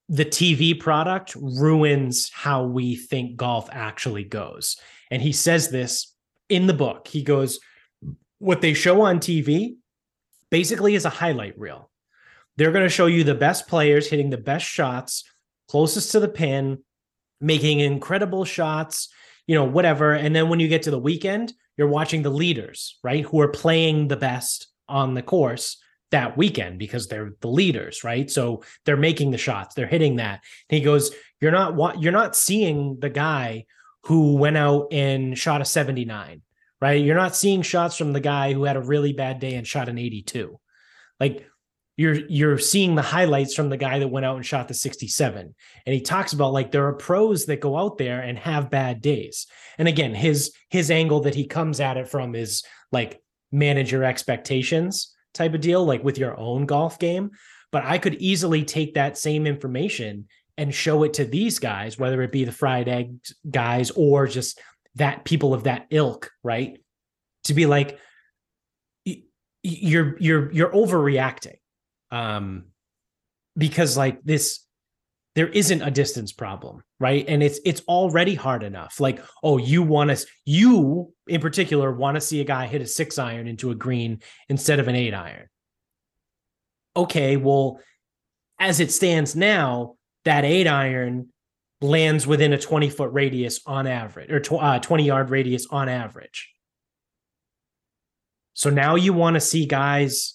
the 0.08 0.24
TV 0.24 0.78
product 0.78 1.34
ruins 1.36 2.30
how 2.32 2.64
we 2.64 2.96
think 2.96 3.36
golf 3.36 3.68
actually 3.70 4.24
goes. 4.24 4.76
And 5.10 5.20
he 5.20 5.32
says 5.32 5.68
this 5.68 6.14
in 6.48 6.66
the 6.66 6.74
book. 6.74 7.08
He 7.08 7.22
goes, 7.22 7.60
What 8.38 8.60
they 8.60 8.74
show 8.74 9.02
on 9.02 9.18
TV 9.18 9.76
basically 10.50 10.94
is 10.94 11.04
a 11.04 11.10
highlight 11.10 11.58
reel. 11.58 11.90
They're 12.56 12.72
going 12.72 12.84
to 12.84 12.88
show 12.88 13.06
you 13.06 13.24
the 13.24 13.34
best 13.34 13.68
players 13.68 14.08
hitting 14.08 14.30
the 14.30 14.36
best 14.36 14.66
shots, 14.66 15.24
closest 15.68 16.12
to 16.12 16.20
the 16.20 16.28
pin, 16.28 16.78
making 17.40 17.80
incredible 17.80 18.44
shots, 18.44 19.08
you 19.46 19.54
know, 19.54 19.64
whatever. 19.64 20.12
And 20.12 20.34
then 20.34 20.48
when 20.48 20.60
you 20.60 20.68
get 20.68 20.82
to 20.82 20.90
the 20.90 20.98
weekend, 20.98 21.52
you're 21.76 21.88
watching 21.88 22.22
the 22.22 22.30
leaders, 22.30 22.98
right? 23.04 23.24
Who 23.24 23.40
are 23.40 23.48
playing 23.48 24.08
the 24.08 24.16
best 24.16 24.68
on 24.88 25.14
the 25.14 25.22
course 25.22 25.80
that 26.10 26.36
weekend 26.36 26.78
because 26.78 27.06
they're 27.06 27.34
the 27.40 27.48
leaders, 27.48 28.02
right? 28.02 28.30
So 28.30 28.62
they're 28.84 28.96
making 28.96 29.30
the 29.30 29.38
shots, 29.38 29.74
they're 29.74 29.86
hitting 29.86 30.16
that. 30.16 30.42
And 30.68 30.78
he 30.78 30.80
goes, 30.80 31.12
"You're 31.40 31.52
not 31.52 32.02
you're 32.02 32.12
not 32.12 32.34
seeing 32.34 32.98
the 32.98 33.10
guy 33.10 33.66
who 34.04 34.36
went 34.36 34.56
out 34.56 34.88
and 34.92 35.36
shot 35.36 35.60
a 35.60 35.64
79, 35.64 36.42
right? 36.80 37.04
You're 37.04 37.16
not 37.16 37.36
seeing 37.36 37.62
shots 37.62 37.96
from 37.96 38.12
the 38.12 38.20
guy 38.20 38.52
who 38.52 38.64
had 38.64 38.76
a 38.76 38.82
really 38.82 39.12
bad 39.12 39.40
day 39.40 39.54
and 39.54 39.66
shot 39.66 39.88
an 39.88 39.98
82. 39.98 40.58
Like 41.20 41.46
you're 41.98 42.14
you're 42.28 42.58
seeing 42.58 42.94
the 42.94 43.02
highlights 43.02 43.54
from 43.54 43.68
the 43.68 43.76
guy 43.76 43.98
that 43.98 44.08
went 44.08 44.24
out 44.24 44.36
and 44.36 44.46
shot 44.46 44.68
the 44.68 44.74
67 44.74 45.54
and 45.84 45.94
he 45.94 46.00
talks 46.00 46.32
about 46.32 46.54
like 46.54 46.70
there 46.70 46.86
are 46.86 46.94
pros 46.94 47.44
that 47.46 47.60
go 47.60 47.76
out 47.76 47.98
there 47.98 48.20
and 48.20 48.38
have 48.38 48.70
bad 48.70 49.02
days 49.02 49.46
and 49.76 49.88
again 49.88 50.14
his 50.14 50.52
his 50.70 50.90
angle 50.90 51.20
that 51.20 51.34
he 51.34 51.46
comes 51.46 51.80
at 51.80 51.98
it 51.98 52.08
from 52.08 52.34
is 52.34 52.62
like 52.92 53.20
manage 53.52 53.92
your 53.92 54.04
expectations 54.04 55.14
type 55.34 55.52
of 55.52 55.60
deal 55.60 55.84
like 55.84 56.02
with 56.04 56.18
your 56.18 56.38
own 56.38 56.64
golf 56.64 56.98
game 56.98 57.30
but 57.72 57.84
i 57.84 57.98
could 57.98 58.14
easily 58.14 58.64
take 58.64 58.94
that 58.94 59.18
same 59.18 59.46
information 59.46 60.26
and 60.58 60.74
show 60.74 61.04
it 61.04 61.14
to 61.14 61.24
these 61.24 61.58
guys 61.58 61.98
whether 61.98 62.20
it 62.20 62.32
be 62.32 62.44
the 62.44 62.52
fried 62.52 62.88
egg 62.88 63.16
guys 63.50 63.90
or 63.92 64.26
just 64.26 64.60
that 64.96 65.24
people 65.24 65.54
of 65.54 65.64
that 65.64 65.86
ilk 65.90 66.30
right? 66.42 66.78
To 67.44 67.54
be 67.54 67.64
like 67.64 67.98
you're 69.62 70.16
you're 70.18 70.52
you're 70.52 70.72
overreacting 70.72 71.56
um 72.10 72.66
because 73.56 73.96
like 73.96 74.22
this 74.24 74.64
there 75.34 75.48
isn't 75.48 75.82
a 75.82 75.90
distance 75.90 76.32
problem 76.32 76.82
right? 77.00 77.24
And 77.28 77.44
it's 77.44 77.60
it's 77.64 77.80
already 77.82 78.34
hard 78.34 78.64
enough. 78.64 78.98
Like 78.98 79.22
oh 79.42 79.56
you 79.58 79.82
want 79.82 80.10
to 80.10 80.26
you 80.44 81.12
in 81.28 81.40
particular 81.40 81.92
want 81.92 82.16
to 82.16 82.20
see 82.20 82.40
a 82.40 82.44
guy 82.44 82.66
hit 82.66 82.82
a 82.82 82.86
6 82.86 83.18
iron 83.18 83.46
into 83.46 83.70
a 83.70 83.74
green 83.74 84.20
instead 84.48 84.80
of 84.80 84.88
an 84.88 84.96
8 84.96 85.14
iron. 85.14 85.46
Okay 86.96 87.36
well 87.36 87.80
as 88.58 88.80
it 88.80 88.90
stands 88.90 89.36
now 89.36 89.94
that 90.28 90.44
8 90.44 90.66
iron 90.66 91.28
lands 91.80 92.26
within 92.26 92.52
a 92.52 92.58
20 92.58 92.90
foot 92.90 93.12
radius 93.12 93.60
on 93.66 93.86
average 93.86 94.30
or 94.30 94.40
tw- 94.40 94.52
uh, 94.54 94.78
20 94.78 95.04
yard 95.04 95.30
radius 95.30 95.66
on 95.70 95.88
average. 95.88 96.52
So 98.54 98.70
now 98.70 98.96
you 98.96 99.12
want 99.12 99.34
to 99.34 99.40
see 99.40 99.66
guys 99.66 100.34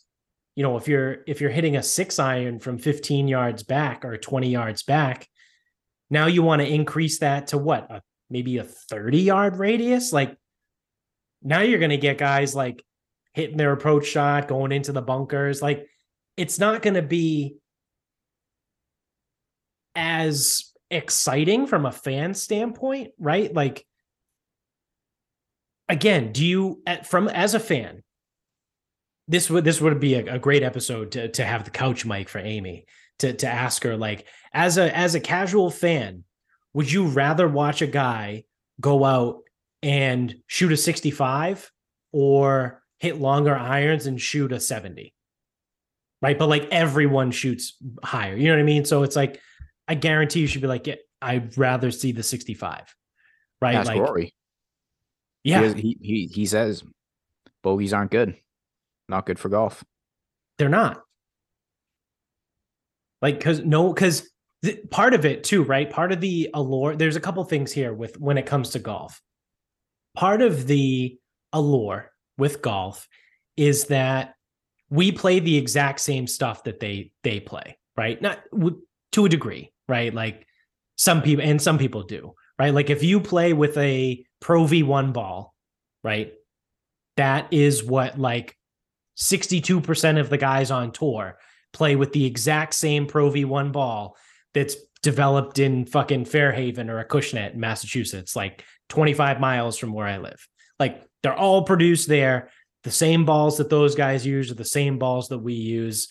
you 0.56 0.64
know 0.64 0.78
if 0.78 0.88
you're 0.88 1.18
if 1.26 1.42
you're 1.42 1.50
hitting 1.50 1.78
a 1.78 1.84
six 1.84 2.20
iron 2.20 2.60
from 2.60 2.78
15 2.78 3.28
yards 3.28 3.64
back 3.64 4.06
or 4.06 4.18
20 4.18 4.50
yards 4.50 4.84
back 4.84 5.28
now 6.14 6.28
you 6.28 6.44
want 6.44 6.62
to 6.62 6.68
increase 6.68 7.20
that 7.20 7.48
to 7.48 7.58
what 7.58 7.90
a, 7.90 8.02
maybe 8.30 8.58
a 8.58 8.64
30 8.64 9.20
yard 9.20 9.58
radius? 9.58 10.14
Like 10.14 10.38
now 11.42 11.62
you're 11.62 11.80
going 11.80 11.90
to 11.90 11.98
get 11.98 12.20
guys 12.20 12.56
like 12.56 12.84
hitting 13.34 13.58
their 13.58 13.74
approach 13.74 14.06
shot 14.06 14.48
going 14.48 14.72
into 14.72 14.92
the 14.92 15.02
bunkers. 15.02 15.62
Like 15.62 15.88
it's 16.38 16.60
not 16.60 16.84
going 16.84 16.94
to 16.94 17.02
be 17.02 17.58
as 19.96 20.72
exciting 20.90 21.68
from 21.68 21.86
a 21.86 21.92
fan 21.92 22.34
standpoint 22.34 23.12
right 23.20 23.54
like 23.54 23.86
again 25.90 26.32
do 26.32 26.46
you 26.46 26.82
from 27.04 27.28
as 27.28 27.54
a 27.54 27.60
fan 27.60 28.04
this 29.28 29.50
would 29.50 29.64
this 29.64 29.80
would 29.80 30.00
be 30.00 30.16
a, 30.16 30.36
a, 30.36 30.40
great 30.40 30.64
episode 30.64 31.12
to 31.12 31.30
to 31.30 31.46
have 31.46 31.64
the 31.64 31.72
couch 31.72 32.06
mic 32.06 32.30
for 32.30 32.40
Amy 32.40 32.86
to 33.20 33.34
to 33.34 33.48
ask 33.48 33.84
her 33.84 33.96
like 33.96 34.26
as 34.54 34.78
a 34.78 34.96
as 34.96 35.16
a 35.16 35.20
casual 35.20 35.70
fan, 35.70 36.24
would 36.74 36.92
you 36.92 37.08
rather 37.08 37.48
watch 37.48 37.82
a 37.82 37.88
guy 37.88 38.44
go 38.82 39.04
out 39.04 39.42
and 39.82 40.36
shoot 40.48 40.72
a 40.72 40.78
65 40.78 41.72
or 42.12 42.82
hit 43.00 43.20
longer 43.20 43.56
irons 43.56 44.08
and 44.08 44.20
shoot 44.20 44.52
a 44.52 44.60
70? 44.60 45.14
Right. 46.22 46.40
But 46.40 46.50
like 46.50 46.70
everyone 46.72 47.32
shoots 47.32 47.78
higher. 48.04 48.36
You 48.36 48.48
know 48.48 48.54
what 48.54 48.62
I 48.62 48.64
mean? 48.64 48.86
So 48.86 49.04
it's 49.04 49.16
like 49.16 49.42
I 49.88 49.96
guarantee 49.96 50.42
you 50.42 50.48
should 50.48 50.62
be 50.62 50.68
like, 50.68 50.88
yeah, 50.88 50.96
I'd 51.22 51.58
rather 51.58 51.92
see 51.92 52.12
the 52.12 52.24
65. 52.24 52.96
Right. 53.62 53.76
Ask 53.76 53.88
like 53.88 54.00
Rory. 54.00 54.34
Yeah. 55.44 55.74
He, 55.74 55.98
he 56.02 56.30
he 56.34 56.46
says 56.46 56.84
bogeys 57.62 57.94
aren't 57.94 58.12
good 58.12 58.36
not 59.10 59.26
good 59.26 59.40
for 59.40 59.50
golf. 59.50 59.84
They're 60.58 60.70
not. 60.70 61.02
Like, 63.22 63.40
cause 63.40 63.60
no, 63.60 63.94
cause 63.94 64.30
th- 64.64 64.90
part 64.90 65.14
of 65.14 65.26
it 65.26 65.44
too, 65.44 65.64
right? 65.64 65.90
Part 65.90 66.12
of 66.12 66.20
the 66.20 66.50
allure, 66.54 66.96
there's 66.96 67.16
a 67.16 67.22
couple 67.22 67.44
things 67.44 67.72
here 67.72 67.94
with 67.94 68.20
when 68.20 68.38
it 68.38 68.46
comes 68.46 68.72
to 68.72 68.80
golf. 68.80 69.22
Part 70.16 70.42
of 70.42 70.68
the 70.68 71.18
allure 71.54 72.12
with 72.38 72.62
golf 72.62 73.08
is 73.56 73.86
that 73.86 74.36
we 74.90 75.12
play 75.12 75.40
the 75.40 75.58
exact 75.58 76.00
same 76.02 76.28
stuff 76.28 76.64
that 76.66 76.80
they 76.80 77.12
they 77.24 77.40
play, 77.40 77.78
right? 77.96 78.22
Not 78.22 78.40
w- 78.52 78.82
to 79.14 79.26
a 79.26 79.30
degree, 79.30 79.72
right? 79.88 80.14
Like 80.14 80.46
some 80.96 81.22
people 81.22 81.44
and 81.46 81.62
some 81.62 81.78
people 81.78 82.04
do, 82.04 82.34
right? 82.58 82.74
Like 82.74 82.90
if 82.90 83.04
you 83.04 83.20
play 83.20 83.54
with 83.54 83.78
a 83.78 84.26
Pro 84.40 84.64
V1 84.64 85.14
ball, 85.14 85.54
right? 86.04 86.34
That 87.18 87.48
is 87.52 87.84
what 87.84 88.20
like 88.20 88.58
62% 89.18 90.20
of 90.20 90.30
the 90.30 90.38
guys 90.38 90.72
on 90.72 90.92
tour 90.92 91.38
play 91.72 91.96
with 91.96 92.14
the 92.14 92.26
exact 92.26 92.74
same 92.74 93.08
Pro 93.08 93.30
V1 93.30 93.72
ball 93.72 94.18
that's 94.54 94.76
developed 95.02 95.60
in 95.60 95.86
fucking 95.86 96.26
Fairhaven 96.26 96.90
or 96.90 97.04
Acushnet, 97.04 97.56
Massachusetts, 97.56 98.36
like 98.36 98.64
25 98.90 99.40
miles 99.40 99.78
from 99.78 99.94
where 99.94 100.08
I 100.08 100.18
live. 100.18 100.48
Like 100.80 101.04
they're 101.22 101.38
all 101.38 101.64
produced 101.64 102.08
there. 102.08 102.50
The 102.84 102.92
same 102.92 103.26
balls 103.26 103.58
that 103.58 103.70
those 103.70 103.96
guys 103.96 104.26
use 104.26 104.52
are 104.52 104.56
the 104.56 104.66
same 104.66 105.00
balls 105.00 105.30
that 105.30 105.40
we 105.40 105.54
use. 105.54 106.10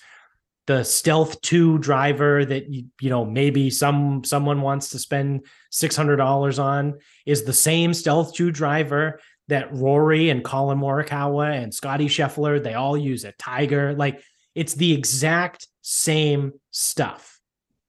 The 0.67 0.85
Stealth 0.85 1.41
2 1.41 1.79
driver 1.79 2.45
that 2.45 2.69
you, 2.69 2.85
you 3.01 3.11
know 3.11 3.25
maybe 3.25 3.69
some 3.71 4.23
someone 4.25 4.61
wants 4.61 4.91
to 4.91 4.99
spend 4.99 5.47
$600 5.73 6.63
on 6.63 6.99
is 7.27 7.43
the 7.43 7.53
same 7.53 7.93
Stealth 7.95 8.35
2 8.35 8.51
driver 8.51 9.21
that 9.49 9.73
Rory 9.75 10.31
and 10.31 10.45
Collin 10.45 10.79
Morikawa 10.79 11.61
and 11.61 11.75
Scottie 11.75 12.09
Scheffler, 12.09 12.63
they 12.63 12.75
all 12.75 12.97
use 12.97 13.25
it. 13.25 13.37
Tiger, 13.39 13.93
like 13.95 14.23
it's 14.55 14.75
the 14.75 14.93
exact 14.93 15.67
same 15.83 16.53
stuff, 16.71 17.41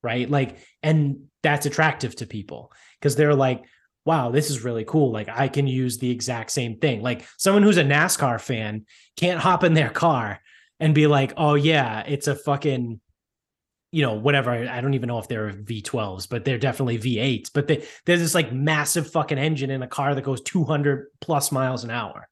right? 0.01 0.29
Like, 0.29 0.57
and 0.81 1.27
that's 1.41 1.65
attractive 1.65 2.15
to 2.17 2.25
people 2.25 2.71
because 2.99 3.15
they're 3.15 3.35
like, 3.35 3.63
wow, 4.05 4.31
this 4.31 4.49
is 4.49 4.63
really 4.63 4.83
cool. 4.83 5.11
Like 5.11 5.29
I 5.29 5.47
can 5.47 5.67
use 5.67 5.97
the 5.97 6.09
exact 6.09 6.51
same 6.51 6.77
thing. 6.77 7.01
Like 7.01 7.25
someone 7.37 7.63
who's 7.63 7.77
a 7.77 7.83
NASCAR 7.83 8.41
fan 8.41 8.85
can't 9.15 9.39
hop 9.39 9.63
in 9.63 9.73
their 9.73 9.89
car 9.89 10.39
and 10.83 10.93
be 10.93 11.07
like, 11.07 11.31
oh 11.37 11.55
yeah, 11.55 12.03
it's 12.05 12.27
a 12.27 12.35
fucking 12.35 12.99
you 13.91 14.01
know, 14.01 14.15
whatever. 14.15 14.51
I 14.51 14.81
don't 14.81 14.95
even 14.95 15.07
know 15.07 15.19
if 15.19 15.27
they're 15.27 15.51
V12s, 15.51 16.27
but 16.27 16.43
they're 16.43 16.57
definitely 16.57 16.97
V8s. 16.97 17.51
But 17.53 17.67
they, 17.67 17.85
there's 18.07 18.21
this 18.21 18.33
like 18.33 18.51
massive 18.51 19.11
fucking 19.11 19.37
engine 19.37 19.69
in 19.69 19.83
a 19.83 19.87
car 19.87 20.15
that 20.15 20.23
goes 20.23 20.41
200 20.41 21.09
plus 21.21 21.51
miles 21.51 21.83
an 21.83 21.91
hour. 21.91 22.27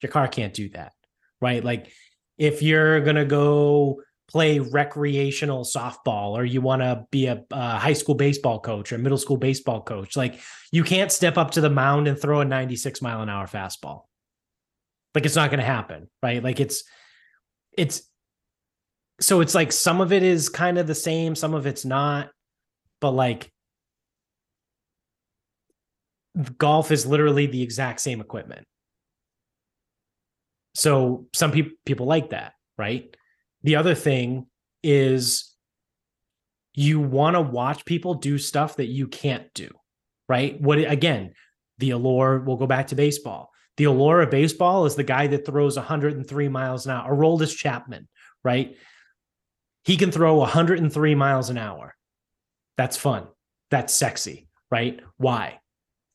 Your 0.00 0.10
car 0.10 0.26
can't 0.26 0.54
do 0.54 0.70
that, 0.70 0.94
right? 1.40 1.62
Like 1.62 1.92
if 2.38 2.62
you're 2.62 3.02
gonna 3.02 3.26
go 3.26 4.00
play 4.26 4.58
recreational 4.58 5.64
softball 5.64 6.30
or 6.30 6.44
you 6.46 6.62
want 6.62 6.80
to 6.80 7.04
be 7.10 7.26
a, 7.26 7.44
a, 7.52 7.78
high 7.78 7.92
school 7.92 8.14
baseball 8.14 8.58
coach 8.58 8.90
or 8.90 8.98
middle 8.98 9.18
school 9.18 9.36
baseball 9.36 9.82
coach, 9.82 10.16
like 10.16 10.40
you 10.72 10.82
can't 10.82 11.12
step 11.12 11.36
up 11.36 11.52
to 11.52 11.60
the 11.60 11.70
mound 11.70 12.08
and 12.08 12.18
throw 12.18 12.40
a 12.40 12.44
96 12.44 13.02
mile 13.02 13.20
an 13.20 13.28
hour 13.28 13.46
fastball. 13.46 14.04
Like 15.14 15.26
it's 15.26 15.36
not 15.36 15.50
going 15.50 15.60
to 15.60 15.66
happen, 15.66 16.08
right? 16.22 16.42
Like 16.42 16.58
it's 16.58 16.84
it's 17.76 18.02
so 19.20 19.40
it's 19.40 19.54
like 19.54 19.72
some 19.72 20.00
of 20.00 20.12
it 20.12 20.22
is 20.22 20.48
kind 20.48 20.78
of 20.78 20.86
the 20.86 20.94
same, 20.94 21.34
some 21.34 21.54
of 21.54 21.66
it's 21.66 21.84
not, 21.84 22.30
but 23.00 23.12
like 23.12 23.50
golf 26.58 26.90
is 26.90 27.06
literally 27.06 27.46
the 27.46 27.62
exact 27.62 28.00
same 28.00 28.20
equipment. 28.20 28.66
So 30.74 31.26
some 31.34 31.52
people 31.52 31.72
people 31.84 32.06
like 32.06 32.30
that, 32.30 32.54
right? 32.78 33.14
The 33.62 33.76
other 33.76 33.94
thing 33.94 34.46
is 34.82 35.54
you 36.74 36.98
want 36.98 37.36
to 37.36 37.40
watch 37.40 37.84
people 37.84 38.14
do 38.14 38.38
stuff 38.38 38.76
that 38.76 38.86
you 38.86 39.06
can't 39.06 39.52
do, 39.54 39.68
right? 40.28 40.60
What 40.60 40.78
again, 40.78 41.34
the 41.78 41.90
allure, 41.90 42.40
we'll 42.40 42.56
go 42.56 42.66
back 42.66 42.88
to 42.88 42.94
baseball. 42.94 43.51
The 43.76 43.84
allure 43.84 44.22
of 44.22 44.30
baseball 44.30 44.86
is 44.86 44.96
the 44.96 45.02
guy 45.02 45.26
that 45.28 45.46
throws 45.46 45.76
103 45.76 46.48
miles 46.48 46.86
an 46.86 46.92
hour, 46.92 47.14
Aroldis 47.14 47.56
Chapman, 47.56 48.08
right? 48.44 48.76
He 49.84 49.96
can 49.96 50.10
throw 50.10 50.36
103 50.36 51.14
miles 51.14 51.50
an 51.50 51.58
hour. 51.58 51.96
That's 52.76 52.96
fun. 52.96 53.26
That's 53.70 53.92
sexy, 53.92 54.48
right? 54.70 55.00
Why? 55.16 55.60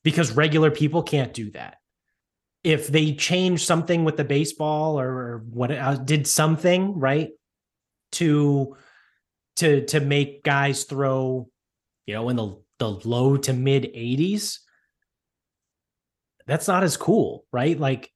Because 0.04 0.32
regular 0.32 0.70
people 0.70 1.02
can't 1.02 1.34
do 1.34 1.50
that. 1.52 1.78
If 2.64 2.88
they 2.88 3.14
change 3.14 3.64
something 3.64 4.04
with 4.04 4.16
the 4.16 4.24
baseball 4.24 4.98
or 4.98 5.44
what 5.50 5.70
uh, 5.70 5.96
did 5.96 6.26
something 6.26 6.98
right 6.98 7.30
to 8.12 8.76
to 9.56 9.84
to 9.86 10.00
make 10.00 10.42
guys 10.42 10.84
throw, 10.84 11.48
you 12.06 12.14
know, 12.14 12.28
in 12.28 12.36
the 12.36 12.56
the 12.78 12.88
low 12.88 13.36
to 13.36 13.52
mid 13.52 13.84
80s, 13.84 14.58
that's 16.48 16.66
not 16.66 16.82
as 16.82 16.96
cool, 16.96 17.44
right? 17.52 17.78
Like 17.78 18.10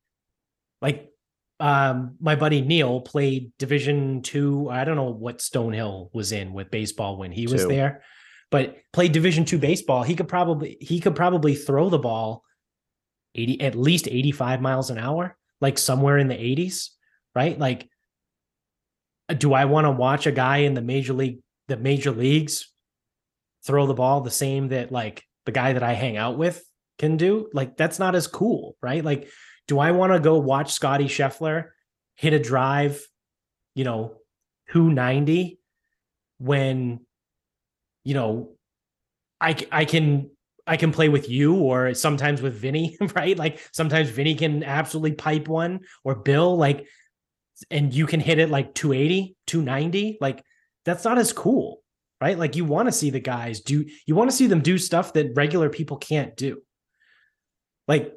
like 0.81 1.11
um, 1.61 2.17
my 2.19 2.35
buddy 2.35 2.63
Neil 2.63 3.01
played 3.01 3.53
Division 3.59 4.23
Two. 4.23 4.69
I 4.69 4.85
don't 4.85 4.97
know 4.97 5.13
what 5.13 5.39
Stonehill 5.39 6.09
was 6.13 6.33
in 6.33 6.53
with 6.53 6.71
baseball 6.71 7.19
when 7.19 7.31
he 7.31 7.47
was 7.47 7.63
two. 7.63 7.69
there, 7.69 8.03
but 8.51 8.79
played 8.93 9.13
Division 9.13 9.45
Two 9.45 9.59
baseball. 9.59 10.03
He 10.03 10.17
could 10.17 10.29
probably 10.29 10.79
he 10.81 10.99
could 10.99 11.15
probably 11.15 11.55
throw 11.55 11.91
the 11.91 11.99
ball 11.99 12.43
eighty 13.35 13.61
at 13.61 13.77
least 13.77 14.09
eighty 14.09 14.33
five 14.33 14.61
miles 14.61 14.91
an 14.91 14.99
hour, 14.99 15.37
like 15.61 15.79
somewhere 15.79 16.19
in 16.19 16.27
the 16.27 16.43
eighties, 16.43 16.91
right? 17.37 17.57
Like 17.57 17.89
do 19.37 19.53
I 19.53 19.67
want 19.67 19.87
to 19.87 19.91
watch 19.91 20.27
a 20.27 20.33
guy 20.33 20.59
in 20.59 20.75
the 20.75 20.83
major 20.83 21.13
league, 21.13 21.41
the 21.69 21.77
major 21.77 22.11
leagues, 22.11 22.71
throw 23.65 23.87
the 23.87 23.95
ball 23.95 24.21
the 24.21 24.31
same 24.31 24.69
that 24.69 24.91
like 24.91 25.23
the 25.47 25.53
guy 25.53 25.75
that 25.75 25.83
I 25.83 25.93
hang 25.93 26.17
out 26.17 26.37
with 26.37 26.63
can 26.99 27.17
do? 27.17 27.49
Like 27.53 27.77
that's 27.77 27.99
not 27.99 28.15
as 28.15 28.27
cool, 28.27 28.77
right? 28.83 29.05
Like, 29.05 29.29
do 29.69 29.79
I 29.79 29.93
want 29.93 30.13
to 30.13 30.21
go 30.21 30.39
watch 30.39 30.73
Scottie 30.73 31.07
Scheffler 31.07 31.67
hit 32.15 32.33
a 32.33 32.39
drive, 32.39 33.07
you 33.75 33.85
know, 33.85 34.17
290 34.73 35.59
when, 36.39 37.01
you 38.05 38.15
know, 38.15 38.51
I 39.41 39.57
I 39.71 39.85
can 39.85 40.31
I 40.67 40.77
can 40.77 40.93
play 40.93 41.09
with 41.09 41.29
you 41.29 41.57
or 41.57 41.95
sometimes 41.95 42.41
with 42.41 42.55
Vinny, 42.55 42.97
right? 43.15 43.37
Like 43.37 43.61
sometimes 43.73 44.11
Vinny 44.11 44.35
can 44.35 44.63
absolutely 44.63 45.13
pipe 45.13 45.49
one 45.49 45.81
or 46.05 46.15
Bill, 46.15 46.57
like, 46.57 46.87
and 47.71 47.93
you 47.93 48.07
can 48.07 48.21
hit 48.21 48.39
it 48.39 48.51
like 48.51 48.75
280, 48.75 49.37
290. 49.47 50.19
Like, 50.21 50.45
that's 50.85 51.05
not 51.05 51.19
as 51.19 51.33
cool, 51.33 51.83
right? 52.21 52.39
Like, 52.39 52.57
you 52.57 52.65
want 52.65 52.89
to 52.89 52.93
see 52.93 53.11
the 53.11 53.21
guys 53.21 53.61
do, 53.61 53.85
you 54.07 54.15
want 54.15 54.31
to 54.31 54.37
see 54.37 54.47
them 54.47 54.63
do 54.63 54.79
stuff 54.79 55.13
that 55.13 55.33
regular 55.35 55.69
people 55.69 55.97
can't 55.97 56.37
do. 56.37 56.61
Like, 57.93 58.15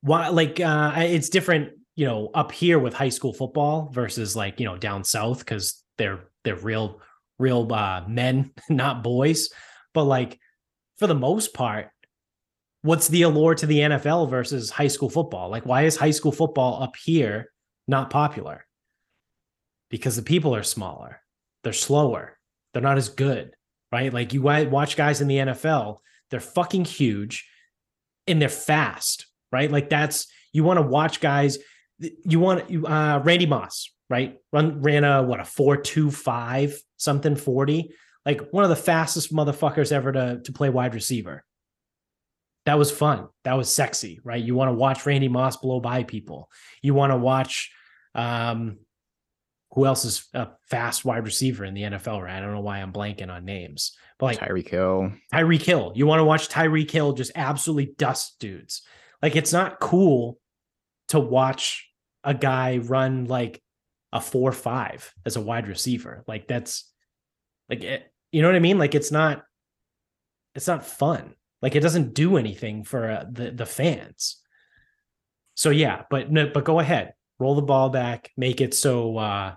why, 0.00 0.30
like, 0.30 0.58
uh, 0.58 0.92
it's 0.96 1.28
different, 1.28 1.74
you 1.94 2.06
know, 2.06 2.28
up 2.34 2.50
here 2.50 2.80
with 2.80 2.92
high 2.92 3.08
school 3.10 3.32
football 3.32 3.88
versus 3.92 4.34
like, 4.34 4.58
you 4.58 4.66
know, 4.66 4.76
down 4.76 5.04
south 5.04 5.38
because 5.38 5.84
they're, 5.96 6.24
they're 6.42 6.56
real, 6.56 7.00
real 7.38 7.72
uh, 7.72 8.02
men, 8.08 8.50
not 8.68 9.04
boys. 9.04 9.50
But 9.94 10.04
like, 10.04 10.40
for 10.96 11.06
the 11.06 11.14
most 11.14 11.54
part, 11.54 11.90
what's 12.82 13.06
the 13.06 13.22
allure 13.22 13.54
to 13.54 13.66
the 13.66 13.78
NFL 13.78 14.28
versus 14.28 14.70
high 14.70 14.88
school 14.88 15.08
football? 15.08 15.50
Like, 15.50 15.64
why 15.64 15.82
is 15.82 15.96
high 15.96 16.10
school 16.10 16.32
football 16.32 16.82
up 16.82 16.96
here 16.96 17.52
not 17.86 18.10
popular? 18.10 18.66
Because 19.88 20.16
the 20.16 20.22
people 20.22 20.52
are 20.52 20.64
smaller, 20.64 21.20
they're 21.62 21.72
slower, 21.72 22.36
they're 22.72 22.82
not 22.82 22.98
as 22.98 23.08
good, 23.08 23.54
right? 23.92 24.12
Like, 24.12 24.32
you 24.32 24.42
watch 24.42 24.96
guys 24.96 25.20
in 25.20 25.28
the 25.28 25.36
NFL, 25.36 25.98
they're 26.28 26.40
fucking 26.40 26.86
huge 26.86 27.48
and 28.28 28.40
they're 28.40 28.48
fast, 28.48 29.26
right? 29.50 29.70
Like, 29.70 29.88
that's 29.88 30.26
you 30.52 30.64
want 30.64 30.78
to 30.78 30.86
watch 30.86 31.20
guys. 31.20 31.58
You 31.98 32.40
want 32.40 32.86
uh, 32.86 33.20
Randy 33.24 33.46
Moss, 33.46 33.90
right? 34.08 34.38
Run 34.52 34.82
ran 34.82 35.04
a 35.04 35.22
what 35.22 35.40
a 35.40 35.44
four 35.44 35.76
two 35.76 36.10
five 36.10 36.80
something 36.96 37.36
forty 37.36 37.92
like 38.28 38.50
one 38.50 38.62
of 38.62 38.68
the 38.68 38.76
fastest 38.76 39.32
motherfuckers 39.32 39.90
ever 39.90 40.12
to 40.12 40.40
to 40.44 40.52
play 40.52 40.68
wide 40.68 40.94
receiver. 40.94 41.44
That 42.66 42.78
was 42.78 42.90
fun. 42.90 43.28
That 43.44 43.54
was 43.54 43.74
sexy, 43.74 44.20
right? 44.22 44.44
You 44.44 44.54
want 44.54 44.68
to 44.68 44.74
watch 44.74 45.06
Randy 45.06 45.28
Moss 45.28 45.56
blow 45.56 45.80
by 45.80 46.02
people. 46.02 46.50
You 46.82 46.92
want 46.92 47.12
to 47.12 47.16
watch 47.16 47.72
um 48.14 48.78
who 49.72 49.86
else 49.86 50.04
is 50.04 50.26
a 50.34 50.48
fast 50.70 51.04
wide 51.04 51.24
receiver 51.24 51.64
in 51.64 51.72
the 51.74 51.82
NFL, 51.82 52.22
right? 52.22 52.36
I 52.36 52.40
don't 52.40 52.54
know 52.54 52.60
why 52.60 52.78
I'm 52.78 52.92
blanking 52.92 53.30
on 53.30 53.44
names. 53.44 53.96
But 54.18 54.26
like 54.26 54.40
Tyreek 54.40 54.68
Hill. 54.68 55.12
Tyreek 55.32 55.62
Hill. 55.62 55.92
You 55.94 56.06
want 56.06 56.20
to 56.20 56.24
watch 56.24 56.48
Tyreek 56.48 56.90
Hill 56.90 57.12
just 57.12 57.32
absolutely 57.34 57.94
dust 57.96 58.36
dudes. 58.40 58.82
Like 59.22 59.36
it's 59.36 59.52
not 59.52 59.80
cool 59.80 60.38
to 61.08 61.20
watch 61.20 61.88
a 62.24 62.34
guy 62.34 62.78
run 62.78 63.26
like 63.26 63.62
a 64.12 64.20
four 64.20 64.52
five 64.52 65.12
as 65.24 65.36
a 65.36 65.40
wide 65.40 65.68
receiver. 65.68 66.24
Like 66.26 66.48
that's 66.48 66.90
like 67.68 67.82
it, 67.82 68.12
you 68.32 68.42
know 68.42 68.48
what 68.48 68.56
I 68.56 68.60
mean? 68.60 68.78
Like 68.78 68.94
it's 68.94 69.12
not 69.12 69.44
it's 70.54 70.66
not 70.66 70.84
fun. 70.84 71.34
Like 71.62 71.74
it 71.74 71.80
doesn't 71.80 72.14
do 72.14 72.36
anything 72.36 72.84
for 72.84 73.10
uh, 73.10 73.24
the 73.30 73.50
the 73.50 73.66
fans. 73.66 74.38
So 75.54 75.70
yeah, 75.70 76.02
but 76.10 76.30
no, 76.30 76.50
but 76.52 76.64
go 76.64 76.78
ahead, 76.80 77.14
roll 77.38 77.54
the 77.54 77.62
ball 77.62 77.90
back, 77.90 78.30
make 78.36 78.60
it 78.60 78.74
so 78.74 79.16
uh 79.16 79.54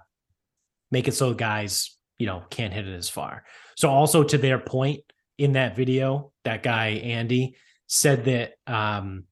make 0.89 1.07
it 1.07 1.13
so 1.13 1.33
guys 1.33 1.95
you 2.17 2.27
know 2.27 2.43
can't 2.49 2.73
hit 2.73 2.87
it 2.87 2.95
as 2.95 3.09
far. 3.09 3.43
So 3.81 3.89
also 3.89 4.23
to 4.23 4.37
their 4.37 4.59
point 4.59 4.99
in 5.39 5.53
that 5.53 5.75
video, 5.75 6.31
that 6.43 6.61
guy 6.61 6.89
Andy 6.89 7.55
said 7.87 8.25
that 8.25 8.53
um 8.67 9.23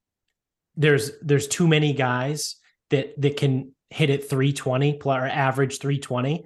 there's 0.76 1.12
there's 1.22 1.48
too 1.48 1.68
many 1.68 1.94
guys 1.94 2.56
that 2.90 3.14
that 3.22 3.38
can 3.38 3.76
hit 3.92 4.10
it 4.10 4.28
320 4.28 5.02
or 5.06 5.28
average 5.28 5.78
320 5.78 6.46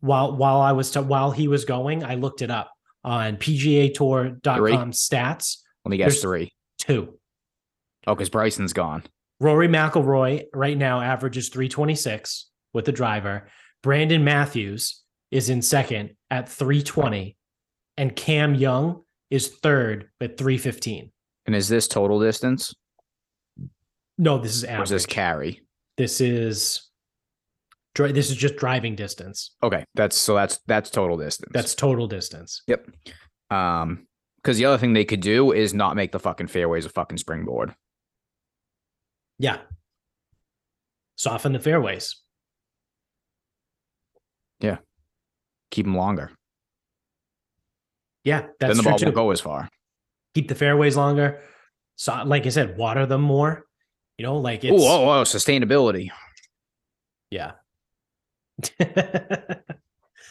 while 0.00 0.34
while 0.34 0.62
I 0.62 0.72
was 0.72 0.92
to, 0.92 1.02
while 1.02 1.32
he 1.32 1.46
was 1.46 1.66
going, 1.66 2.02
I 2.02 2.14
looked 2.14 2.40
it 2.40 2.50
up 2.50 2.72
on 3.04 3.36
PGAtour.com 3.36 4.92
stats. 4.92 5.58
Let 5.84 5.90
me 5.90 5.98
guess 5.98 6.22
three. 6.22 6.50
Two. 6.78 7.18
Oh, 8.06 8.14
because 8.14 8.30
Bryson's 8.30 8.72
gone. 8.72 9.02
Rory 9.38 9.68
McIlroy 9.68 10.44
right 10.54 10.78
now 10.78 11.02
averages 11.02 11.50
326 11.50 12.48
with 12.72 12.86
the 12.86 12.92
driver. 12.92 13.48
Brandon 13.82 14.24
Matthews 14.24 15.03
is 15.34 15.50
in 15.50 15.60
second 15.60 16.14
at 16.30 16.48
320, 16.48 17.36
and 17.96 18.14
Cam 18.14 18.54
Young 18.54 19.02
is 19.30 19.48
third 19.48 20.08
at 20.20 20.38
315. 20.38 21.10
And 21.46 21.56
is 21.56 21.68
this 21.68 21.88
total 21.88 22.20
distance? 22.20 22.72
No, 24.16 24.38
this 24.38 24.54
is 24.54 24.62
average. 24.62 24.78
Or 24.78 24.82
is 24.84 24.90
this 24.90 25.06
carry? 25.06 25.62
This 25.96 26.20
is 26.20 26.88
this 27.96 28.30
is 28.30 28.36
just 28.36 28.56
driving 28.56 28.94
distance. 28.94 29.56
Okay, 29.62 29.84
that's 29.94 30.16
so 30.16 30.36
that's 30.36 30.60
that's 30.66 30.88
total 30.88 31.16
distance. 31.16 31.50
That's 31.52 31.74
total 31.74 32.06
distance. 32.06 32.62
Yep. 32.68 32.86
Um, 33.50 34.06
because 34.36 34.56
the 34.58 34.66
other 34.66 34.78
thing 34.78 34.92
they 34.92 35.04
could 35.04 35.20
do 35.20 35.52
is 35.52 35.74
not 35.74 35.96
make 35.96 36.12
the 36.12 36.18
fucking 36.20 36.48
fairways 36.48 36.86
a 36.86 36.90
fucking 36.90 37.18
springboard. 37.18 37.74
Yeah. 39.38 39.58
Soften 41.16 41.52
the 41.52 41.60
fairways. 41.60 42.20
Yeah. 44.60 44.78
Keep 45.74 45.86
them 45.86 45.96
longer. 45.96 46.30
Yeah, 48.22 48.46
that's 48.60 48.70
then 48.70 48.76
the 48.76 48.82
ball 48.84 48.96
won't 48.96 49.12
go 49.12 49.32
as 49.32 49.40
far. 49.40 49.68
Keep 50.36 50.46
the 50.46 50.54
fairways 50.54 50.96
longer. 50.96 51.40
So, 51.96 52.22
like 52.24 52.46
I 52.46 52.50
said, 52.50 52.76
water 52.76 53.06
them 53.06 53.22
more. 53.22 53.64
You 54.16 54.24
know, 54.24 54.36
like 54.36 54.62
it's 54.62 54.72
oh, 54.72 54.86
oh, 54.86 55.10
oh 55.10 55.24
sustainability. 55.24 56.10
Yeah, 57.28 57.52
you're 58.78 58.86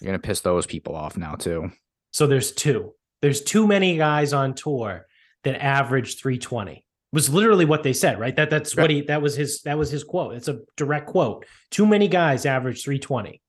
gonna 0.02 0.18
piss 0.18 0.40
those 0.40 0.66
people 0.66 0.96
off 0.96 1.18
now 1.18 1.36
too. 1.36 1.72
So 2.12 2.26
there's 2.26 2.54
two. 2.54 2.94
There's 3.22 3.42
too 3.42 3.68
many 3.68 3.98
guys 3.98 4.32
on 4.32 4.54
tour 4.54 5.08
that 5.44 5.62
average 5.62 6.22
320. 6.22 6.86
Was 7.12 7.30
literally 7.30 7.66
what 7.66 7.84
they 7.84 7.92
said, 7.92 8.18
right? 8.18 8.34
That 8.34 8.50
that's 8.50 8.78
right. 8.78 8.84
what 8.84 8.92
he 8.92 9.02
that 9.02 9.22
was 9.22 9.36
his 9.36 9.62
that 9.64 9.78
was 9.78 9.92
his 9.92 10.06
quote. 10.06 10.36
It's 10.36 10.48
a 10.48 10.62
direct 10.78 11.08
quote. 11.08 11.46
Too 11.70 11.86
many 11.86 12.08
guys 12.08 12.46
average 12.46 12.82
320. 12.86 13.42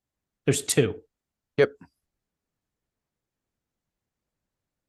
There's 0.45 0.63
two. 0.63 0.97
Yep. 1.59 1.71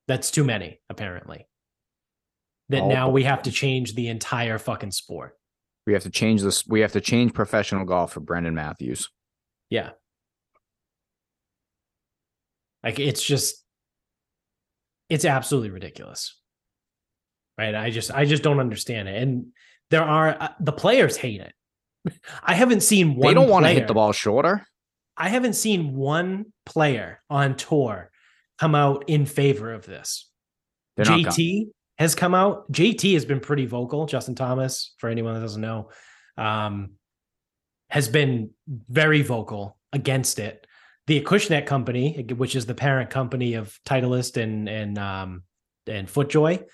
That's 0.07 0.32
too 0.32 0.43
many, 0.43 0.80
apparently. 0.89 1.47
That 2.70 2.82
oh. 2.82 2.89
now 2.89 3.09
we 3.09 3.24
have 3.24 3.43
to 3.43 3.51
change 3.51 3.95
the 3.95 4.07
entire 4.07 4.57
fucking 4.57 4.91
sport. 4.91 5.38
We 5.86 5.93
have 5.93 6.03
to 6.03 6.09
change 6.09 6.41
this. 6.41 6.66
We 6.66 6.82
have 6.82 6.93
to 6.93 7.01
change 7.01 7.34
professional 7.34 7.86
golf 7.86 8.13
for 8.13 8.20
Brandon 8.20 8.55
Matthews. 8.55 9.09
Yeah. 9.70 9.91
Like 12.84 12.99
it's 12.99 13.24
just 13.24 13.63
it's 15.09 15.26
absolutely 15.26 15.70
ridiculous. 15.70 16.36
Right? 17.57 17.76
I 17.76 17.89
just 17.89 18.11
I 18.11 18.26
just 18.26 18.43
don't 18.43 18.59
understand 18.59 19.07
it. 19.09 19.22
And 19.22 19.47
there 19.91 20.03
are 20.03 20.36
uh, 20.39 20.49
the 20.59 20.72
players 20.72 21.18
hate 21.18 21.41
it. 21.41 21.53
I 22.43 22.53
haven't 22.55 22.82
seen 22.82 23.16
one 23.16 23.28
They 23.28 23.34
don't 23.34 23.49
want 23.49 23.66
to 23.66 23.72
hit 23.72 23.88
the 23.88 23.93
ball 23.93 24.11
shorter. 24.11 24.66
I 25.18 25.30
haven't 25.30 25.53
seen 25.53 25.95
one 25.95 26.47
player 26.66 27.22
on 27.30 27.55
tour 27.55 28.11
come 28.59 28.76
out 28.76 29.05
in 29.07 29.26
favor 29.26 29.74
of 29.74 29.86
this. 29.86 30.30
They're 30.97 31.05
JT 31.05 31.70
has 31.97 32.16
come 32.16 32.36
out. 32.36 32.72
JT 32.72 33.13
has 33.13 33.26
been 33.26 33.39
pretty 33.39 33.66
vocal. 33.66 34.05
Justin 34.05 34.36
Thomas, 34.36 34.93
for 34.97 35.09
anyone 35.09 35.34
that 35.34 35.41
doesn't 35.41 35.61
know, 35.61 35.89
um, 36.38 36.91
has 37.89 38.07
been 38.07 38.49
very 38.68 39.22
vocal 39.22 39.78
against 39.93 40.39
it. 40.39 40.68
The 41.07 41.22
Acushnet 41.22 41.66
company, 41.66 42.26
which 42.36 42.55
is 42.55 42.66
the 42.66 42.74
parent 42.74 43.09
company 43.09 43.53
of 43.53 43.80
Titleist 43.86 44.41
and 44.41 44.68
and 44.68 44.97
um, 44.97 45.43
and 45.88 46.07
FootJoy, 46.07 46.66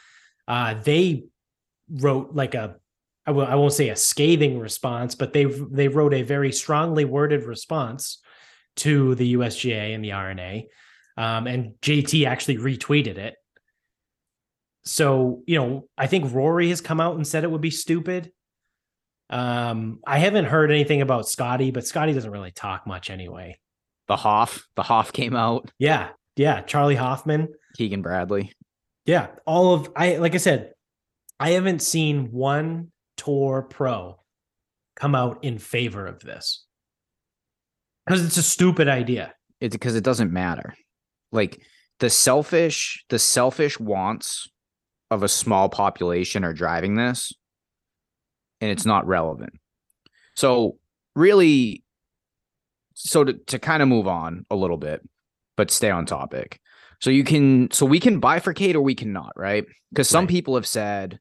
uh, 0.47 0.75
they 0.83 1.25
wrote 1.89 2.33
like 2.33 2.55
a 2.55 2.75
I 3.25 3.31
w- 3.31 3.47
I 3.47 3.55
won't 3.55 3.73
say 3.73 3.89
a 3.89 3.95
scathing 3.95 4.57
response, 4.57 5.15
but 5.15 5.33
they 5.33 5.45
they 5.45 5.89
wrote 5.89 6.13
a 6.13 6.23
very 6.23 6.51
strongly 6.51 7.05
worded 7.05 7.43
response 7.43 8.19
to 8.77 9.15
the 9.15 9.35
USGA 9.35 9.93
and 9.93 10.03
the 10.03 10.13
R&A, 10.13 10.67
um, 11.17 11.47
and 11.47 11.73
JT 11.81 12.25
actually 12.25 12.57
retweeted 12.57 13.17
it. 13.17 13.35
So 14.83 15.43
you 15.45 15.57
know, 15.57 15.87
I 15.97 16.07
think 16.07 16.33
Rory 16.33 16.69
has 16.69 16.81
come 16.81 16.99
out 16.99 17.15
and 17.15 17.27
said 17.27 17.43
it 17.43 17.51
would 17.51 17.61
be 17.61 17.71
stupid. 17.71 18.31
Um, 19.29 19.99
I 20.05 20.19
haven't 20.19 20.45
heard 20.45 20.71
anything 20.71 21.01
about 21.01 21.29
Scottie, 21.29 21.71
but 21.71 21.85
Scottie 21.85 22.13
doesn't 22.13 22.31
really 22.31 22.51
talk 22.51 22.85
much 22.85 23.09
anyway. 23.09 23.59
The 24.07 24.17
Hoff, 24.17 24.67
the 24.75 24.83
Hoff 24.83 25.13
came 25.13 25.35
out. 25.35 25.71
Yeah, 25.79 26.09
yeah. 26.35 26.61
Charley 26.61 26.95
Hoffman, 26.95 27.47
Keegan 27.77 28.01
Bradley. 28.01 28.51
Yeah, 29.05 29.27
all 29.45 29.73
of 29.73 29.89
I 29.95 30.17
like 30.17 30.35
I 30.35 30.39
said, 30.39 30.73
I 31.39 31.51
haven't 31.51 31.81
seen 31.81 32.31
one 32.31 32.91
tour 33.17 33.61
pro 33.61 34.19
come 34.95 35.15
out 35.15 35.43
in 35.43 35.57
favor 35.57 36.05
of 36.05 36.19
this. 36.19 36.65
Because 38.05 38.25
it's 38.25 38.37
a 38.37 38.43
stupid 38.43 38.87
idea. 38.87 39.33
It's 39.59 39.75
because 39.75 39.95
it 39.95 40.03
doesn't 40.03 40.31
matter. 40.31 40.73
Like 41.31 41.61
the 41.99 42.09
selfish, 42.09 43.05
the 43.09 43.19
selfish 43.19 43.79
wants 43.79 44.47
of 45.09 45.23
a 45.23 45.27
small 45.27 45.69
population 45.69 46.43
are 46.43 46.53
driving 46.53 46.95
this, 46.95 47.31
and 48.59 48.71
it's 48.71 48.85
not 48.85 49.05
relevant. 49.05 49.53
So 50.35 50.77
really, 51.15 51.83
so 52.95 53.23
to, 53.23 53.33
to 53.33 53.59
kind 53.59 53.83
of 53.83 53.89
move 53.89 54.07
on 54.07 54.45
a 54.49 54.55
little 54.55 54.77
bit, 54.77 55.01
but 55.57 55.69
stay 55.69 55.91
on 55.91 56.05
topic. 56.05 56.59
So 56.99 57.09
you 57.09 57.23
can 57.23 57.69
so 57.71 57.85
we 57.85 57.99
can 57.99 58.21
bifurcate 58.21 58.75
or 58.75 58.81
we 58.81 58.95
cannot, 58.95 59.33
right? 59.35 59.65
Because 59.91 60.07
some 60.07 60.25
Right. 60.25 60.29
people 60.29 60.55
have 60.55 60.67
said 60.67 61.19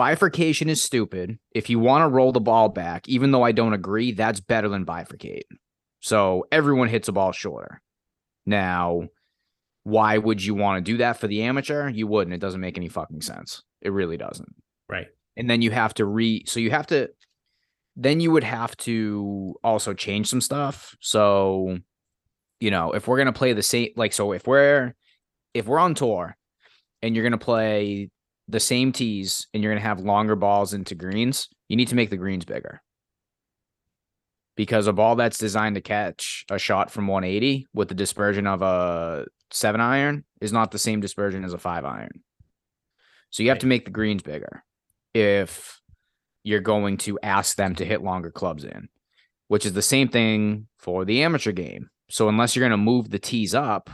bifurcation 0.00 0.70
is 0.70 0.82
stupid. 0.82 1.38
If 1.52 1.68
you 1.68 1.78
want 1.78 2.04
to 2.04 2.08
roll 2.08 2.32
the 2.32 2.40
ball 2.40 2.70
back, 2.70 3.06
even 3.06 3.32
though 3.32 3.42
I 3.42 3.52
don't 3.52 3.74
agree, 3.74 4.12
that's 4.12 4.40
better 4.40 4.66
than 4.66 4.86
bifurcate. 4.86 5.42
So 6.00 6.46
everyone 6.50 6.88
hits 6.88 7.08
a 7.08 7.12
ball 7.12 7.32
shorter. 7.32 7.82
Now, 8.46 9.02
why 9.82 10.16
would 10.16 10.42
you 10.42 10.54
want 10.54 10.78
to 10.78 10.90
do 10.92 10.96
that 10.96 11.20
for 11.20 11.26
the 11.26 11.42
amateur? 11.42 11.90
You 11.90 12.06
wouldn't. 12.06 12.32
It 12.32 12.40
doesn't 12.40 12.62
make 12.62 12.78
any 12.78 12.88
fucking 12.88 13.20
sense. 13.20 13.62
It 13.82 13.92
really 13.92 14.16
doesn't. 14.16 14.48
Right. 14.88 15.08
And 15.36 15.50
then 15.50 15.60
you 15.60 15.70
have 15.70 15.92
to 15.94 16.06
re 16.06 16.44
so 16.46 16.60
you 16.60 16.70
have 16.70 16.86
to 16.86 17.10
then 17.94 18.20
you 18.20 18.30
would 18.30 18.44
have 18.44 18.74
to 18.78 19.54
also 19.62 19.92
change 19.92 20.28
some 20.28 20.40
stuff. 20.40 20.96
So, 21.00 21.76
you 22.58 22.70
know, 22.70 22.92
if 22.92 23.06
we're 23.06 23.18
gonna 23.18 23.34
play 23.34 23.52
the 23.52 23.62
same 23.62 23.90
like 23.96 24.14
so 24.14 24.32
if 24.32 24.46
we're 24.46 24.94
if 25.52 25.66
we're 25.66 25.78
on 25.78 25.94
tour 25.94 26.38
and 27.02 27.14
you're 27.14 27.24
gonna 27.24 27.36
play 27.36 28.08
the 28.50 28.60
same 28.60 28.92
tees 28.92 29.46
and 29.52 29.62
you're 29.62 29.72
gonna 29.72 29.80
have 29.80 30.00
longer 30.00 30.36
balls 30.36 30.74
into 30.74 30.94
greens, 30.94 31.48
you 31.68 31.76
need 31.76 31.88
to 31.88 31.94
make 31.94 32.10
the 32.10 32.16
greens 32.16 32.44
bigger. 32.44 32.82
Because 34.56 34.86
a 34.86 34.92
ball 34.92 35.16
that's 35.16 35.38
designed 35.38 35.76
to 35.76 35.80
catch 35.80 36.44
a 36.50 36.58
shot 36.58 36.90
from 36.90 37.06
180 37.06 37.66
with 37.72 37.88
the 37.88 37.94
dispersion 37.94 38.46
of 38.46 38.62
a 38.62 39.26
seven 39.50 39.80
iron 39.80 40.24
is 40.40 40.52
not 40.52 40.70
the 40.70 40.78
same 40.78 41.00
dispersion 41.00 41.44
as 41.44 41.52
a 41.52 41.58
five 41.58 41.84
iron. 41.84 42.22
So 43.30 43.42
you 43.42 43.48
have 43.48 43.56
Right. 43.56 43.60
to 43.62 43.66
make 43.68 43.84
the 43.84 43.90
greens 43.90 44.22
bigger 44.22 44.64
if 45.14 45.80
you're 46.42 46.60
going 46.60 46.96
to 46.98 47.18
ask 47.22 47.56
them 47.56 47.74
to 47.76 47.84
hit 47.84 48.02
longer 48.02 48.30
clubs 48.30 48.64
in, 48.64 48.88
which 49.48 49.64
is 49.64 49.72
the 49.72 49.82
same 49.82 50.08
thing 50.08 50.66
for 50.78 51.04
the 51.04 51.22
amateur 51.22 51.52
game. 51.52 51.90
So 52.10 52.28
unless 52.28 52.54
you're 52.54 52.62
going 52.62 52.70
to 52.72 52.76
move 52.76 53.10
the 53.10 53.18
tees 53.18 53.54
up 53.54 53.88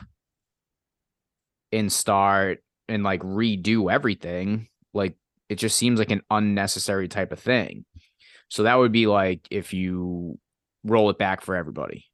and 1.70 1.92
start 1.92 2.62
and 2.88 3.02
like 3.02 3.20
redo 3.22 3.92
everything, 3.92 4.68
like 4.94 5.16
it 5.48 5.56
just 5.56 5.76
seems 5.76 5.98
like 5.98 6.10
an 6.10 6.22
unnecessary 6.30 7.08
type 7.08 7.32
of 7.32 7.38
thing. 7.38 7.84
So 8.48 8.62
that 8.64 8.76
would 8.76 8.92
be 8.92 9.06
like 9.06 9.46
if 9.50 9.72
you 9.72 10.38
roll 10.84 11.10
it 11.10 11.18
back 11.18 11.40
for 11.40 11.56
everybody. 11.56 12.04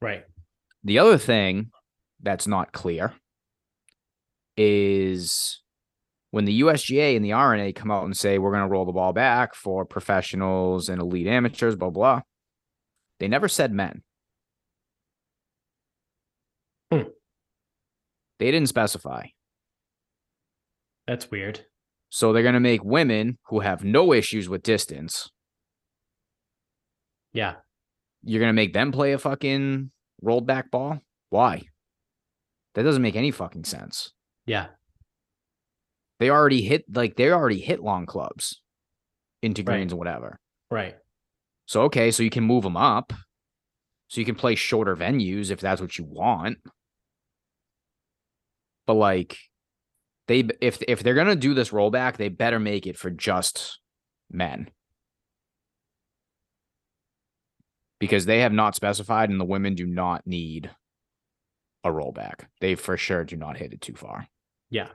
Right. 0.00 0.24
The 0.84 0.98
other 0.98 1.18
thing 1.18 1.70
that's 2.22 2.46
not 2.46 2.72
clear 2.72 3.14
is 4.56 5.62
when 6.30 6.44
the 6.44 6.60
USGA 6.60 7.16
and 7.16 7.24
the 7.24 7.32
R&A 7.32 7.72
come 7.72 7.90
out 7.90 8.04
and 8.04 8.16
say 8.16 8.38
we're 8.38 8.50
going 8.52 8.62
to 8.62 8.68
roll 8.68 8.84
the 8.84 8.92
ball 8.92 9.12
back 9.12 9.54
for 9.54 9.84
professionals 9.84 10.88
and 10.88 11.00
elite 11.00 11.26
amateurs, 11.26 11.76
blah 11.76 11.90
blah. 11.90 12.20
They 13.18 13.28
never 13.28 13.48
said 13.48 13.72
men. 13.72 14.02
Hmm. 16.92 17.08
They 18.38 18.50
didn't 18.50 18.68
specify. 18.68 19.28
That's 21.06 21.30
weird. 21.30 21.60
So 22.08 22.32
they're 22.32 22.42
going 22.42 22.54
to 22.54 22.60
make 22.60 22.84
women 22.84 23.38
who 23.48 23.60
have 23.60 23.84
no 23.84 24.12
issues 24.12 24.48
with 24.48 24.62
distance. 24.62 25.30
Yeah. 27.32 27.56
You're 28.22 28.40
going 28.40 28.48
to 28.50 28.54
make 28.54 28.72
them 28.72 28.92
play 28.92 29.12
a 29.12 29.18
fucking 29.18 29.90
rolled 30.22 30.46
back 30.46 30.70
ball? 30.70 31.00
Why? 31.30 31.62
That 32.74 32.82
doesn't 32.84 33.02
make 33.02 33.16
any 33.16 33.30
fucking 33.30 33.64
sense. 33.64 34.12
Yeah. 34.46 34.68
They 36.18 36.30
already 36.30 36.62
hit 36.62 36.84
like 36.92 37.16
they 37.16 37.30
already 37.30 37.60
hit 37.60 37.80
long 37.82 38.06
clubs 38.06 38.60
into 39.42 39.62
Right. 39.62 39.74
greens 39.76 39.92
and 39.92 39.98
whatever. 39.98 40.38
Right. 40.70 40.96
So 41.66 41.82
okay, 41.82 42.10
so 42.10 42.22
you 42.22 42.30
can 42.30 42.44
move 42.44 42.62
them 42.62 42.76
up. 42.76 43.12
So 44.08 44.20
you 44.20 44.24
can 44.24 44.34
play 44.36 44.54
shorter 44.54 44.96
venues 44.96 45.50
if 45.50 45.60
that's 45.60 45.80
what 45.80 45.98
you 45.98 46.04
want. 46.04 46.58
But 48.86 48.94
like 48.94 49.36
they 50.28 50.48
if 50.60 50.82
if 50.88 51.02
they're 51.02 51.14
to 51.14 51.36
do 51.36 51.54
this 51.54 51.70
rollback, 51.70 52.16
they 52.16 52.28
better 52.28 52.58
make 52.58 52.86
it 52.86 52.98
for 52.98 53.10
just 53.10 53.78
men. 54.30 54.70
Because 57.98 58.26
they 58.26 58.40
have 58.40 58.52
not 58.52 58.74
specified 58.74 59.30
and 59.30 59.40
the 59.40 59.44
women 59.44 59.74
do 59.74 59.86
not 59.86 60.26
need 60.26 60.70
a 61.82 61.88
rollback. 61.88 62.46
They 62.60 62.74
for 62.74 62.96
sure 62.96 63.24
do 63.24 63.36
not 63.36 63.56
hit 63.56 63.72
it 63.72 63.80
too 63.80 63.94
far. 63.94 64.28
Yeah. 64.68 64.88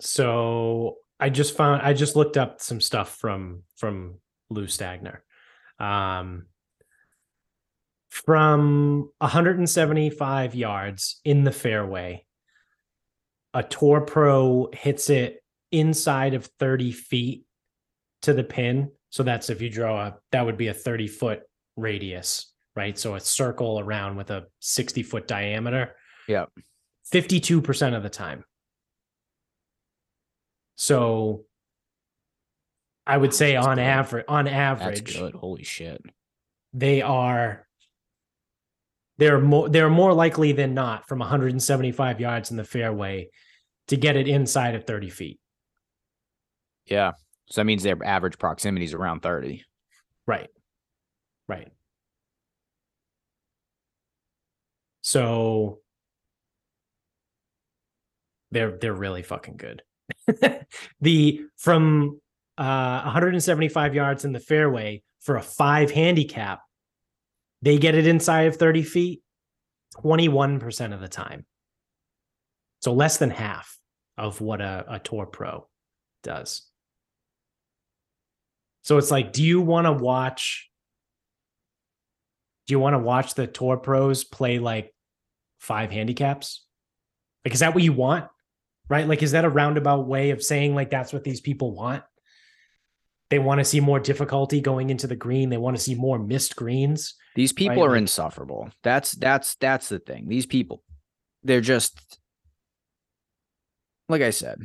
So 0.00 0.96
I 1.18 1.30
just 1.30 1.56
found 1.56 1.82
I 1.82 1.92
just 1.94 2.16
looked 2.16 2.36
up 2.36 2.60
some 2.60 2.80
stuff 2.80 3.16
from 3.16 3.62
from 3.76 4.16
Lou 4.50 4.66
Stagner. 4.66 5.18
Um 5.78 6.46
from 8.12 9.08
175 9.20 10.54
yards 10.54 11.18
in 11.24 11.44
the 11.44 11.50
fairway, 11.50 12.22
a 13.54 13.62
tour 13.62 14.02
pro 14.02 14.68
hits 14.74 15.08
it 15.08 15.42
inside 15.70 16.34
of 16.34 16.44
30 16.58 16.92
feet 16.92 17.46
to 18.20 18.34
the 18.34 18.44
pin. 18.44 18.90
So 19.08 19.22
that's 19.22 19.48
if 19.48 19.62
you 19.62 19.70
draw 19.70 20.08
a 20.08 20.16
that 20.30 20.44
would 20.44 20.58
be 20.58 20.68
a 20.68 20.74
30 20.74 21.08
foot 21.08 21.40
radius, 21.78 22.52
right? 22.76 22.98
So 22.98 23.14
a 23.14 23.20
circle 23.20 23.80
around 23.80 24.16
with 24.16 24.30
a 24.30 24.44
60 24.60 25.02
foot 25.04 25.26
diameter. 25.26 25.96
Yep. 26.28 26.50
52% 27.10 27.96
of 27.96 28.02
the 28.02 28.10
time. 28.10 28.44
So 30.76 31.46
I 33.06 33.16
would 33.16 33.32
say 33.32 33.56
on 33.56 33.78
average 33.78 34.26
on 34.28 34.44
That's 34.44 34.82
average 34.82 35.16
good. 35.16 35.34
Holy 35.34 35.64
shit. 35.64 36.02
they 36.74 37.00
are 37.00 37.66
they're 39.18 39.40
more 39.40 39.68
they're 39.68 39.90
more 39.90 40.12
likely 40.12 40.52
than 40.52 40.74
not 40.74 41.06
from 41.06 41.18
175 41.18 42.20
yards 42.20 42.50
in 42.50 42.56
the 42.56 42.64
fairway 42.64 43.28
to 43.88 43.96
get 43.96 44.16
it 44.16 44.28
inside 44.28 44.74
of 44.74 44.84
30 44.84 45.10
feet. 45.10 45.40
Yeah. 46.86 47.12
So 47.48 47.60
that 47.60 47.64
means 47.64 47.82
their 47.82 47.98
average 48.04 48.38
proximity 48.38 48.84
is 48.84 48.94
around 48.94 49.20
30. 49.20 49.64
Right. 50.26 50.48
Right. 51.48 51.68
So 55.02 55.80
they're 58.52 58.78
they're 58.78 58.94
really 58.94 59.22
fucking 59.22 59.56
good. 59.56 59.82
the 61.00 61.42
from 61.56 62.20
uh 62.56 63.02
175 63.02 63.94
yards 63.94 64.24
in 64.24 64.32
the 64.32 64.40
fairway 64.40 65.02
for 65.20 65.36
a 65.36 65.42
five 65.42 65.90
handicap, 65.90 66.60
they 67.62 67.78
get 67.78 67.94
it 67.94 68.06
inside 68.06 68.48
of 68.48 68.56
30 68.56 68.82
feet 68.82 69.22
21% 69.96 70.92
of 70.92 71.00
the 71.00 71.08
time. 71.08 71.46
So 72.80 72.92
less 72.92 73.18
than 73.18 73.30
half 73.30 73.78
of 74.18 74.40
what 74.40 74.60
a, 74.60 74.84
a 74.88 74.98
tour 74.98 75.26
pro 75.26 75.68
does. 76.22 76.68
So 78.82 78.98
it's 78.98 79.10
like, 79.10 79.32
do 79.32 79.42
you 79.42 79.60
want 79.60 79.86
to 79.86 79.92
watch? 79.92 80.68
Do 82.66 82.74
you 82.74 82.80
want 82.80 82.94
to 82.94 82.98
watch 82.98 83.34
the 83.34 83.46
tour 83.46 83.76
pros 83.76 84.24
play 84.24 84.58
like 84.58 84.92
five 85.60 85.90
handicaps? 85.90 86.64
Like, 87.44 87.54
is 87.54 87.60
that 87.60 87.74
what 87.74 87.84
you 87.84 87.92
want? 87.92 88.26
Right? 88.88 89.06
Like, 89.06 89.22
is 89.22 89.32
that 89.32 89.44
a 89.44 89.50
roundabout 89.50 90.06
way 90.06 90.30
of 90.30 90.42
saying 90.42 90.74
like 90.74 90.90
that's 90.90 91.12
what 91.12 91.24
these 91.24 91.40
people 91.40 91.72
want? 91.74 92.02
They 93.32 93.38
want 93.38 93.60
to 93.60 93.64
see 93.64 93.80
more 93.80 93.98
difficulty 93.98 94.60
going 94.60 94.90
into 94.90 95.06
the 95.06 95.16
green. 95.16 95.48
They 95.48 95.56
want 95.56 95.74
to 95.74 95.82
see 95.82 95.94
more 95.94 96.18
missed 96.18 96.54
greens. 96.54 97.14
These 97.34 97.54
people 97.54 97.76
Right, 97.82 97.92
are 97.92 97.96
insufferable. 97.96 98.68
That's 98.82 99.12
that's 99.12 99.54
that's 99.54 99.88
the 99.88 100.00
thing. 100.00 100.28
These 100.28 100.44
people, 100.44 100.82
they're 101.42 101.62
just 101.62 102.18
like 104.10 104.20
I 104.20 104.28
said, 104.28 104.58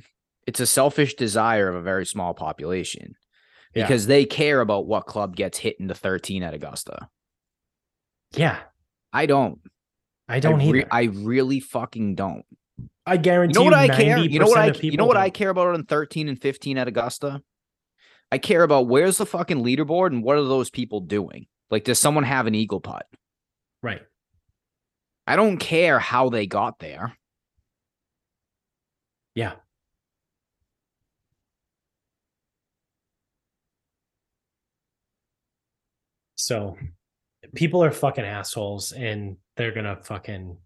it's 0.46 0.60
a 0.60 0.66
selfish 0.66 1.14
desire 1.16 1.70
of 1.70 1.76
a 1.76 1.82
very 1.82 2.06
small 2.06 2.34
population 2.34 3.16
Yeah. 3.74 3.86
because 3.86 4.06
they 4.08 4.26
care 4.26 4.60
about 4.60 4.86
what 4.86 5.06
club 5.06 5.38
gets 5.38 5.60
hit 5.60 5.78
into 5.80 5.94
13 5.96 6.44
at 6.44 6.54
Augusta. 6.54 7.08
Yeah, 8.36 8.58
I 9.14 9.28
don't. 9.28 9.60
I 10.28 10.42
don't 10.42 10.60
I, 10.60 10.70
re- 10.70 10.80
either. 10.80 10.88
I 10.92 11.04
really 11.04 11.62
fucking 11.62 12.16
don't. 12.16 12.44
I 13.06 13.16
guarantee 13.16 13.54
You 13.64 13.70
know 13.70 13.78
what 13.78 13.80
I 13.80 13.96
care? 13.96 14.18
You 14.18 14.40
know 14.40 14.48
what 14.48 14.58
I 14.58 14.74
you 14.82 14.98
know 14.98 15.06
what 15.06 15.16
I 15.16 15.28
don't. 15.28 15.34
care 15.36 15.52
about 15.52 15.68
on 15.74 15.86
13 15.86 16.28
and 16.28 16.42
15 16.42 16.78
at 16.78 16.90
Augusta? 16.90 17.42
I 18.32 18.38
care 18.38 18.64
about 18.64 18.88
where's 18.88 19.18
the 19.18 19.26
fucking 19.26 19.64
leaderboard 19.64 20.08
and 20.08 20.24
what 20.24 20.38
are 20.38 20.44
those 20.44 20.70
people 20.70 21.00
doing? 21.00 21.48
Like, 21.70 21.84
does 21.84 22.00
someone 22.00 22.24
have 22.24 22.48
an 22.48 22.56
eagle 22.56 22.82
putt? 22.82 23.06
Right. 23.82 24.02
I 25.26 25.36
don't 25.36 25.58
care 25.58 26.00
how 26.00 26.30
they 26.30 26.48
got 26.48 26.80
there. 26.80 27.18
Yeah. 29.36 29.54
So 36.36 36.78
people 37.56 37.84
are 37.84 37.92
fucking 37.92 38.24
assholes 38.24 38.92
and 38.92 39.38
they're 39.58 39.74
gonna 39.74 39.98
fucking 40.04 40.58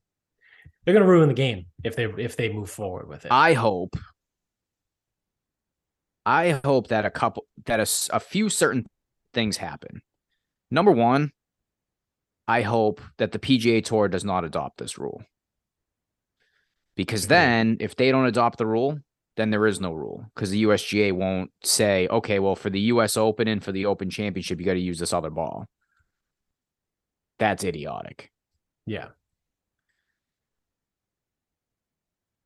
they're 0.85 0.93
gonna 0.93 1.07
ruin 1.07 1.27
the 1.27 1.33
game 1.33 1.65
if 1.83 1.95
they 1.95 2.05
if 2.05 2.37
they 2.37 2.51
move 2.51 2.69
forward 2.69 3.07
with 3.07 3.25
it. 3.25 3.31
I 3.31 3.53
hope. 3.53 3.95
I 6.25 6.59
hope 6.63 6.87
that 6.87 7.05
a 7.05 7.09
couple 7.09 7.45
that 7.65 7.79
a 8.11 8.19
few 8.19 8.49
certain 8.49 8.85
things 9.33 9.57
happen. 9.57 10.01
Number 10.69 10.91
one, 10.91 11.31
I 12.47 12.61
hope 12.61 13.01
that 13.17 13.31
the 13.31 13.39
PGA 13.39 13.83
Tour 13.83 14.07
does 14.07 14.25
not 14.25 14.43
adopt 14.43 14.77
this 14.77 14.97
rule. 14.97 15.23
Because 16.95 17.23
mm-hmm. 17.23 17.29
then, 17.29 17.77
if 17.79 17.95
they 17.95 18.11
don't 18.11 18.25
adopt 18.25 18.57
the 18.57 18.65
rule, 18.65 18.99
then 19.37 19.49
there 19.49 19.65
is 19.65 19.79
no 19.79 19.93
rule. 19.93 20.25
Because 20.35 20.49
the 20.49 20.63
USGA 20.63 21.13
won't 21.13 21.51
say, 21.63 22.07
okay, 22.09 22.39
well, 22.39 22.55
for 22.55 22.69
the 22.69 22.81
US 22.81 23.17
Open 23.17 23.47
and 23.47 23.63
for 23.63 23.71
the 23.71 23.85
Open 23.85 24.09
Championship, 24.09 24.59
you 24.59 24.65
got 24.65 24.73
to 24.73 24.79
use 24.79 24.99
this 24.99 25.13
other 25.13 25.29
ball. 25.29 25.65
That's 27.39 27.63
idiotic. 27.63 28.29
yeah. 28.85 29.07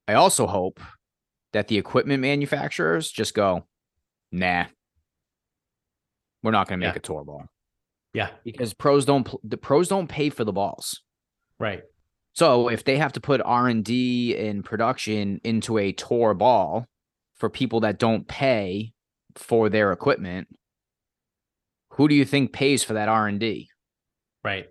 I 0.07 0.13
also 0.13 0.45
hope 0.45 0.80
that 1.55 1.69
the 1.69 1.77
equipment 1.77 2.19
manufacturers 2.19 3.09
just 3.09 3.33
go, 3.33 3.65
nah, 4.29 4.65
we're 6.43 6.51
not 6.51 6.67
going 6.67 6.81
to 6.81 6.85
make 6.85 6.95
yeah. 6.95 6.99
a 6.99 7.01
tour 7.01 7.23
ball. 7.23 7.45
Yeah, 8.13 8.29
because 8.43 8.73
pros 8.73 9.05
don't 9.05 9.25
the 9.41 9.55
pros 9.55 9.87
don't 9.87 10.07
pay 10.07 10.29
for 10.29 10.43
the 10.43 10.51
balls. 10.51 11.01
Right. 11.57 11.83
So 12.33 12.67
if 12.67 12.83
they 12.83 12.97
have 12.97 13.13
to 13.13 13.21
put 13.21 13.41
R 13.43 13.69
and 13.69 13.85
D 13.85 14.35
in 14.35 14.63
production 14.63 15.39
into 15.45 15.77
a 15.77 15.93
tour 15.93 16.33
ball 16.33 16.85
for 17.35 17.49
people 17.49 17.79
that 17.81 17.99
don't 17.99 18.27
pay 18.27 18.91
for 19.35 19.69
their 19.69 19.93
equipment, 19.93 20.49
who 21.91 22.09
do 22.09 22.15
you 22.15 22.25
think 22.25 22.51
pays 22.51 22.83
for 22.83 22.93
that 22.93 23.07
R 23.07 23.27
and 23.27 23.39
D? 23.39 23.69
Right. 24.43 24.67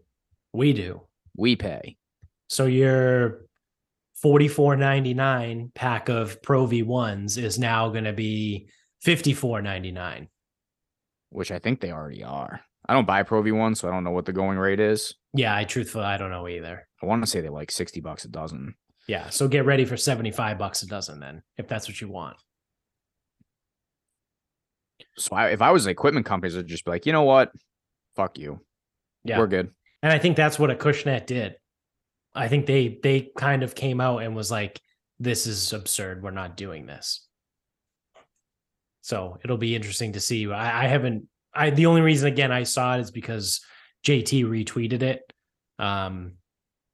We 0.53 0.74
do. 0.74 1.03
We 1.35 1.57
pay. 1.57 1.97
So 2.49 2.66
you're 2.66 3.47
44.99 4.25 5.75
pack 5.75 6.09
of 6.09 6.41
Pro 6.43 6.66
V1s 6.66 7.37
is 7.37 7.59
now 7.59 7.91
going 7.91 8.05
to 8.05 8.12
be 8.14 8.68
54.99, 9.05 10.29
which 11.29 11.53
I 11.53 11.59
think 11.59 11.81
they 11.81 11.93
already 11.93 12.25
are. 12.25 12.61
I 12.89 12.95
don't 12.95 13.07
buy 13.07 13.22
Pro 13.22 13.43
V1, 13.43 13.77
so 13.77 13.87
I 13.87 13.91
don't 13.91 14.03
know 14.03 14.12
what 14.12 14.25
the 14.25 14.33
going 14.33 14.57
rate 14.57 14.81
is. 14.81 15.14
Yeah, 15.35 15.55
I 15.55 15.64
truthfully 15.64 16.05
I 16.05 16.16
don't 16.16 16.31
know 16.31 16.49
either. 16.49 16.89
I 17.03 17.07
want 17.07 17.22
to 17.22 17.31
say 17.31 17.43
they're 17.43 17.51
like 17.51 17.70
60 17.70 18.01
bucks 18.01 18.25
a 18.25 18.29
dozen. 18.29 18.75
Yeah, 19.07 19.29
so 19.29 19.47
get 19.47 19.66
ready 19.66 19.85
for 19.85 19.99
75 19.99 20.57
bucks 20.57 20.83
a 20.83 20.87
dozen 20.87 21.20
then, 21.20 21.43
if 21.59 21.68
that's 21.68 21.87
what 21.87 22.01
you 22.01 22.09
want. 22.09 22.37
So 25.18 25.37
I, 25.37 25.49
if 25.49 25.61
I 25.61 25.70
was 25.70 25.85
an 25.85 25.91
equipment 25.91 26.25
company, 26.25 26.57
I'd 26.57 26.66
just 26.66 26.87
be 26.87 26.91
like, 26.91 27.05
you 27.05 27.12
know 27.12 27.25
what? 27.25 27.53
Fuck 28.16 28.39
you. 28.39 28.61
Yeah. 29.22 29.39
We're 29.39 29.49
good. 29.49 29.70
And 30.03 30.12
I 30.12 30.18
think 30.18 30.37
that's 30.37 30.59
what 30.59 30.70
Acushnet 30.70 31.27
did. 31.27 31.57
I 32.35 32.49
think 32.49 32.66
they 32.66 32.99
they 33.03 33.30
kind 33.37 33.62
of 33.62 33.74
came 33.74 34.01
out 34.01 34.18
and 34.18 34.35
was 34.35 34.51
like, 34.51 34.80
"This 35.18 35.47
is 35.47 35.72
absurd. 35.72 36.22
We're 36.22 36.30
not 36.30 36.57
doing 36.57 36.87
this." 36.87 37.26
So 39.03 39.39
it'll 39.45 39.59
be 39.59 39.76
interesting 39.76 40.12
to 40.12 40.20
see. 40.20 40.51
I, 40.51 40.85
I 40.85 40.87
haven't. 40.87 41.28
I 41.55 41.70
the 41.70 41.87
only 41.87 42.01
reason 42.01 42.28
again 42.28 42.51
I 42.51 42.64
saw 42.64 42.97
it 42.97 43.01
is 43.01 43.11
because 43.11 43.61
JT 44.05 44.45
retweeted 44.45 45.03
it, 45.03 45.32
um, 45.78 46.32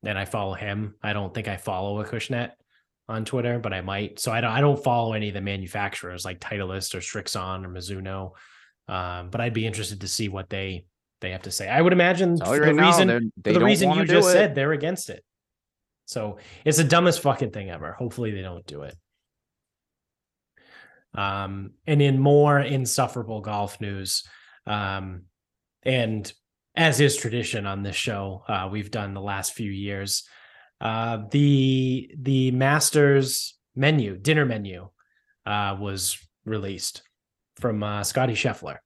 and 0.02 0.18
I 0.18 0.24
follow 0.24 0.54
him. 0.54 0.94
I 1.02 1.12
don't 1.12 1.32
think 1.32 1.48
I 1.48 1.56
follow 1.56 2.02
Acushnet 2.04 2.52
on 3.08 3.24
Twitter, 3.24 3.58
but 3.58 3.72
I 3.72 3.80
might. 3.80 4.18
So 4.18 4.32
I 4.32 4.40
don't. 4.40 4.52
I 4.52 4.60
don't 4.60 4.82
follow 4.82 5.14
any 5.14 5.28
of 5.28 5.34
the 5.34 5.40
manufacturers 5.40 6.24
like 6.24 6.40
Titleist 6.40 6.94
or 6.94 6.98
Strixon 6.98 7.64
or 7.64 7.68
Mizuno. 7.68 8.32
Um, 8.88 9.30
but 9.30 9.40
I'd 9.40 9.54
be 9.54 9.66
interested 9.66 10.00
to 10.00 10.08
see 10.08 10.28
what 10.28 10.50
they 10.50 10.84
they 11.20 11.30
have 11.30 11.42
to 11.42 11.50
say. 11.50 11.68
I 11.68 11.80
would 11.80 11.92
imagine 11.92 12.38
for 12.38 12.56
the 12.56 12.60
right 12.60 12.74
now, 12.74 12.86
reason 12.86 13.32
they 13.36 13.52
for 13.52 13.58
the 13.58 13.64
reason 13.64 13.92
you 13.92 14.04
just 14.04 14.32
said, 14.32 14.54
they're 14.54 14.72
against 14.72 15.10
it. 15.10 15.24
So 16.10 16.38
it's 16.64 16.76
the 16.76 16.82
dumbest 16.82 17.20
fucking 17.20 17.52
thing 17.52 17.70
ever. 17.70 17.92
Hopefully 17.92 18.32
they 18.32 18.42
don't 18.42 18.66
do 18.66 18.82
it. 18.82 18.96
Um, 21.14 21.74
and 21.86 22.02
in 22.02 22.18
more 22.18 22.58
insufferable 22.58 23.40
golf 23.42 23.80
news, 23.80 24.24
um, 24.66 25.22
and 25.84 26.32
as 26.74 27.00
is 27.00 27.16
tradition 27.16 27.64
on 27.64 27.84
this 27.84 27.94
show, 27.94 28.42
uh, 28.48 28.68
we've 28.72 28.90
done 28.90 29.14
the 29.14 29.20
last 29.20 29.54
few 29.54 29.70
years. 29.70 30.24
Uh, 30.80 31.18
the 31.30 32.10
the 32.18 32.50
Masters 32.50 33.56
menu, 33.76 34.16
dinner 34.16 34.44
menu, 34.44 34.88
uh, 35.46 35.76
was 35.78 36.18
released 36.44 37.02
from 37.60 37.84
uh, 37.84 38.02
Scottie 38.02 38.34
Scheffler. 38.34 38.78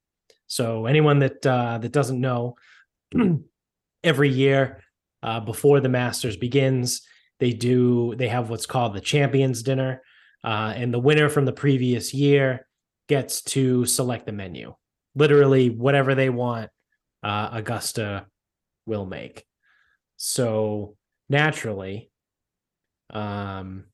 So 0.46 0.84
anyone 0.84 1.20
that 1.20 1.46
uh, 1.46 1.78
that 1.78 1.92
doesn't 1.92 2.20
know, 2.20 2.56
every 4.04 4.28
year 4.28 4.82
uh, 5.22 5.40
before 5.40 5.80
the 5.80 5.88
Masters 5.88 6.36
begins, 6.36 7.00
they 7.44 7.52
do 7.52 8.14
they 8.16 8.28
have 8.28 8.48
what's 8.48 8.64
called 8.64 8.94
the 8.94 9.02
Champions 9.02 9.62
Dinner, 9.62 10.00
uh, 10.42 10.72
and 10.74 10.94
the 10.94 10.98
winner 10.98 11.28
from 11.28 11.44
the 11.44 11.52
previous 11.52 12.14
year 12.14 12.66
gets 13.06 13.42
to 13.42 13.84
select 13.84 14.24
the 14.24 14.32
menu. 14.32 14.74
Literally, 15.14 15.68
whatever 15.68 16.14
they 16.14 16.30
want, 16.30 16.70
uh, 17.22 17.50
Augusta 17.52 18.24
will 18.86 19.04
make. 19.04 19.44
So 20.16 20.96
naturally, 21.28 22.10
um, 23.10 23.84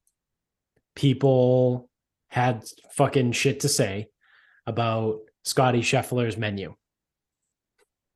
people 0.94 1.90
had 2.28 2.62
fucking 2.92 3.32
shit 3.32 3.58
to 3.60 3.68
say 3.68 4.06
about 4.64 5.18
Scottie 5.42 5.82
Scheffler's 5.82 6.36
menu. 6.36 6.76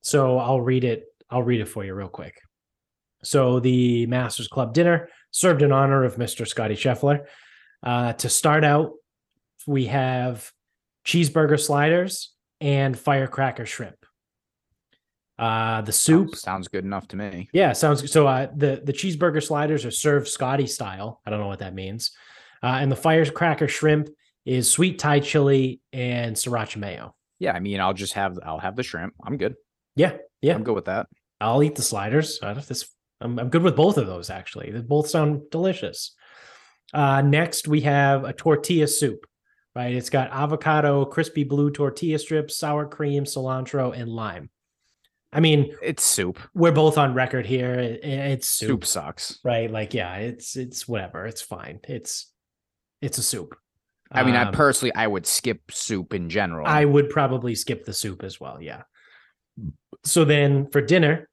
So 0.02 0.38
I'll 0.38 0.60
read 0.60 0.84
it. 0.84 1.06
I'll 1.28 1.42
read 1.42 1.60
it 1.60 1.68
for 1.68 1.84
you 1.84 1.92
real 1.92 2.06
quick. 2.06 2.40
So 3.24 3.58
the 3.58 4.06
Masters 4.06 4.46
Club 4.46 4.74
dinner 4.74 5.08
served 5.34 5.62
in 5.62 5.72
honor 5.72 6.04
of 6.04 6.14
Mr. 6.14 6.46
Scottie 6.46 6.76
Scheffler. 6.76 7.24
Uh, 7.82 8.12
to 8.12 8.28
start 8.28 8.62
out, 8.62 8.92
we 9.66 9.86
have 9.86 10.50
cheeseburger 11.04 11.58
sliders 11.60 12.32
and 12.60 12.96
firecracker 12.96 13.66
shrimp. 13.66 13.96
Uh, 15.36 15.80
the 15.82 15.90
soup, 15.90 16.28
Sounds, 16.28 16.40
sounds 16.40 16.68
good 16.68 16.84
enough 16.84 17.08
to 17.08 17.16
me. 17.16 17.48
yeah, 17.52 17.72
sounds 17.72 18.00
good. 18.00 18.10
So 18.10 18.28
uh, 18.28 18.46
the 18.54 18.80
the 18.84 18.92
cheeseburger 18.92 19.44
sliders 19.44 19.84
are 19.84 19.90
served 19.90 20.28
Scottie 20.28 20.68
style. 20.68 21.20
I 21.26 21.30
don't 21.30 21.40
know 21.40 21.48
what 21.48 21.58
that 21.58 21.74
means. 21.74 22.12
Uh, 22.62 22.78
and 22.80 22.90
the 22.90 22.96
firecracker 22.96 23.66
shrimp 23.66 24.10
is 24.46 24.70
sweet 24.70 25.00
Thai 25.00 25.18
chili 25.18 25.80
and 25.92 26.36
sriracha 26.36 26.76
mayo. 26.76 27.16
Yeah, 27.40 27.52
I 27.52 27.58
mean, 27.58 27.80
I'll 27.80 27.92
just 27.92 28.12
have 28.12 28.38
I'll 28.44 28.60
have 28.60 28.76
the 28.76 28.84
shrimp. 28.84 29.14
I'm 29.24 29.36
good. 29.36 29.56
Yeah, 29.96 30.12
yeah. 30.40 30.54
I'm 30.54 30.62
good 30.62 30.76
with 30.76 30.84
that. 30.84 31.08
I'll 31.40 31.64
eat 31.64 31.74
the 31.74 31.82
sliders. 31.82 32.38
I 32.40 32.46
don't, 32.46 32.54
know 32.54 32.60
if 32.60 32.68
this, 32.68 32.88
I'm, 33.20 33.38
I'm 33.38 33.48
good 33.48 33.62
with 33.62 33.76
both 33.76 33.96
of 33.98 34.06
those 34.06 34.30
actually. 34.30 34.70
They 34.70 34.80
both 34.80 35.08
sound 35.08 35.50
delicious. 35.50 36.14
Uh, 36.92 37.22
next, 37.22 37.66
we 37.68 37.80
have 37.82 38.24
a 38.24 38.32
tortilla 38.32 38.86
soup. 38.86 39.26
Right, 39.76 39.92
it's 39.96 40.10
got 40.10 40.30
avocado, 40.30 41.04
crispy 41.04 41.42
blue 41.42 41.68
tortilla 41.72 42.20
strips, 42.20 42.56
sour 42.56 42.86
cream, 42.86 43.24
cilantro, 43.24 43.92
and 43.92 44.08
lime. 44.08 44.48
I 45.32 45.40
mean, 45.40 45.74
It's 45.82 46.04
soup. 46.04 46.38
we're 46.54 46.70
both 46.70 46.96
on 46.96 47.12
record 47.12 47.44
here. 47.44 47.74
It- 47.74 48.04
it's 48.04 48.48
soup, 48.48 48.68
Soup 48.68 48.84
sucks. 48.84 49.40
right? 49.42 49.68
Like, 49.68 49.92
yeah, 49.92 50.14
it's 50.18 50.54
it's 50.56 50.86
whatever. 50.86 51.26
It's 51.26 51.42
fine. 51.42 51.80
It's 51.88 52.30
it's 53.02 53.18
a 53.18 53.22
soup. 53.24 53.56
I 54.12 54.22
mean, 54.22 54.36
I 54.36 54.44
Um, 54.44 54.54
personally 54.54 54.94
I 54.94 55.08
would 55.08 55.26
skip 55.26 55.72
soup 55.72 56.14
in 56.14 56.30
general. 56.30 56.68
I 56.68 56.84
would 56.84 57.10
probably 57.10 57.56
skip 57.56 57.84
the 57.84 57.92
soup 57.92 58.22
as 58.22 58.38
well. 58.38 58.62
Yeah. 58.62 58.82
So 60.04 60.24
then 60.24 60.68
for 60.70 60.82
dinner, 60.82 61.28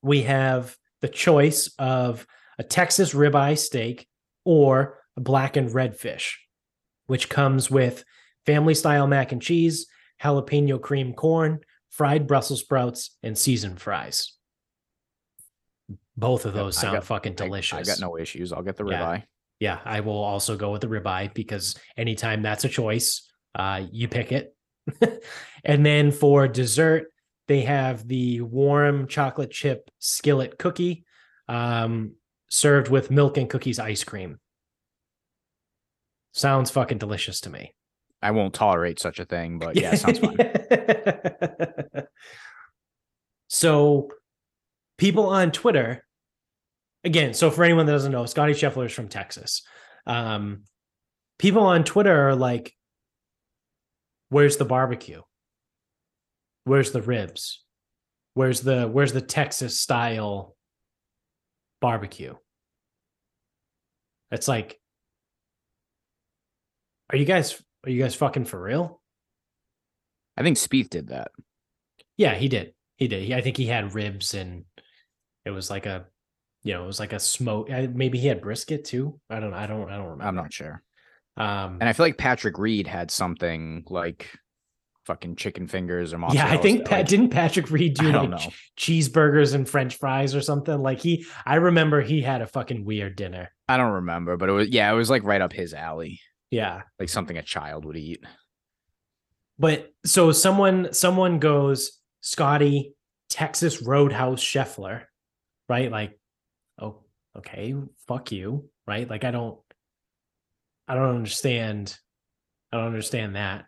we 0.00 0.22
have 0.22 0.74
the 1.00 1.08
choice 1.08 1.70
of 1.78 2.26
a 2.58 2.62
Texas 2.64 3.14
ribeye 3.14 3.56
steak 3.58 4.08
or 4.44 4.98
a 5.16 5.20
blackened 5.20 5.70
redfish, 5.70 6.34
which 7.06 7.28
comes 7.28 7.70
with 7.70 8.04
family 8.46 8.74
style 8.74 9.06
mac 9.06 9.32
and 9.32 9.42
cheese, 9.42 9.86
jalapeno 10.22 10.80
cream 10.80 11.12
corn, 11.12 11.60
fried 11.90 12.26
Brussels 12.26 12.60
sprouts, 12.60 13.16
and 13.22 13.36
seasoned 13.36 13.80
fries. 13.80 14.32
Both 16.16 16.46
of 16.46 16.54
those 16.54 16.76
I 16.78 16.82
sound 16.82 16.94
got- 16.96 17.04
fucking 17.04 17.34
delicious. 17.34 17.78
I, 17.78 17.82
got 17.82 18.00
no 18.00 18.18
issues. 18.18 18.52
I'll 18.52 18.62
get 18.62 18.76
the 18.76 18.84
Yeah. 18.86 19.00
ribeye. 19.00 19.22
Yeah, 19.60 19.80
I 19.84 20.00
will 20.00 20.22
also 20.22 20.56
go 20.56 20.70
with 20.72 20.80
the 20.82 20.86
ribeye 20.88 21.34
because 21.34 21.76
anytime 21.96 22.42
that's 22.42 22.64
a 22.64 22.68
choice, 22.68 23.28
uh, 23.54 23.82
you 23.90 24.08
pick 24.08 24.30
it. 24.32 24.54
and 25.64 25.84
then 25.84 26.10
for 26.12 26.46
dessert, 26.48 27.08
they 27.48 27.62
have 27.62 28.06
the 28.06 28.42
warm 28.42 29.08
chocolate 29.08 29.50
chip 29.50 29.90
skillet 29.98 30.58
cookie, 30.58 31.04
um, 31.48 32.12
served 32.50 32.88
with 32.90 33.10
milk 33.10 33.38
and 33.38 33.48
cookies 33.50 33.78
ice 33.78 34.04
cream. 34.04 34.38
Sounds 36.32 36.70
fucking 36.70 36.98
delicious 36.98 37.40
to 37.40 37.50
me. 37.50 37.74
I 38.20 38.32
won't 38.32 38.54
tolerate 38.54 39.00
such 39.00 39.18
a 39.18 39.24
thing, 39.24 39.58
but 39.58 39.76
yeah, 39.76 39.94
sounds 39.94 40.18
fine. 40.18 40.36
so, 43.48 44.10
people 44.98 45.26
on 45.26 45.50
Twitter, 45.50 46.04
again, 47.04 47.32
so 47.32 47.50
for 47.50 47.64
anyone 47.64 47.86
that 47.86 47.92
doesn't 47.92 48.12
know, 48.12 48.26
Scottie 48.26 48.52
Scheffler 48.52 48.86
is 48.86 48.92
from 48.92 49.08
Texas. 49.08 49.62
Um, 50.06 50.64
people 51.38 51.62
on 51.62 51.84
Twitter 51.84 52.28
are 52.28 52.34
like, 52.34 52.74
"Where's 54.28 54.56
the 54.56 54.64
barbecue? 54.64 55.22
Where's 56.64 56.92
the 56.92 57.02
ribs? 57.02 57.64
Where's 58.34 58.60
the 58.60 58.86
where's 58.86 59.12
the 59.12 59.20
Texas 59.20 59.80
style 59.80 60.56
barbecue? 61.80 62.34
It's 64.30 64.48
like, 64.48 64.78
are 67.10 67.16
you 67.16 67.24
guys 67.24 67.60
are 67.84 67.90
you 67.90 68.02
guys 68.02 68.14
fucking 68.14 68.44
for 68.44 68.60
real? 68.60 69.00
I 70.36 70.42
think 70.42 70.56
Spieth 70.56 70.90
did 70.90 71.08
that. 71.08 71.30
Yeah, 72.16 72.34
he 72.34 72.48
did. 72.48 72.74
He 72.96 73.08
did. 73.08 73.22
He, 73.24 73.34
I 73.34 73.40
think 73.40 73.56
he 73.56 73.66
had 73.66 73.94
ribs 73.94 74.34
and 74.34 74.64
it 75.44 75.50
was 75.50 75.70
like 75.70 75.86
a, 75.86 76.06
you 76.62 76.74
know, 76.74 76.84
it 76.84 76.86
was 76.86 77.00
like 77.00 77.12
a 77.12 77.20
smoke. 77.20 77.68
Maybe 77.68 78.18
he 78.18 78.26
had 78.26 78.40
brisket 78.40 78.84
too. 78.84 79.18
I 79.30 79.40
don't. 79.40 79.54
I 79.54 79.66
don't. 79.66 79.88
I 79.88 79.96
don't 79.96 80.04
remember. 80.04 80.24
I'm 80.24 80.34
not 80.36 80.52
sure. 80.52 80.82
Um, 81.36 81.78
And 81.80 81.88
I 81.88 81.92
feel 81.92 82.06
like 82.06 82.18
Patrick 82.18 82.58
Reed 82.58 82.86
had 82.86 83.10
something 83.10 83.84
like 83.88 84.30
fucking 85.08 85.34
chicken 85.34 85.66
fingers 85.66 86.12
or 86.14 86.20
yeah. 86.32 86.46
I 86.46 86.56
think 86.58 86.84
Pat, 86.84 86.98
like- 87.00 87.08
didn't 87.08 87.30
Patrick 87.30 87.70
Reed 87.70 87.94
do 87.94 88.12
like 88.12 88.30
know. 88.30 88.38
cheeseburgers 88.78 89.54
and 89.54 89.68
French 89.68 89.96
fries 89.96 90.34
or 90.36 90.40
something? 90.40 90.78
Like 90.80 91.00
he, 91.00 91.26
I 91.44 91.56
remember 91.56 92.00
he 92.00 92.20
had 92.22 92.42
a 92.42 92.46
fucking 92.46 92.84
weird 92.84 93.16
dinner. 93.16 93.48
I 93.68 93.76
don't 93.78 93.92
remember, 93.92 94.36
but 94.36 94.48
it 94.48 94.52
was 94.52 94.68
yeah, 94.68 94.92
it 94.92 94.94
was 94.94 95.10
like 95.10 95.24
right 95.24 95.40
up 95.40 95.52
his 95.52 95.74
alley, 95.74 96.20
Yeah, 96.50 96.82
like 97.00 97.08
something 97.08 97.36
a 97.36 97.42
child 97.42 97.84
would 97.86 97.96
eat. 97.96 98.22
but 99.58 99.90
so 100.04 100.30
someone, 100.30 100.92
someone 100.92 101.38
goes 101.38 101.98
Scottie 102.20 102.94
Texas 103.30 103.82
Roadhouse 103.82 104.42
Scheffler, 104.42 105.04
right? 105.68 105.90
Like, 105.90 106.18
oh, 106.80 107.00
okay, 107.36 107.74
fuck 108.06 108.30
you, 108.30 108.68
right? 108.86 109.08
Like 109.08 109.24
I 109.24 109.30
don't, 109.30 109.58
I 110.86 110.94
don't 110.94 111.16
understand. 111.16 111.96
I 112.72 112.76
don't 112.76 112.86
understand 112.88 113.36
that, 113.36 113.64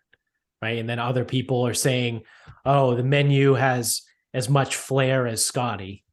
right? 0.63 0.79
And 0.79 0.89
then 0.89 0.99
other 0.99 1.25
people 1.25 1.67
are 1.67 1.75
saying, 1.75 2.23
oh, 2.65 2.95
the 2.95 3.03
menu 3.05 3.55
has 3.55 4.03
as 4.35 4.49
much 4.49 4.77
flair 4.77 5.27
as 5.27 5.45
Scottie. 5.45 6.05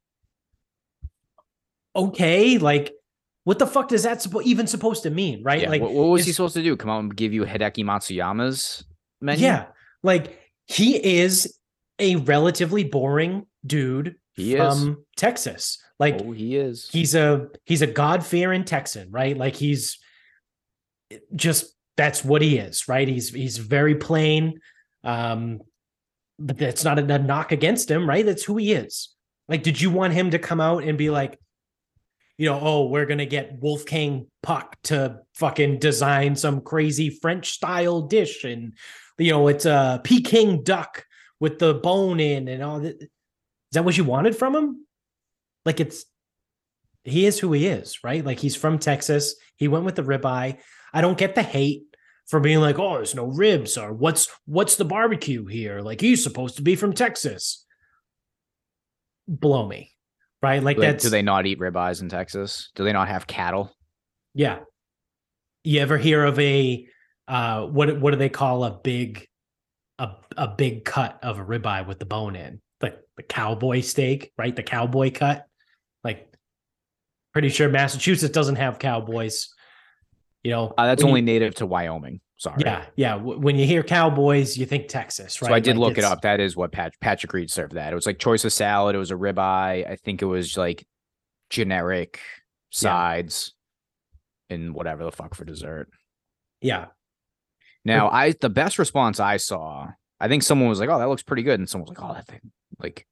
Okay, 1.96 2.58
like 2.58 2.92
what 3.44 3.58
the 3.58 3.66
fuck 3.66 3.88
does 3.88 4.02
that 4.02 4.18
suppo- 4.18 4.42
even 4.42 4.66
supposed 4.66 5.02
to 5.04 5.10
mean, 5.10 5.42
right? 5.42 5.62
Yeah, 5.62 5.70
Like 5.70 5.82
what, 5.82 5.92
what 5.92 6.08
was 6.08 6.26
he 6.26 6.32
supposed 6.32 6.54
to 6.54 6.62
do? 6.62 6.76
Come 6.76 6.90
out 6.90 7.00
and 7.00 7.16
give 7.16 7.32
you 7.32 7.44
Hideki 7.44 7.84
Matsuyama's 7.84 8.84
menu? 9.20 9.44
Yeah, 9.44 9.66
like 10.02 10.38
he 10.66 11.18
is 11.18 11.58
a 11.98 12.16
relatively 12.16 12.84
boring 12.84 13.46
dude 13.66 14.16
He 14.34 14.54
is. 14.54 14.58
from 14.60 15.04
Texas. 15.16 15.78
Like 15.98 16.20
oh, 16.22 16.30
he 16.32 16.56
is. 16.56 16.88
he's 16.92 17.14
a 17.14 17.48
he's 17.64 17.82
a 17.82 17.86
God 17.86 18.24
fearing 18.24 18.64
Texan, 18.64 19.10
right? 19.10 19.36
Like 19.36 19.56
he's 19.56 19.98
just 21.34 21.74
that's 21.98 22.24
what 22.24 22.40
he 22.40 22.56
is, 22.56 22.88
right? 22.88 23.06
He's 23.06 23.28
he's 23.30 23.58
very 23.58 23.96
plain. 23.96 24.60
Um, 25.02 25.60
but 26.38 26.56
that's 26.56 26.84
not 26.84 26.98
a, 26.98 27.14
a 27.14 27.18
knock 27.18 27.50
against 27.50 27.90
him, 27.90 28.08
right? 28.08 28.24
That's 28.24 28.44
who 28.44 28.56
he 28.56 28.72
is. 28.72 29.14
Like, 29.48 29.64
did 29.64 29.80
you 29.80 29.90
want 29.90 30.12
him 30.12 30.30
to 30.30 30.38
come 30.38 30.60
out 30.60 30.84
and 30.84 30.96
be 30.96 31.10
like, 31.10 31.38
you 32.36 32.48
know, 32.48 32.58
oh, 32.62 32.86
we're 32.86 33.06
gonna 33.06 33.26
get 33.26 33.58
Wolfgang 33.60 34.28
Puck 34.44 34.76
to 34.84 35.18
fucking 35.34 35.80
design 35.80 36.36
some 36.36 36.60
crazy 36.60 37.10
French 37.10 37.50
style 37.50 38.02
dish, 38.02 38.44
and 38.44 38.74
you 39.18 39.32
know, 39.32 39.48
it's 39.48 39.66
a 39.66 40.00
Peking 40.04 40.62
duck 40.62 41.04
with 41.40 41.58
the 41.58 41.74
bone 41.74 42.20
in 42.20 42.46
and 42.46 42.62
all 42.62 42.80
that. 42.80 43.02
Is 43.02 43.08
that 43.72 43.84
what 43.84 43.98
you 43.98 44.04
wanted 44.04 44.36
from 44.36 44.54
him? 44.54 44.86
Like, 45.66 45.80
it's 45.80 46.04
he 47.02 47.26
is 47.26 47.38
who 47.38 47.52
he 47.52 47.66
is, 47.66 48.04
right? 48.04 48.24
Like 48.24 48.38
he's 48.38 48.56
from 48.56 48.78
Texas. 48.78 49.34
He 49.56 49.68
went 49.68 49.84
with 49.84 49.96
the 49.96 50.04
ribeye. 50.04 50.58
I 50.92 51.00
don't 51.00 51.18
get 51.18 51.34
the 51.34 51.42
hate 51.42 51.82
for 52.26 52.40
being 52.40 52.60
like, 52.60 52.78
oh, 52.78 52.94
there's 52.94 53.14
no 53.14 53.26
ribs, 53.26 53.76
or 53.78 53.92
what's 53.92 54.28
what's 54.46 54.76
the 54.76 54.84
barbecue 54.84 55.46
here? 55.46 55.80
Like 55.80 56.00
he's 56.00 56.22
supposed 56.22 56.56
to 56.56 56.62
be 56.62 56.76
from 56.76 56.92
Texas. 56.92 57.64
Blow 59.26 59.66
me, 59.66 59.92
right? 60.42 60.62
Like 60.62 60.76
they, 60.76 60.86
that's 60.86 61.04
do 61.04 61.10
they 61.10 61.22
not 61.22 61.46
eat 61.46 61.58
ribeyes 61.58 62.00
in 62.02 62.08
Texas? 62.08 62.70
Do 62.74 62.84
they 62.84 62.92
not 62.92 63.08
have 63.08 63.26
cattle? 63.26 63.74
yeah. 64.34 64.60
You 65.64 65.80
ever 65.80 65.98
hear 65.98 66.24
of 66.24 66.38
a 66.38 66.86
uh 67.26 67.66
what 67.66 68.00
what 68.00 68.12
do 68.12 68.16
they 68.16 68.28
call 68.28 68.64
a 68.64 68.70
big 68.70 69.26
a 69.98 70.10
a 70.36 70.48
big 70.48 70.84
cut 70.84 71.18
of 71.22 71.38
a 71.38 71.44
ribeye 71.44 71.86
with 71.86 71.98
the 71.98 72.06
bone 72.06 72.36
in? 72.36 72.60
Like 72.80 72.98
the 73.16 73.24
cowboy 73.24 73.80
steak, 73.80 74.32
right? 74.38 74.54
The 74.54 74.62
cowboy 74.62 75.10
cut. 75.10 75.46
Like 76.04 76.32
pretty 77.32 77.48
sure 77.48 77.68
Massachusetts 77.68 78.32
doesn't 78.32 78.56
have 78.56 78.78
cowboys. 78.78 79.52
You 80.44 80.52
know, 80.52 80.74
Uh, 80.78 80.86
that's 80.86 81.02
when 81.02 81.08
you- 81.08 81.12
only 81.18 81.20
native 81.22 81.54
to 81.56 81.66
Wyoming. 81.66 82.20
Sorry. 82.36 82.62
yeah, 82.64 82.86
yeah. 82.94 83.16
When 83.16 83.56
you 83.56 83.66
hear 83.66 83.82
cowboys, 83.82 84.56
you 84.56 84.64
think 84.64 84.86
Texas, 84.86 85.42
right? 85.42 85.48
So 85.48 85.54
I 85.54 85.58
did 85.58 85.76
Like, 85.76 85.88
look 85.88 85.98
it 85.98 86.04
up. 86.04 86.20
That 86.20 86.38
is 86.38 86.54
what 86.56 86.70
Pat, 86.70 86.92
Patrick 87.00 87.32
Reed 87.32 87.50
served. 87.50 87.72
That 87.74 87.92
it 87.92 87.96
was 87.96 88.06
like 88.06 88.20
choice 88.20 88.44
of 88.44 88.52
salad. 88.52 88.94
It 88.94 88.98
was 88.98 89.10
a 89.10 89.16
ribeye. 89.16 89.90
I 89.90 89.96
think 89.96 90.22
it 90.22 90.26
was 90.26 90.56
like 90.56 90.86
generic 91.50 92.20
sides 92.70 93.54
and 94.50 94.72
whatever 94.72 95.02
the 95.02 95.10
fuck 95.10 95.34
for 95.34 95.44
dessert. 95.44 95.88
Yeah, 96.60 96.86
Now, 97.84 98.08
I 98.08 98.32
the 98.32 98.48
best 98.50 98.78
response 98.78 99.18
I 99.18 99.36
saw, 99.38 99.88
I 100.20 100.28
think 100.28 100.44
someone 100.44 100.68
was 100.68 100.78
like, 100.78 100.88
"Oh, 100.90 100.98
that 101.00 101.08
looks 101.08 101.22
pretty 101.24 101.42
good," 101.42 101.58
and 101.58 101.68
someone 101.68 101.88
was 101.88 101.98
like, 101.98 102.08
"Oh, 102.08 102.14
that 102.14 102.26
thing, 102.28 102.52
like, 102.78 103.04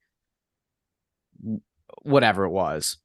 whatever 2.03 2.45
it 2.45 2.49
was," 2.51 2.97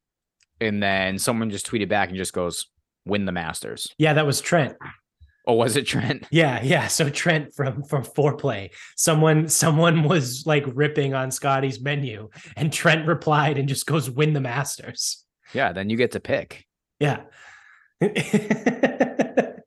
and 0.60 0.82
then 0.82 1.18
someone 1.18 1.50
just 1.50 1.66
tweeted 1.66 1.88
back 1.88 2.08
and 2.08 2.16
just 2.16 2.32
goes, 2.32 2.66
"Win 3.04 3.24
the 3.24 3.32
Masters." 3.32 3.88
yeah. 3.98 4.12
That 4.12 4.26
was 4.26 4.40
Trent. 4.40 4.76
Oh, 5.46 5.54
was 5.54 5.76
it 5.76 5.86
Trent? 5.86 6.26
Yeah, 6.30 6.62
yeah. 6.62 6.86
So 6.86 7.10
Trent 7.10 7.54
from 7.54 7.82
from 7.82 8.04
Fore 8.04 8.36
Play, 8.36 8.70
someone 8.96 9.48
someone 9.48 10.04
was 10.04 10.44
like 10.46 10.64
ripping 10.66 11.14
on 11.14 11.30
Scottie's 11.30 11.80
menu, 11.80 12.30
and 12.56 12.72
Trent 12.72 13.06
replied 13.06 13.58
and 13.58 13.68
just 13.68 13.86
goes, 13.86 14.10
"Win 14.10 14.32
the 14.32 14.40
Masters." 14.40 15.24
Yeah, 15.52 15.72
then 15.72 15.90
you 15.90 15.96
get 15.96 16.12
to 16.12 16.20
pick. 16.20 16.66
Yeah. 16.98 17.22
it's 18.00 19.58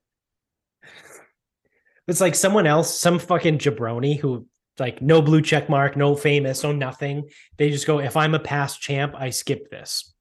like 2.20 2.36
someone 2.36 2.68
else, 2.68 2.98
some 2.98 3.20
fucking 3.20 3.60
jabroni 3.60 4.20
who 4.20 4.48
like 4.80 5.02
no 5.02 5.22
blue 5.22 5.42
check 5.42 5.70
mark, 5.70 5.96
no 5.96 6.16
famous, 6.16 6.64
no 6.64 6.72
nothing. 6.72 7.30
They 7.58 7.70
just 7.70 7.88
go, 7.88 8.00
if 8.00 8.18
I'm 8.18 8.36
a 8.36 8.40
past 8.40 8.82
champ, 8.82 9.14
I 9.16 9.30
skip 9.30 9.70
this. 9.70 10.14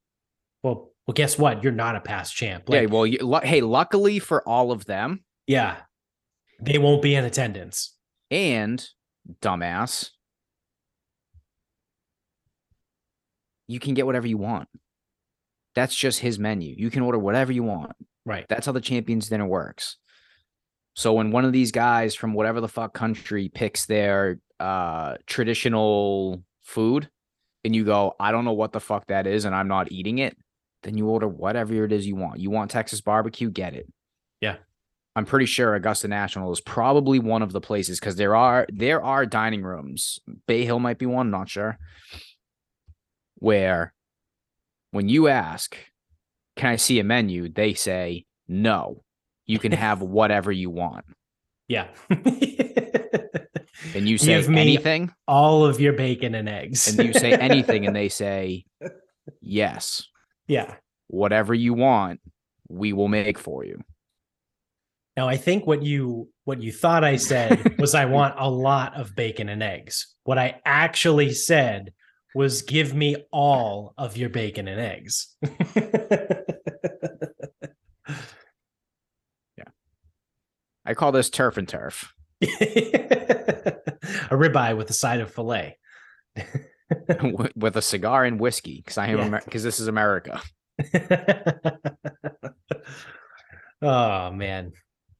Well, 0.63 0.93
well, 1.07 1.15
guess 1.15 1.39
what? 1.39 1.63
You're 1.63 1.73
not 1.73 1.97
a 1.97 2.01
past 2.01 2.35
champ. 2.35 2.65
yeah, 2.69 2.87
well, 2.87 3.07
you, 3.07 3.39
hey, 3.43 3.61
luckily 3.61 4.19
for 4.19 4.47
all 4.49 4.73
of 4.73 4.85
them, 4.87 5.25
yeah. 5.47 5.77
They 6.61 6.79
won't 6.79 7.03
be 7.03 7.15
in 7.15 7.25
attendance. 7.25 7.95
and 8.31 8.87
dumbass, 9.43 10.11
you 13.67 13.81
can 13.81 13.95
get 13.95 14.07
whatever 14.07 14.27
you 14.27 14.39
want. 14.39 14.69
That's 15.75 15.95
just 15.95 16.21
his 16.21 16.39
menu. 16.39 16.75
You 16.77 16.91
can 16.91 17.03
order 17.03 17.19
whatever 17.19 17.53
you 17.53 17.63
want. 17.65 17.93
Right. 18.25 18.47
That's 18.49 18.67
how 18.67 18.73
the 18.73 18.81
champions 18.81 19.29
dinner 19.29 19.47
works. 19.47 19.97
So 20.95 21.15
when 21.15 21.33
one 21.33 21.45
of 21.45 21.53
these 21.53 21.73
guys 21.73 22.15
from 22.15 22.35
whatever 22.35 22.61
the 22.61 22.69
fuck 22.69 22.95
country 22.95 23.49
picks 23.49 23.87
their 23.87 24.39
uh 24.61 25.17
traditional 25.27 26.45
food 26.63 27.11
and 27.65 27.75
you 27.75 27.85
go, 27.85 28.15
I 28.21 28.31
don't 28.31 28.45
know 28.45 28.53
what 28.53 28.73
the 28.73 28.81
fuck 28.81 29.09
that 29.09 29.27
is 29.27 29.45
and 29.45 29.55
I'm 29.55 29.69
not 29.69 29.91
eating 29.91 30.19
it, 30.19 30.37
then 30.85 30.97
you 30.97 31.09
order 31.09 31.27
whatever 31.27 31.85
it 31.85 31.93
is 31.93 32.07
you 32.07 32.15
want. 32.15 32.39
You 32.39 32.51
want 32.51 32.71
Texas 32.71 33.01
barbecue, 33.01 33.51
get 33.51 33.75
it. 33.75 33.91
Yeah. 34.41 34.57
I'm 35.17 35.25
pretty 35.25 35.47
sure 35.47 35.75
Augusta 35.75 36.09
National 36.09 36.53
is 36.53 36.61
probably 36.61 37.19
one 37.19 37.43
of 37.43 37.53
the 37.53 37.61
places 37.61 38.01
because 38.01 38.17
there 38.17 38.35
are 38.35 38.67
there 38.73 39.03
are 39.03 39.27
dining 39.27 39.63
rooms. 39.63 40.19
Bay 40.47 40.65
Hill 40.65 40.81
might 40.81 40.99
be 40.99 41.07
one, 41.07 41.31
not 41.31 41.49
sure. 41.49 41.79
Where 43.37 43.93
when 44.91 45.09
you 45.09 45.29
ask, 45.29 45.77
can 46.57 46.71
I 46.71 46.77
see 46.77 47.01
a 47.01 47.05
menu? 47.05 47.49
They 47.49 47.75
say, 47.75 48.27
no, 48.49 49.03
you 49.47 49.59
can 49.59 49.73
have 49.73 50.03
whatever 50.03 50.53
you 50.53 50.71
want. 50.71 51.05
Yeah. 51.69 51.89
And 53.95 54.09
you 54.09 54.19
say 54.19 54.35
anything, 54.35 55.13
all 55.29 55.65
of 55.65 55.81
your 55.81 55.93
bacon 55.93 56.35
and 56.35 56.49
eggs. 56.49 56.89
and 56.89 57.07
you 57.07 57.13
say 57.13 57.33
anything, 57.33 57.87
and 57.87 57.95
they 57.95 58.09
say, 58.09 58.65
yes, 59.41 60.09
yeah. 60.47 60.75
whatever 61.09 61.55
you 61.55 61.75
want, 61.75 62.21
we 62.69 62.93
will 62.93 63.09
make 63.09 63.39
for 63.39 63.65
you. 63.65 63.83
Now 65.17 65.29
I 65.29 65.37
think 65.37 65.67
what 65.67 65.83
you 65.83 66.29
what 66.45 66.61
you 66.63 66.73
thought 66.73 67.05
I 67.05 67.17
said 67.17 67.77
was 67.79 67.95
I 67.95 68.05
want 68.07 68.35
a 68.37 68.51
lot 68.51 68.97
of 68.97 69.15
bacon 69.15 69.49
and 69.49 69.63
eggs. 69.63 70.15
What 70.25 70.39
I 70.39 70.61
actually 70.65 71.33
said 71.33 71.93
was 72.35 72.63
give 72.63 72.95
me 72.95 73.17
all 73.31 73.95
of 73.97 74.17
your 74.17 74.29
bacon 74.29 74.69
and 74.69 74.81
eggs. 74.81 75.37
Yeah. 79.57 79.69
I 80.85 80.95
call 80.95 81.13
this 81.13 81.31
turf 81.31 81.57
and 81.57 81.69
turf. 81.69 82.13
a 82.43 82.47
ribeye 84.31 84.77
with 84.77 84.91
a 84.91 84.95
side 84.95 85.21
of 85.21 85.33
fillet. 85.33 85.79
with- 87.57 87.77
a 87.77 87.83
cigar 87.83 88.25
and 88.25 88.39
whiskey 88.41 88.77
because 88.85 88.99
I 88.99 89.09
am 89.09 89.33
Yeah. 89.33 89.41
because 89.45 89.63
this 89.63 89.81
is 89.81 89.89
America. 89.89 90.41
oh 93.83 94.31
man. 94.33 94.73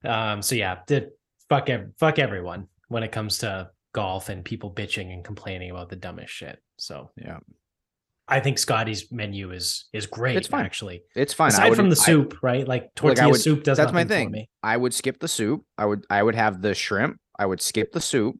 Um 0.03 0.41
so 0.41 0.55
yeah, 0.55 0.79
did 0.87 1.09
fuck 1.49 1.67
fuck 1.99 2.19
everyone 2.19 2.67
when 2.87 3.03
it 3.03 3.11
comes 3.11 3.39
to 3.39 3.69
golf 3.93 4.29
and 4.29 4.43
people 4.43 4.73
bitching 4.73 5.11
and 5.13 5.23
complaining 5.23 5.71
about 5.71 5.89
the 5.89 5.95
dumbest 5.95 6.33
shit. 6.33 6.59
So 6.77 7.11
Yeah. 7.17 7.39
I 8.27 8.39
think 8.39 8.57
Scottie's 8.57 9.11
menu 9.11 9.51
is 9.51 9.85
is 9.93 10.07
great. 10.07 10.35
It's 10.35 10.47
fine. 10.47 10.65
actually. 10.65 11.03
It's 11.15 11.33
fine. 11.33 11.49
Aside 11.49 11.75
from 11.75 11.89
the 11.89 11.99
I- 11.99 12.05
soup, 12.05 12.37
right? 12.41 12.67
Like 12.67 12.93
tortilla 12.95 13.29
would- 13.31 13.41
soup 13.41 13.63
does 13.63 13.77
that's 13.77 13.93
my 13.93 14.03
thing. 14.03 14.31
me. 14.31 14.49
I 14.63 14.75
would 14.77 14.93
skip 14.93 15.19
the 15.19 15.27
soup. 15.27 15.63
I 15.77 15.85
would 15.85 16.05
I 16.09 16.21
would 16.23 16.35
have 16.35 16.61
the 16.61 16.73
shrimp. 16.73 17.19
I 17.37 17.45
would 17.45 17.61
skip 17.61 17.91
the 17.91 18.01
soup. 18.01 18.35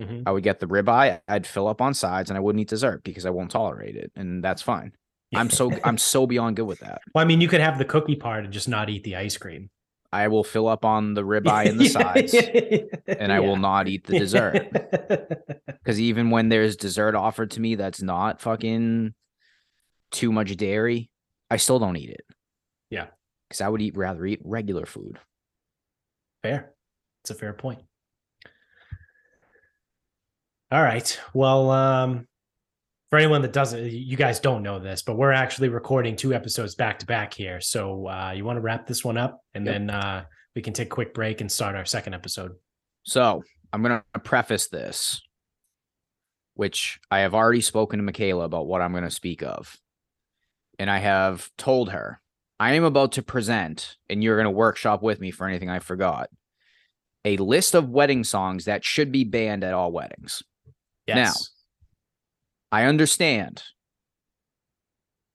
Mhm. 0.00 0.24
I 0.26 0.30
would 0.32 0.42
get 0.42 0.60
the 0.60 0.66
ribeye. 0.66 1.20
I'd 1.26 1.46
fill 1.46 1.68
up 1.68 1.80
on 1.80 1.94
sides, 1.94 2.30
and 2.30 2.36
I 2.36 2.40
wouldn't 2.40 2.60
eat 2.60 2.68
dessert 2.68 3.02
because 3.04 3.24
I 3.24 3.30
won't 3.30 3.50
tolerate 3.50 3.96
it, 3.96 4.12
and 4.14 4.42
that's 4.44 4.62
fine. 4.62 4.92
I'm 5.34 5.50
so 5.50 5.72
I'm 5.84 5.98
so 5.98 6.26
beyond 6.26 6.56
good 6.56 6.66
with 6.66 6.80
that. 6.80 7.00
Well, 7.14 7.22
I 7.24 7.26
mean, 7.26 7.40
you 7.40 7.48
could 7.48 7.60
have 7.60 7.78
the 7.78 7.84
cookie 7.84 8.16
part 8.16 8.44
and 8.44 8.52
just 8.52 8.68
not 8.68 8.88
eat 8.90 9.04
the 9.04 9.16
ice 9.16 9.36
cream. 9.36 9.70
I 10.12 10.28
will 10.28 10.44
fill 10.44 10.68
up 10.68 10.84
on 10.84 11.14
the 11.14 11.22
ribeye 11.22 11.68
and 11.68 11.80
the 11.80 11.88
sides, 11.88 12.32
and 13.06 13.32
I 13.32 13.40
will 13.40 13.56
not 13.56 13.88
eat 13.88 14.06
the 14.06 14.18
dessert. 14.18 14.68
Because 15.86 16.00
even 16.00 16.30
when 16.30 16.48
there's 16.48 16.74
dessert 16.76 17.14
offered 17.14 17.52
to 17.52 17.60
me 17.60 17.76
that's 17.76 18.02
not 18.02 18.40
fucking 18.40 19.14
too 20.10 20.32
much 20.32 20.56
dairy, 20.56 21.10
I 21.48 21.58
still 21.58 21.78
don't 21.78 21.96
eat 21.96 22.10
it. 22.10 22.24
Yeah. 22.90 23.06
Because 23.48 23.60
I 23.60 23.68
would 23.68 23.80
eat 23.80 23.96
rather 23.96 24.26
eat 24.26 24.40
regular 24.42 24.84
food. 24.84 25.20
Fair. 26.42 26.72
It's 27.22 27.30
a 27.30 27.34
fair 27.36 27.52
point. 27.52 27.82
All 30.72 30.82
right. 30.82 31.18
Well, 31.32 31.70
um, 31.70 32.26
for 33.10 33.18
anyone 33.18 33.42
that 33.42 33.52
doesn't, 33.52 33.84
you 33.90 34.16
guys 34.16 34.40
don't 34.40 34.64
know 34.64 34.80
this, 34.80 35.02
but 35.02 35.16
we're 35.16 35.32
actually 35.32 35.68
recording 35.68 36.16
two 36.16 36.34
episodes 36.34 36.74
back 36.74 36.98
to 36.98 37.06
back 37.06 37.32
here. 37.32 37.60
So 37.60 38.08
uh, 38.08 38.32
you 38.34 38.44
want 38.44 38.56
to 38.56 38.60
wrap 38.60 38.86
this 38.86 39.04
one 39.04 39.16
up, 39.16 39.40
and 39.54 39.64
Yep. 39.64 39.74
then 39.74 39.90
uh, 39.90 40.24
we 40.56 40.62
can 40.62 40.72
take 40.72 40.88
a 40.88 40.90
quick 40.90 41.14
break 41.14 41.40
and 41.40 41.50
start 41.50 41.76
our 41.76 41.84
second 41.84 42.14
episode. 42.14 42.52
So 43.04 43.44
I'm 43.72 43.82
gonna 43.82 44.02
preface 44.24 44.66
this, 44.66 45.22
which 46.54 46.98
I 47.12 47.20
have 47.20 47.34
already 47.34 47.60
spoken 47.60 47.98
to 48.00 48.02
Michaela 48.02 48.44
about 48.44 48.66
what 48.66 48.82
I'm 48.82 48.92
gonna 48.92 49.10
speak 49.10 49.42
of. 49.44 49.76
And 50.80 50.90
I 50.90 50.98
have 50.98 51.48
told 51.56 51.90
her 51.90 52.20
I 52.58 52.72
am 52.72 52.82
about 52.82 53.12
to 53.12 53.22
present, 53.22 53.98
and 54.10 54.24
you're 54.24 54.36
gonna 54.36 54.50
workshop 54.50 55.00
with 55.00 55.20
me 55.20 55.30
for 55.30 55.46
anything 55.46 55.70
I 55.70 55.78
forgot. 55.78 56.28
A 57.24 57.36
list 57.36 57.74
of 57.76 57.88
wedding 57.88 58.24
songs 58.24 58.64
that 58.64 58.84
should 58.84 59.12
be 59.12 59.22
banned 59.22 59.62
at 59.62 59.74
all 59.74 59.92
weddings. 59.92 60.42
Yes. 61.06 61.50
I 62.72 62.84
understand 62.84 63.62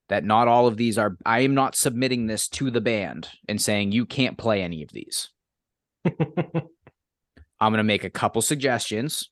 that 0.10 0.26
not 0.26 0.48
all 0.48 0.68
of 0.68 0.78
these 0.78 0.98
are 0.98 1.18
I 1.26 1.40
am 1.40 1.54
not 1.54 1.76
submitting 1.76 2.28
this 2.28 2.48
to 2.50 2.70
the 2.70 2.82
band 2.82 3.30
and 3.48 3.62
saying 3.62 3.92
you 3.92 4.06
can't 4.06 4.38
play 4.38 4.62
any 4.62 4.84
of 4.84 4.90
these. 4.92 5.30
I'm 6.06 7.72
going 7.72 7.78
to 7.78 7.84
make 7.84 8.04
a 8.04 8.10
couple 8.10 8.42
suggestions. 8.42 9.30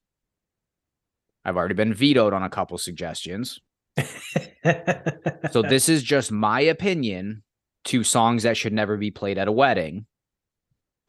I've 1.44 1.58
already 1.58 1.74
been 1.74 1.94
vetoed 1.94 2.34
on 2.34 2.44
a 2.44 2.50
couple 2.50 2.78
suggestions. 2.78 3.60
So 5.52 5.62
this 5.62 5.90
is 5.90 6.04
just 6.04 6.32
my 6.32 6.62
opinion 6.62 7.44
to 7.86 8.04
songs 8.04 8.44
that 8.44 8.58
should 8.58 8.74
never 8.74 8.98
be 8.98 9.10
played 9.10 9.38
at 9.38 9.48
a 9.48 9.52
wedding. 9.52 10.06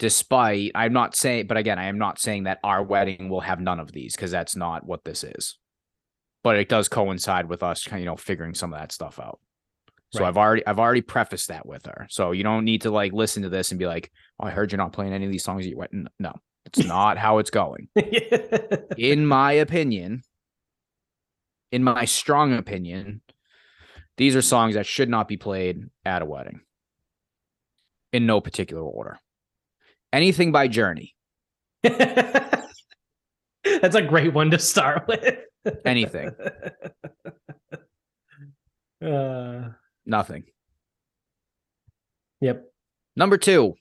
Despite 0.00 0.72
I'm 0.74 0.92
not 0.92 1.14
saying 1.14 1.46
but 1.46 1.56
again 1.56 1.78
I 1.78 1.84
am 1.84 1.98
not 1.98 2.18
saying 2.18 2.44
that 2.44 2.58
our 2.64 2.82
wedding 2.82 3.28
will 3.28 3.40
have 3.40 3.60
none 3.60 3.78
of 3.78 3.92
these 3.92 4.16
because 4.16 4.32
that's 4.32 4.56
not 4.56 4.84
what 4.84 5.04
this 5.04 5.22
is. 5.22 5.58
But 6.42 6.56
it 6.56 6.68
does 6.68 6.88
coincide 6.88 7.48
with 7.48 7.62
us 7.62 7.84
kind 7.84 7.98
of, 7.98 8.00
you 8.00 8.06
know 8.06 8.16
figuring 8.16 8.54
some 8.54 8.72
of 8.72 8.80
that 8.80 8.90
stuff 8.92 9.20
out. 9.20 9.38
So 10.12 10.20
Right. 10.20 10.28
I've 10.28 10.36
already 10.36 10.66
I've 10.66 10.80
already 10.80 11.02
prefaced 11.02 11.48
that 11.48 11.66
with 11.66 11.86
her. 11.86 12.06
So 12.10 12.32
you 12.32 12.42
don't 12.42 12.64
need 12.64 12.82
to 12.82 12.90
like 12.90 13.12
listen 13.12 13.44
to 13.44 13.48
this 13.48 13.70
and 13.70 13.78
be 13.78 13.86
like, 13.86 14.10
"Oh, 14.40 14.46
I 14.46 14.50
heard 14.50 14.72
you're 14.72 14.78
not 14.78 14.92
playing 14.92 15.12
any 15.12 15.26
of 15.26 15.30
these 15.30 15.44
songs 15.44 15.64
at 15.64 15.70
your 15.70 15.78
wedding." 15.78 16.08
No. 16.18 16.32
It's 16.66 16.84
not 16.84 17.16
how 17.16 17.38
it's 17.38 17.50
going 17.50 17.88
in 18.96 19.26
my 19.26 19.52
opinion, 19.52 20.22
in 21.70 21.84
my 21.84 22.06
strong 22.06 22.54
opinion, 22.54 23.20
these 24.16 24.34
are 24.34 24.42
songs 24.42 24.74
that 24.74 24.86
should 24.86 25.08
not 25.08 25.28
be 25.28 25.36
played 25.36 25.84
at 26.04 26.22
a 26.22 26.26
wedding 26.26 26.60
in 28.12 28.26
no 28.26 28.40
particular 28.40 28.82
order. 28.82 29.20
Anything 30.12 30.50
by 30.52 30.66
Journey, 30.68 31.14
That's 31.82 32.74
a 33.94 34.02
great 34.02 34.32
one 34.34 34.50
to 34.50 34.58
start 34.58 35.06
with. 35.08 35.38
anything, 35.84 36.30
Uh, 39.02 39.70
nothing. 40.04 40.44
yep. 42.40 42.64
Number 43.16 43.38
two, 43.38 43.74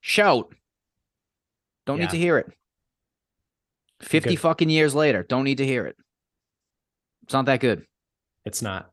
Shout. 0.00 0.54
Don't 1.86 1.96
Yeah. 1.98 2.04
need 2.04 2.10
to 2.10 2.18
hear 2.18 2.38
it. 2.38 2.46
50 4.02 4.30
Good. 4.30 4.40
fucking 4.40 4.70
years 4.70 4.94
later, 4.94 5.22
don't 5.24 5.44
need 5.44 5.58
to 5.58 5.66
hear 5.66 5.86
it. 5.86 5.96
It's 7.24 7.32
not 7.32 7.46
that 7.46 7.60
good. 7.60 7.84
It's 8.44 8.62
not. 8.62 8.90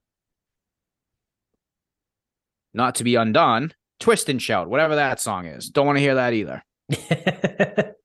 Not 2.74 2.96
to 2.96 3.04
be 3.04 3.16
undone. 3.16 3.74
Twist 4.02 4.28
and 4.28 4.42
Shout, 4.42 4.70
whatever 4.70 4.96
that 4.96 5.22
song 5.22 5.46
is. 5.46 5.70
Don't 5.70 5.86
want 5.86 5.98
to 5.98 6.02
hear 6.02 6.16
that 6.16 6.34
either. 6.34 6.62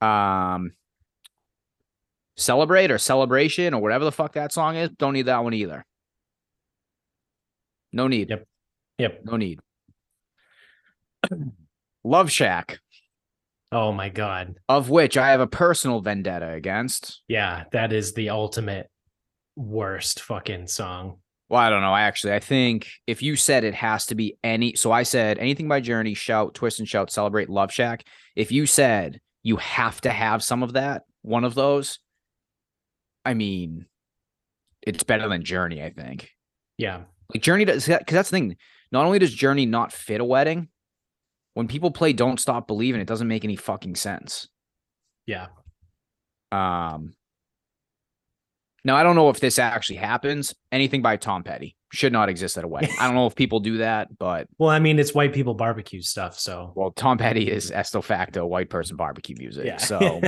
um 0.00 0.72
celebrate 2.36 2.90
or 2.90 2.98
celebration 2.98 3.74
or 3.74 3.82
whatever 3.82 4.04
the 4.04 4.12
fuck 4.12 4.34
that 4.34 4.52
song 4.52 4.76
is 4.76 4.90
don't 4.90 5.12
need 5.12 5.26
that 5.26 5.42
one 5.42 5.52
either 5.54 5.84
no 7.92 8.06
need 8.06 8.30
Yep. 8.30 8.46
yep. 8.98 9.20
no 9.24 9.36
need 9.36 9.58
love 12.04 12.30
shack 12.30 12.78
Oh 13.72 13.92
my 13.92 14.08
god. 14.08 14.54
of 14.68 14.88
which 14.88 15.16
i 15.16 15.30
have 15.30 15.40
a 15.40 15.46
personal 15.48 16.00
vendetta 16.00 16.50
against 16.52 17.22
Yeah, 17.26 17.64
that 17.72 17.92
is 17.92 18.12
the 18.14 18.30
ultimate 18.30 18.88
worst 19.56 20.20
fucking 20.20 20.68
song. 20.68 21.18
Well 21.48 21.60
i 21.60 21.70
don't 21.70 21.82
know 21.82 21.94
actually 21.94 22.32
i 22.32 22.38
think 22.38 22.88
if 23.06 23.22
you 23.22 23.36
said 23.36 23.64
it 23.64 23.74
has 23.74 24.06
to 24.06 24.14
be 24.14 24.36
any 24.44 24.74
so 24.74 24.92
i 24.92 25.02
said 25.02 25.38
anything 25.38 25.68
by 25.68 25.80
journey 25.80 26.14
shout 26.14 26.54
twist 26.54 26.78
and 26.78 26.88
shout 26.88 27.10
celebrate 27.10 27.48
love 27.48 27.72
shack 27.72 28.04
if 28.36 28.52
you 28.52 28.66
said 28.66 29.20
you 29.42 29.56
have 29.56 30.00
to 30.00 30.10
have 30.10 30.42
some 30.42 30.62
of 30.62 30.74
that 30.74 31.02
one 31.22 31.44
of 31.44 31.54
those 31.54 31.98
i 33.24 33.34
mean 33.34 33.86
it's 34.82 35.02
better 35.04 35.28
than 35.28 35.44
journey 35.44 35.82
i 35.82 35.90
think 35.90 36.30
Yeah. 36.78 37.02
Like 37.34 37.42
Journey 37.42 37.66
does 37.66 37.84
because 37.86 38.04
that's 38.08 38.30
the 38.30 38.36
thing. 38.36 38.56
Not 38.90 39.04
only 39.04 39.18
does 39.18 39.34
Journey 39.34 39.66
not 39.66 39.92
fit 39.92 40.20
a 40.22 40.24
wedding, 40.24 40.68
when 41.52 41.68
people 41.68 41.90
play 41.90 42.14
Don't 42.14 42.40
Stop 42.40 42.66
Believing, 42.66 43.02
it 43.02 43.06
doesn't 43.06 43.28
make 43.28 43.44
any 43.44 43.56
fucking 43.56 43.96
sense. 43.96 44.48
Yeah. 45.26 45.48
Um 46.52 47.12
now 48.88 48.96
I 48.96 49.02
don't 49.04 49.14
know 49.14 49.28
if 49.30 49.38
this 49.38 49.58
actually 49.58 49.96
happens. 49.96 50.54
Anything 50.72 51.00
by 51.02 51.16
Tom 51.16 51.44
Petty 51.44 51.76
should 51.92 52.12
not 52.12 52.28
exist 52.28 52.58
at 52.58 52.64
a 52.64 52.68
wedding. 52.68 52.90
I 52.98 53.06
don't 53.06 53.14
know 53.14 53.26
if 53.26 53.34
people 53.36 53.60
do 53.60 53.78
that, 53.78 54.08
but 54.18 54.48
Well, 54.58 54.70
I 54.70 54.78
mean, 54.78 54.98
it's 54.98 55.14
white 55.14 55.32
people 55.32 55.54
barbecue 55.54 56.02
stuff, 56.02 56.38
so 56.38 56.72
well, 56.74 56.90
Tom 56.90 57.18
Petty 57.18 57.50
is 57.50 57.70
esto 57.70 58.02
facto 58.02 58.44
white 58.46 58.70
person 58.70 58.96
barbecue 58.96 59.36
music. 59.38 59.66
yeah. 59.66 59.76
So 59.76 60.20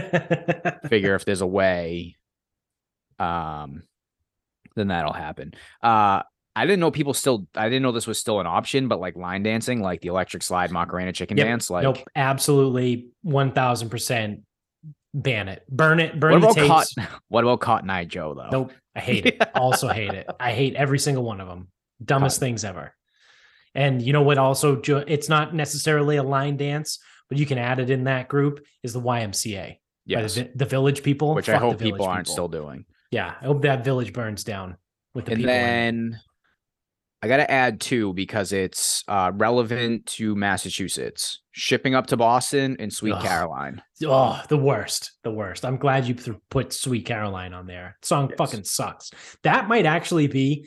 figure 0.88 1.14
if 1.16 1.24
there's 1.24 1.40
a 1.40 1.46
way, 1.46 2.16
um, 3.18 3.82
then 4.76 4.88
that'll 4.88 5.12
happen. 5.12 5.52
Uh, 5.82 6.22
I 6.56 6.66
didn't 6.66 6.80
know 6.80 6.90
people 6.90 7.14
still. 7.14 7.46
I 7.54 7.68
didn't 7.68 7.82
know 7.82 7.92
this 7.92 8.06
was 8.06 8.18
still 8.18 8.40
an 8.40 8.46
option, 8.46 8.88
but 8.88 9.00
like 9.00 9.16
line 9.16 9.42
dancing, 9.42 9.80
like 9.80 10.00
the 10.00 10.08
electric 10.08 10.42
slide 10.42 10.70
Macarena 10.70 11.12
chicken 11.12 11.36
Yep. 11.36 11.46
dance, 11.46 11.70
like 11.70 11.84
nope, 11.84 11.98
absolutely, 12.16 13.08
one 13.22 13.52
thousand 13.52 13.88
percent 13.90 14.40
ban 15.14 15.48
it, 15.48 15.64
burn 15.68 16.00
it, 16.00 16.18
burn 16.18 16.32
what 16.40 16.54
the 16.54 16.64
about 16.64 16.84
tapes. 16.84 16.94
Cotton? 16.94 17.14
What 17.28 17.44
about 17.44 17.61
Cotton 17.61 17.90
Eye 17.90 18.04
Joe 18.04 18.34
though? 18.34 18.48
Nope, 18.50 18.72
I 18.94 19.00
hate 19.00 19.26
it. 19.26 19.42
also 19.54 19.88
hate 19.88 20.11
it. 20.11 20.26
I 20.38 20.52
hate 20.52 20.74
every 20.74 20.98
single 20.98 21.24
one 21.24 21.40
of 21.40 21.48
them. 21.48 21.68
Dumbest 22.04 22.40
things 22.40 22.64
ever. 22.64 22.94
And 23.74 24.02
you 24.02 24.12
know 24.12 24.22
what? 24.22 24.38
Also, 24.38 24.80
it's 24.84 25.28
not 25.28 25.54
necessarily 25.54 26.16
a 26.16 26.22
line 26.22 26.56
dance, 26.56 26.98
but 27.28 27.38
you 27.38 27.46
can 27.46 27.58
add 27.58 27.78
it 27.78 27.90
in 27.90 28.04
that 28.04 28.28
group. 28.28 28.61
Is 28.82 28.92
the 28.92 29.00
YMCA 29.00 29.76
Yes, 30.06 30.34
the, 30.34 30.50
the 30.56 30.64
Village 30.64 31.02
People? 31.02 31.34
which 31.34 31.48
I 31.48 31.52
Fuck 31.52 31.62
hope 31.62 31.78
people 31.78 32.06
aren't 32.06 32.26
people. 32.26 32.32
still 32.32 32.48
doing. 32.48 32.84
Yeah, 33.12 33.34
I 33.40 33.44
hope 33.44 33.62
that 33.62 33.84
village 33.84 34.12
burns 34.12 34.42
down 34.44 34.76
with 35.14 35.26
the 35.26 35.32
and 35.32 35.38
people. 35.40 35.50
it. 35.52 35.54
then 35.56 36.20
I 37.23 37.29
got 37.29 37.37
to 37.37 37.51
add 37.51 37.81
two 37.81 38.14
because 38.14 38.53
it's 38.53 39.05
uh, 39.07 39.33
relevant 39.35 40.07
to 40.07 40.35
Massachusetts. 40.35 41.41
Shipping 41.53 41.95
up 41.95 42.07
to 42.07 42.16
Boston 42.16 42.77
and 42.79 42.91
Sweet 42.93 43.12
Ugh. 43.12 43.23
Caroline. 43.23 43.83
Oh, 44.07 44.41
the 44.49 44.57
worst, 44.57 45.12
the 45.23 45.31
worst. 45.31 45.64
I'm 45.64 45.77
glad 45.77 46.07
you 46.07 46.14
put 46.49 46.73
"Sweet 46.73 47.05
Caroline" 47.05 47.53
on 47.53 47.66
there. 47.66 47.99
Song 48.03 48.29
Yes. 48.31 48.39
fucking 48.39 48.64
sucks. 48.64 49.11
That 49.43 49.68
might 49.68 49.85
actually 49.85 50.29
be 50.29 50.66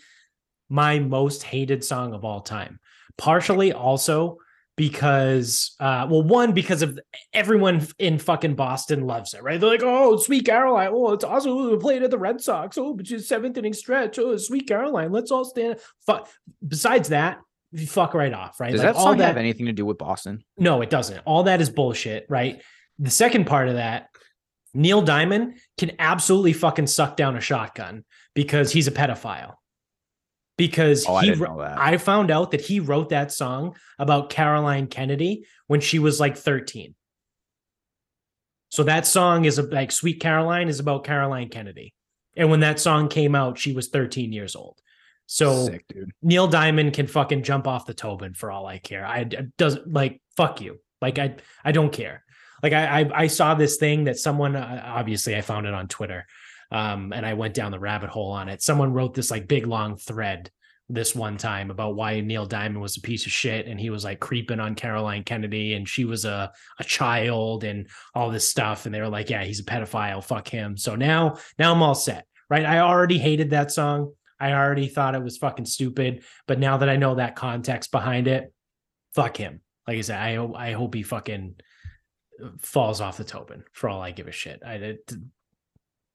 my 0.70 1.00
most 1.00 1.42
hated 1.44 1.84
song 1.84 2.14
of 2.14 2.24
all 2.24 2.42
time. 2.42 2.80
Partially 3.18 3.74
also 3.74 4.38
because, 4.76 5.76
uh, 5.80 6.08
well, 6.10 6.24
one 6.24 6.52
because 6.54 6.82
of 6.82 7.00
everyone 7.34 7.88
in 8.00 8.18
fucking 8.18 8.56
Boston 8.56 9.06
loves 9.06 9.34
it, 9.34 9.44
right? 9.44 9.60
They're 9.60 9.70
like, 9.70 9.84
"Oh, 9.84 10.18
"Sweet 10.18 10.46
Caroline," 10.46 10.90
oh, 10.92 11.14
it's 11.14 11.24
awesome. 11.24 11.70
We 11.72 11.78
played 11.78 12.04
at 12.04 12.12
the 12.12 12.18
Red 12.18 12.42
Sox. 12.42 12.78
Oh, 12.78 12.94
but 12.94 13.08
she's 13.08 13.28
seventh 13.28 13.58
inning 13.58 13.74
stretch. 13.74 14.18
Oh, 14.20 14.36
"Sweet 14.38 14.68
Caroline." 14.68 15.12
Let's 15.12 15.32
all 15.32 15.46
stand. 15.46 15.80
Fuck. 16.06 16.30
Besides 16.68 17.10
that, 17.10 17.40
you 17.72 17.86
fuck 17.88 18.14
right 18.14 18.34
off, 18.34 18.60
right? 18.60 18.72
Does 18.72 18.82
Like, 18.84 18.96
that 18.96 19.00
all 19.00 19.14
have 19.14 19.38
anything 19.38 19.68
to 19.68 19.74
do 19.74 19.86
with 19.86 19.98
Boston? 19.98 20.44
no, 20.58 20.82
it 20.82 20.90
doesn't. 20.90 21.20
All 21.26 21.44
that 21.44 21.62
is 21.62 21.70
bullshit, 21.70 22.26
right? 22.30 22.62
The 23.00 23.10
second 23.10 23.46
part 23.46 23.68
of 23.70 23.76
that, 23.76 24.10
Neil 24.74 25.02
Diamond 25.02 25.56
can 25.78 25.92
absolutely 26.00 26.54
fucking 26.54 26.88
suck 26.88 27.16
down 27.18 27.36
a 27.36 27.42
shotgun 27.42 28.06
because 28.34 28.72
he's 28.72 28.88
a 28.88 28.92
pedophile. 28.92 29.56
Because 30.58 31.06
Oh, 31.08 31.16
I 31.16 31.26
he, 31.26 31.34
that. 31.34 31.76
I 31.78 31.98
found 31.98 32.30
out 32.30 32.52
that 32.52 32.62
he 32.62 32.80
wrote 32.80 33.10
that 33.10 33.32
song 33.32 33.76
about 33.98 34.30
Caroline 34.30 34.88
Kennedy 34.88 35.46
when 35.68 35.82
she 35.82 36.00
was 36.00 36.20
like 36.20 36.38
13. 36.38 36.94
So 38.70 38.84
that 38.84 39.06
song 39.06 39.46
is 39.46 39.60
a, 39.60 39.64
like 39.64 39.92
Sweet 39.92 40.20
Caroline 40.20 40.68
is 40.68 40.80
about 40.80 41.04
Caroline 41.04 41.50
Kennedy. 41.50 41.94
And 42.36 42.50
when 42.50 42.62
that 42.62 42.80
song 42.80 43.08
came 43.08 43.36
out, 43.36 43.60
she 43.60 43.74
was 43.74 43.90
13 43.90 44.34
years 44.34 44.56
old. 44.56 44.80
So 45.26 45.68
Sick. 45.68 45.86
Neil 46.22 46.48
Diamond 46.48 46.94
can 46.94 47.08
fucking 47.08 47.44
jump 47.44 47.68
off 47.68 47.86
the 47.86 47.94
Tobin 47.94 48.34
for 48.34 48.52
all 48.52 48.66
I 48.66 48.80
care. 48.80 49.06
I 49.06 49.24
doesn't 49.58 49.92
like 49.92 50.22
fuck 50.36 50.62
you. 50.62 50.80
Like 51.02 51.20
I 51.20 51.36
I 51.64 51.72
don't 51.72 51.92
care. 51.92 52.24
Like 52.62 52.74
I 52.74 53.02
I, 53.02 53.22
I 53.24 53.28
saw 53.28 53.56
this 53.56 53.78
thing 53.78 54.06
that 54.06 54.18
someone 54.18 54.56
uh, 54.56 54.84
obviously 54.86 55.36
I 55.36 55.42
found 55.42 55.66
it 55.68 55.74
on 55.74 55.88
Twitter, 55.88 56.26
um, 56.74 57.14
and 57.14 57.26
I 57.26 57.36
went 57.36 57.54
down 57.54 57.72
the 57.72 57.80
rabbit 57.80 58.10
hole 58.10 58.32
on 58.32 58.50
it. 58.50 58.62
Someone 58.62 58.94
wrote 58.94 59.14
this 59.14 59.32
like 59.32 59.48
big 59.48 59.68
long 59.68 59.96
thread 59.96 60.52
this 60.90 61.16
one 61.16 61.38
time 61.38 61.72
about 61.72 61.96
why 61.96 62.20
Neil 62.20 62.46
Diamond 62.46 62.82
was 62.82 62.98
a 62.98 63.02
piece 63.02 63.26
of 63.26 63.32
shit 63.32 63.68
and 63.68 63.80
he 63.80 63.90
was 63.90 64.04
like 64.04 64.20
creeping 64.20 64.60
on 64.60 64.76
Caroline 64.76 65.24
Kennedy 65.24 65.76
and 65.76 65.88
she 65.88 66.04
was 66.04 66.26
a 66.26 66.52
a 66.80 66.84
child 66.84 67.64
and 67.64 67.88
all 68.14 68.30
this 68.30 68.50
stuff 68.50 68.86
and 68.86 68.94
they 68.94 69.00
were 69.00 69.08
like 69.08 69.30
yeah 69.30 69.44
he's 69.44 69.62
a 69.62 69.64
pedophile. 69.64 70.24
Fuck 70.24 70.48
him. 70.50 70.76
So 70.76 70.96
now 70.96 71.38
now 71.58 71.72
I'm 71.72 71.82
all 71.82 71.96
set 71.96 72.26
right? 72.50 72.66
I 72.66 72.80
already 72.80 73.18
hated 73.18 73.52
that 73.52 73.72
song. 73.72 74.14
I 74.40 74.52
already 74.52 74.88
thought 74.88 75.16
it 75.16 75.24
was 75.24 75.38
fucking 75.38 75.66
stupid. 75.66 76.24
But 76.48 76.60
now 76.60 76.78
that 76.78 76.90
I 76.90 76.98
know 76.98 77.16
that 77.16 77.36
context 77.36 77.92
behind 77.92 78.28
it 78.28 78.52
fuck 79.16 79.38
him. 79.38 79.62
Like 79.88 79.98
I 79.98 80.02
said 80.02 80.20
I 80.20 80.44
I 80.56 80.72
hope 80.74 80.94
he 80.96 81.04
fucking 81.04 81.56
falls 82.60 83.00
off 83.00 83.18
the 83.18 83.24
Tobin 83.24 83.64
for 83.72 83.90
all 83.90 84.02
I 84.02 84.12
give 84.12 84.28
a 84.28 84.32
shit. 84.32 84.62
I 84.66 84.98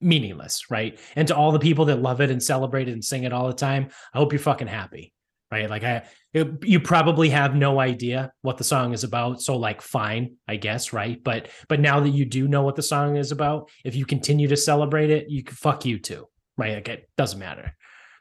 meaningless 0.00 0.70
right? 0.70 0.98
And 1.16 1.28
to 1.28 1.36
all 1.36 1.52
the 1.52 1.58
people 1.58 1.86
that 1.86 2.00
love 2.02 2.20
it 2.20 2.30
and 2.30 2.42
celebrate 2.42 2.88
it 2.88 2.92
and 2.92 3.04
sing 3.04 3.24
it 3.24 3.32
all 3.32 3.48
the 3.48 3.54
time 3.54 3.88
I 4.14 4.18
hope 4.18 4.32
you're 4.32 4.38
fucking 4.40 4.68
happy 4.68 5.12
right? 5.50 5.68
Like 5.68 5.84
I 5.84 6.04
it- 6.34 6.62
you 6.64 6.78
probably 6.78 7.30
have 7.30 7.54
no 7.54 7.80
idea 7.80 8.32
what 8.42 8.58
the 8.58 8.64
song 8.64 8.92
is 8.92 9.02
about 9.04 9.40
so 9.40 9.56
like 9.56 9.80
fine 9.82 10.36
I 10.46 10.56
guess 10.56 10.92
right? 10.92 11.22
But 11.22 11.48
but 11.68 11.80
now 11.80 12.00
that 12.00 12.10
you 12.10 12.24
do 12.24 12.48
know 12.48 12.62
what 12.62 12.76
the 12.76 12.82
song 12.82 13.16
is 13.16 13.32
about 13.32 13.70
if 13.84 13.96
you 13.96 14.04
continue 14.06 14.48
to 14.48 14.56
celebrate 14.56 15.10
it 15.10 15.30
you 15.30 15.42
can 15.42 15.56
fuck 15.56 15.84
you 15.84 15.98
too 15.98 16.26
right? 16.56 16.74
Like 16.74 16.88
it 16.88 17.08
doesn't 17.16 17.38
matter. 17.38 17.74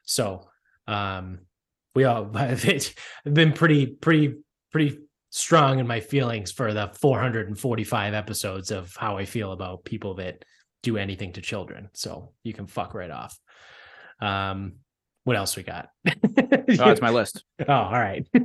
So 0.04 0.48
um 0.88 1.40
we 1.96 2.06
all 2.06 2.32
I've 2.36 2.94
been 3.26 3.54
pretty 3.54 3.88
pretty 3.88 4.36
pretty 4.72 5.00
strong 5.30 5.80
in 5.80 5.88
my 5.88 6.00
feelings 6.00 6.52
for 6.52 6.74
the 6.74 6.90
445 7.02 8.14
episodes 8.14 8.72
of 8.72 8.96
how 8.96 9.18
I 9.18 9.26
feel 9.26 9.52
about 9.52 9.84
people 9.84 10.16
that 10.16 10.44
do 10.88 10.98
anything 10.98 11.34
to 11.34 11.42
children. 11.42 11.90
So 11.94 12.32
you 12.44 12.54
can 12.54 12.68
fuck 12.68 12.94
right 12.94 13.12
off. 13.12 13.38
Um, 14.22 14.78
what 15.26 15.36
else 15.36 15.58
we 15.58 15.64
got? 15.64 15.90
Oh, 16.08 16.64
that's 16.68 17.02
my 17.02 17.10
list. 17.10 17.44
Oh, 17.68 17.74
all 17.74 17.92
right. 17.92 18.26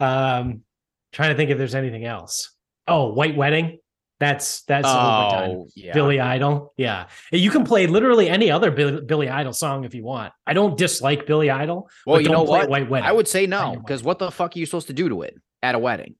um, 0.00 0.62
trying 1.12 1.30
to 1.30 1.36
think 1.36 1.50
if 1.50 1.58
there's 1.58 1.74
anything 1.74 2.06
else. 2.06 2.54
Oh, 2.88 3.12
White 3.12 3.36
Wedding. 3.36 3.78
That's 4.18 4.62
that's 4.62 4.86
overdone. 4.86 5.56
Oh, 5.56 5.68
yeah. 5.74 5.92
Billy 5.92 6.20
Idol. 6.20 6.72
Yeah. 6.76 7.08
You 7.32 7.50
can 7.50 7.64
play 7.64 7.88
literally 7.88 8.30
any 8.30 8.52
other 8.52 8.70
Billy, 8.70 9.02
Billy 9.02 9.28
Idol 9.28 9.52
song 9.52 9.84
if 9.84 9.94
you 9.94 10.04
want. 10.04 10.32
I 10.46 10.54
don't 10.54 10.78
dislike 10.78 11.26
Billy 11.26 11.50
Idol. 11.50 11.90
Well, 12.06 12.16
but 12.16 12.22
you 12.22 12.28
don't 12.28 12.36
know 12.38 12.46
play 12.46 12.60
what? 12.60 12.70
White 12.70 12.88
Wedding. 12.88 13.08
I 13.08 13.12
would 13.12 13.28
say 13.28 13.46
no, 13.46 13.76
because 13.76 14.02
what 14.02 14.18
the 14.20 14.30
fuck 14.30 14.56
are 14.56 14.58
you 14.58 14.64
supposed 14.64 14.86
to 14.86 14.92
do 14.92 15.08
to 15.08 15.22
it 15.22 15.34
at 15.60 15.74
a 15.74 15.78
wedding? 15.78 16.14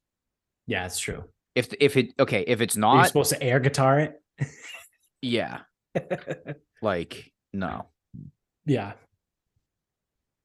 Yeah, 0.67 0.85
it's 0.85 0.99
true. 0.99 1.25
If 1.55 1.73
if 1.81 1.97
it 1.97 2.15
okay, 2.19 2.45
if 2.47 2.61
it's 2.61 2.77
You're 2.77 2.81
not, 2.81 3.07
supposed 3.07 3.31
to 3.31 3.43
air 3.43 3.61
guitar 3.61 4.01
it. 4.01 4.21
yeah, 5.21 5.61
like 6.83 7.31
no. 7.53 7.87
yeah. 8.65 8.93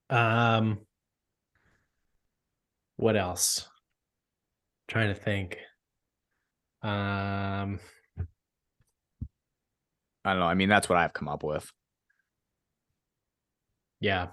Um 0.10 0.80
what 2.98 3.16
else? 3.16 3.68
trying 4.88 5.14
to 5.14 5.20
think. 5.20 5.58
Um 6.82 7.80
I 10.26 10.32
don't 10.32 10.40
know. 10.40 10.46
I 10.46 10.56
mean, 10.56 10.70
that's 10.70 10.90
what 10.90 10.98
I've 10.98 11.14
come 11.14 11.28
up 11.30 11.44
with. 11.44 11.72
yeah. 14.02 14.28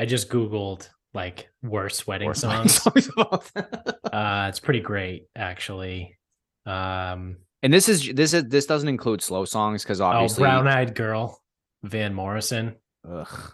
I 0.00 0.04
just 0.06 0.28
googled 0.28 0.88
like 1.18 1.48
worst 1.62 2.06
wedding 2.06 2.28
Worst 2.28 2.44
wedding 2.44 2.68
songs. 2.68 2.82
songs 3.06 3.10
all 3.16 3.38
time. 3.38 3.66
uh 4.12 4.46
it's 4.48 4.60
pretty 4.60 4.80
great 4.80 5.26
actually. 5.34 6.16
Um 6.64 7.38
and 7.62 7.72
this 7.72 7.88
is 7.88 8.08
this 8.14 8.34
is 8.34 8.44
this 8.44 8.66
doesn't 8.66 8.88
include 8.88 9.20
slow 9.20 9.44
songs 9.44 9.82
because 9.82 10.00
oh 10.00 10.06
obviously, 10.06 10.42
Brown 10.42 10.68
Eyed 10.68 10.94
Girl, 10.94 11.42
Van 11.82 12.14
Morrison. 12.14 12.76
ugh, 13.10 13.52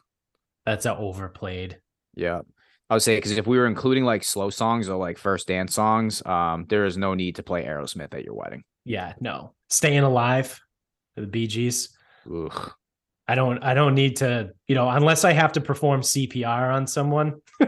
That's 0.66 0.84
a 0.86 0.94
overplayed. 0.96 1.80
yeah. 2.14 2.40
I 2.90 2.94
would 2.96 3.02
say 3.02 3.16
because 3.16 3.38
if 3.38 3.46
we 3.46 3.56
were 3.56 3.66
including 3.66 4.04
like 4.04 4.22
slow 4.24 4.50
songs 4.50 4.90
or 4.90 4.98
like 4.98 5.16
first 5.16 5.48
dance 5.48 5.74
songs, 5.74 6.22
um, 6.26 6.66
there 6.68 6.84
is 6.84 6.98
no 6.98 7.14
need 7.14 7.36
to 7.36 7.42
play 7.42 7.64
Aerosmith 7.64 8.12
at 8.12 8.24
your 8.26 8.34
wedding. 8.34 8.62
Yeah, 8.84 9.14
no. 9.20 9.54
Staying 9.70 10.04
alive, 10.04 10.60
the 11.16 11.26
Bee 11.26 11.46
Gees. 11.46 11.96
Ugh. 12.30 12.72
I 13.26 13.34
don't 13.34 13.62
I 13.62 13.74
don't 13.74 13.94
need 13.94 14.16
to, 14.16 14.50
you 14.68 14.74
know, 14.74 14.88
unless 14.88 15.24
I 15.24 15.32
have 15.32 15.52
to 15.52 15.60
perform 15.60 16.02
CPR 16.02 16.74
on 16.74 16.86
someone. 16.86 17.40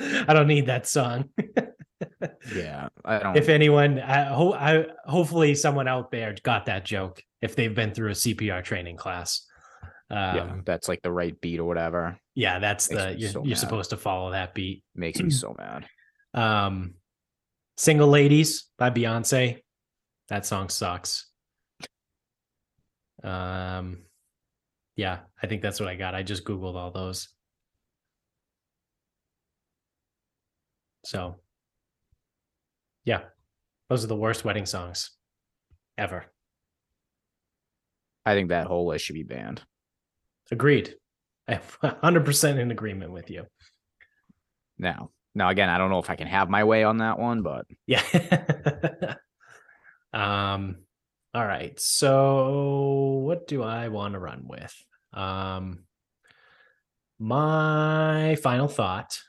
I 0.00 0.34
don't 0.34 0.48
need 0.48 0.66
that 0.66 0.86
song. 0.86 1.30
Yeah, 2.54 2.88
I 3.04 3.18
don't. 3.18 3.36
if 3.36 3.48
anyone 3.48 4.00
I, 4.00 4.24
ho- 4.24 4.54
I 4.54 4.86
hopefully 5.04 5.54
someone 5.54 5.86
out 5.86 6.10
there 6.10 6.34
got 6.42 6.66
that 6.66 6.84
joke 6.84 7.22
if 7.42 7.54
they've 7.54 7.74
been 7.74 7.92
through 7.92 8.10
a 8.10 8.14
CPR 8.14 8.64
training 8.64 8.96
class. 8.96 9.44
Um, 10.10 10.36
yeah, 10.36 10.56
that's 10.64 10.88
like 10.88 11.02
the 11.02 11.12
right 11.12 11.38
beat 11.40 11.60
or 11.60 11.64
whatever. 11.64 12.18
yeah, 12.34 12.58
that's 12.58 12.90
Makes 12.90 13.02
the 13.02 13.18
you're, 13.18 13.30
so 13.30 13.44
you're 13.44 13.56
supposed 13.56 13.90
to 13.90 13.96
follow 13.96 14.30
that 14.32 14.54
beat. 14.54 14.82
Makes 14.96 15.20
me 15.20 15.30
so 15.30 15.54
mad. 15.58 15.86
Um, 16.34 16.94
Single 17.76 18.08
Ladies 18.08 18.66
by 18.78 18.90
Beyonce. 18.90 19.58
That 20.28 20.44
song 20.44 20.68
sucks. 20.68 21.27
Um, 23.22 23.98
yeah, 24.96 25.20
I 25.42 25.46
think 25.46 25.62
that's 25.62 25.80
what 25.80 25.88
I 25.88 25.94
got. 25.94 26.14
I 26.14 26.22
just 26.22 26.44
Googled 26.44 26.74
all 26.74 26.90
those. 26.90 27.28
So, 31.04 31.36
yeah, 33.04 33.20
those 33.88 34.04
are 34.04 34.08
the 34.08 34.16
worst 34.16 34.44
wedding 34.44 34.66
songs 34.66 35.10
ever. 35.96 36.26
I 38.26 38.34
think 38.34 38.50
that 38.50 38.66
whole 38.66 38.86
list 38.88 39.04
should 39.04 39.14
be 39.14 39.22
banned. 39.22 39.62
Agreed. 40.50 40.94
I'm 41.48 41.60
100% 41.82 42.58
in 42.58 42.70
agreement 42.70 43.12
with 43.12 43.30
you. 43.30 43.46
Now, 44.78 45.10
now 45.34 45.48
again, 45.48 45.70
I 45.70 45.78
don't 45.78 45.90
know 45.90 45.98
if 45.98 46.10
I 46.10 46.16
can 46.16 46.26
have 46.26 46.50
my 46.50 46.64
way 46.64 46.84
on 46.84 46.98
that 46.98 47.18
one, 47.18 47.42
but 47.42 47.66
Yeah. 47.86 48.02
um 50.12 50.76
all 51.38 51.46
right. 51.46 51.78
So 51.78 53.20
what 53.22 53.46
do 53.46 53.62
I 53.62 53.86
want 53.88 54.14
to 54.14 54.18
run 54.18 54.42
with? 54.48 54.74
Um 55.12 55.84
my 57.20 58.36
final 58.42 58.66
thought 58.66 59.20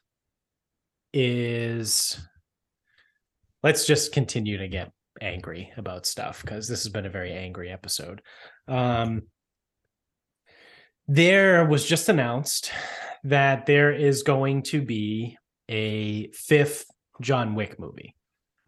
is 1.13 2.19
let's 3.61 3.85
just 3.85 4.11
continue 4.11 4.57
to 4.57 4.67
get 4.67 4.91
angry 5.21 5.71
about 5.77 6.07
stuff 6.07 6.41
because 6.41 6.67
this 6.67 6.83
has 6.83 6.91
been 6.91 7.05
a 7.05 7.11
very 7.11 7.31
angry 7.31 7.69
episode. 7.69 8.23
Um 8.67 9.27
there 11.07 11.63
was 11.63 11.85
just 11.85 12.09
announced 12.09 12.71
that 13.23 13.67
there 13.67 13.91
is 13.93 14.23
going 14.23 14.63
to 14.63 14.81
be 14.81 15.37
a 15.69 16.31
fifth 16.31 16.85
John 17.21 17.53
Wick 17.53 17.79
movie. 17.79 18.15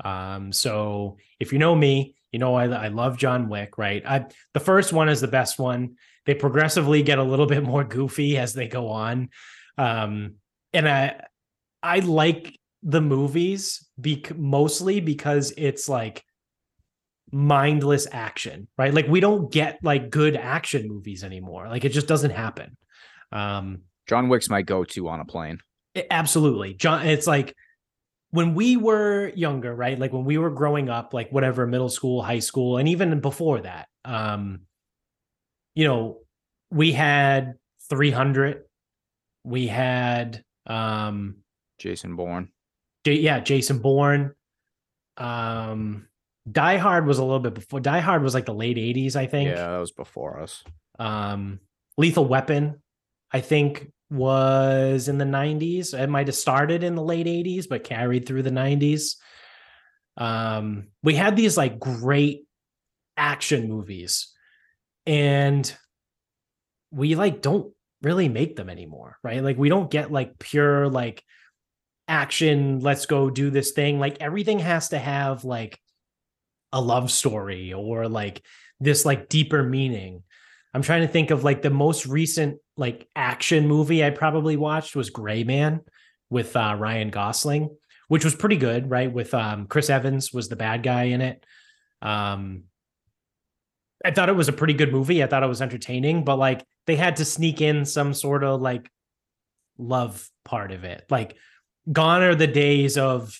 Um, 0.06 0.52
so 0.52 1.18
if 1.40 1.52
you 1.52 1.58
know 1.58 1.76
me, 1.76 2.16
you 2.32 2.40
know 2.40 2.56
I, 2.56 2.66
I 2.68 2.88
love 2.88 3.18
John 3.18 3.50
Wick, 3.50 3.78
right? 3.78 4.04
I 4.06 4.26
the 4.54 4.60
first 4.60 4.94
one 4.94 5.10
is 5.10 5.22
the 5.22 5.28
best 5.28 5.60
one. 5.60 5.96
They 6.26 6.36
progressively 6.36 7.02
get 7.04 7.18
a 7.18 7.24
little 7.24 7.48
bit 7.48 7.64
more 7.64 7.84
goofy 7.84 8.38
as 8.38 8.54
they 8.54 8.68
go 8.68 8.90
on, 8.90 9.30
um, 9.78 10.36
and 10.74 10.88
I 10.88 11.24
I 11.82 12.00
like 12.00 12.58
the 12.84 13.02
movies 13.02 13.88
bec- 13.98 14.38
mostly 14.38 15.02
because 15.02 15.54
it's 15.58 15.88
like 15.88 16.24
mindless 17.32 18.08
action, 18.12 18.68
right? 18.78 18.94
Like 18.94 19.08
we 19.08 19.20
don't 19.20 19.52
get 19.52 19.80
like 19.84 20.10
good 20.10 20.36
action 20.36 20.88
movies 20.88 21.24
anymore. 21.24 21.68
Like 21.70 21.86
it 21.86 21.90
just 21.90 22.08
doesn't 22.08 22.32
happen. 22.32 22.76
Um, 23.32 23.82
John 24.08 24.30
Wick's 24.30 24.50
my 24.50 24.62
go-to 24.62 25.08
on 25.08 25.20
a 25.20 25.26
plane. 25.26 25.60
I- 25.96 26.08
Absolutely. 26.10 26.74
John, 26.74 27.06
it's 27.06 27.28
like 27.28 27.56
when 28.32 28.54
we 28.56 28.78
were 28.78 29.32
younger, 29.36 29.74
right? 29.76 30.00
Like 30.00 30.12
when 30.14 30.26
we 30.26 30.38
were 30.38 30.50
growing 30.50 30.90
up, 30.90 31.14
like 31.14 31.32
whatever, 31.32 31.68
middle 31.68 31.90
school, 31.90 32.22
high 32.22 32.40
school, 32.40 32.78
and 32.78 32.88
even 32.90 33.20
before 33.20 33.62
that, 33.62 33.88
um, 34.06 34.62
you 35.76 35.86
know, 35.86 36.20
we 36.72 36.92
had 36.92 37.56
300, 37.90 38.64
we 39.44 39.68
had, 39.68 40.44
um, 40.66 41.38
Jason 41.78 42.16
Bourne. 42.16 42.50
J- 43.06 43.20
yeah, 43.20 43.40
Jason 43.40 43.80
Bourne. 43.80 44.34
Um, 45.18 46.08
Die 46.52 46.78
Hard 46.78 47.06
was 47.06 47.18
a 47.18 47.24
little 47.24 47.40
bit 47.40 47.54
before. 47.54 47.80
Die 47.80 48.00
Hard 48.00 48.24
was 48.24 48.34
like 48.34 48.46
the 48.46 48.54
late 48.54 48.78
'80s, 48.78 49.16
I 49.16 49.28
think. 49.28 49.50
Yeah, 49.50 49.72
that 49.72 49.78
was 49.78 49.92
before 49.92 50.40
us. 50.40 50.64
Um, 51.00 51.60
Lethal 51.98 52.26
Weapon, 52.26 52.82
I 53.32 53.42
think, 53.42 53.92
was 54.12 55.08
in 55.08 55.18
the 55.18 55.26
90s. 55.26 55.98
It 55.98 56.10
might 56.10 56.28
have 56.28 56.36
started 56.36 56.84
in 56.84 56.96
the 56.96 57.04
late 57.04 57.28
80s, 57.28 57.68
but 57.70 57.84
carried 57.84 58.26
through 58.26 58.44
the 58.44 58.52
90s. 58.52 59.16
Um, 60.18 60.90
we 61.02 61.16
had 61.16 61.36
these 61.36 61.58
like 61.58 61.80
great 61.80 62.46
action 63.16 63.70
movies, 63.70 64.32
and 65.06 65.74
we 66.92 67.16
like 67.16 67.42
don't 67.42 67.74
really 68.02 68.30
make 68.30 68.56
them 68.56 68.70
anymore, 68.70 69.18
right? 69.24 69.44
Like 69.44 69.58
we 69.58 69.70
don't 69.70 69.90
get 69.90 70.12
like 70.12 70.38
pure 70.40 70.90
like 70.90 71.24
action, 72.08 72.80
let's 72.82 73.06
go 73.06 73.30
do 73.30 73.50
this 73.50 73.72
thing. 73.72 74.00
Like 74.00 74.18
everything 74.20 74.60
has 74.60 74.90
to 74.90 75.00
have 75.00 75.46
like 75.46 75.80
a 76.74 76.82
love 76.82 77.12
story 77.12 77.74
or 77.74 78.08
like 78.08 78.44
this 78.80 79.06
like 79.06 79.30
deeper 79.30 79.64
meaning. 79.64 80.24
I'm 80.74 80.82
trying 80.82 81.02
to 81.02 81.08
think 81.08 81.32
of 81.32 81.44
like 81.44 81.62
the 81.62 81.70
most 81.70 82.06
recent 82.06 82.60
like 82.78 83.08
action 83.16 83.68
movie 83.68 84.04
I 84.04 84.10
probably 84.10 84.56
watched 84.58 84.96
was 84.96 85.10
Gray 85.10 85.44
Man 85.44 85.82
with 86.30 86.56
uh, 86.56 86.76
Ryan 86.80 87.10
Gosling, 87.10 87.76
which 88.08 88.24
was 88.24 88.36
pretty 88.36 88.56
good, 88.58 88.90
right? 88.90 89.12
With 89.12 89.34
um, 89.34 89.68
Chris 89.68 89.90
Evans 89.90 90.32
was 90.32 90.50
the 90.50 90.56
bad 90.56 90.82
guy 90.84 91.04
in 91.04 91.22
it. 91.22 91.46
Um, 92.02 92.64
I 94.04 94.12
thought 94.12 94.30
it 94.30 94.36
was 94.36 94.48
a 94.48 94.54
pretty 94.54 94.74
good 94.74 94.92
movie. 94.92 95.24
I 95.24 95.28
thought 95.28 95.44
it 95.44 95.48
was 95.48 95.62
entertaining, 95.62 96.24
but 96.24 96.38
like 96.38 96.66
they 96.88 96.96
had 96.96 97.18
to 97.18 97.26
sneak 97.26 97.62
in 97.62 97.86
some 97.86 98.14
sort 98.14 98.44
of 98.44 98.62
like 98.62 98.90
love 99.78 100.28
part 100.46 100.72
of 100.72 100.84
it. 100.84 101.06
Like 101.10 101.36
gone 101.92 102.22
are 102.24 102.36
the 102.36 102.48
days 102.48 102.98
of 102.98 103.40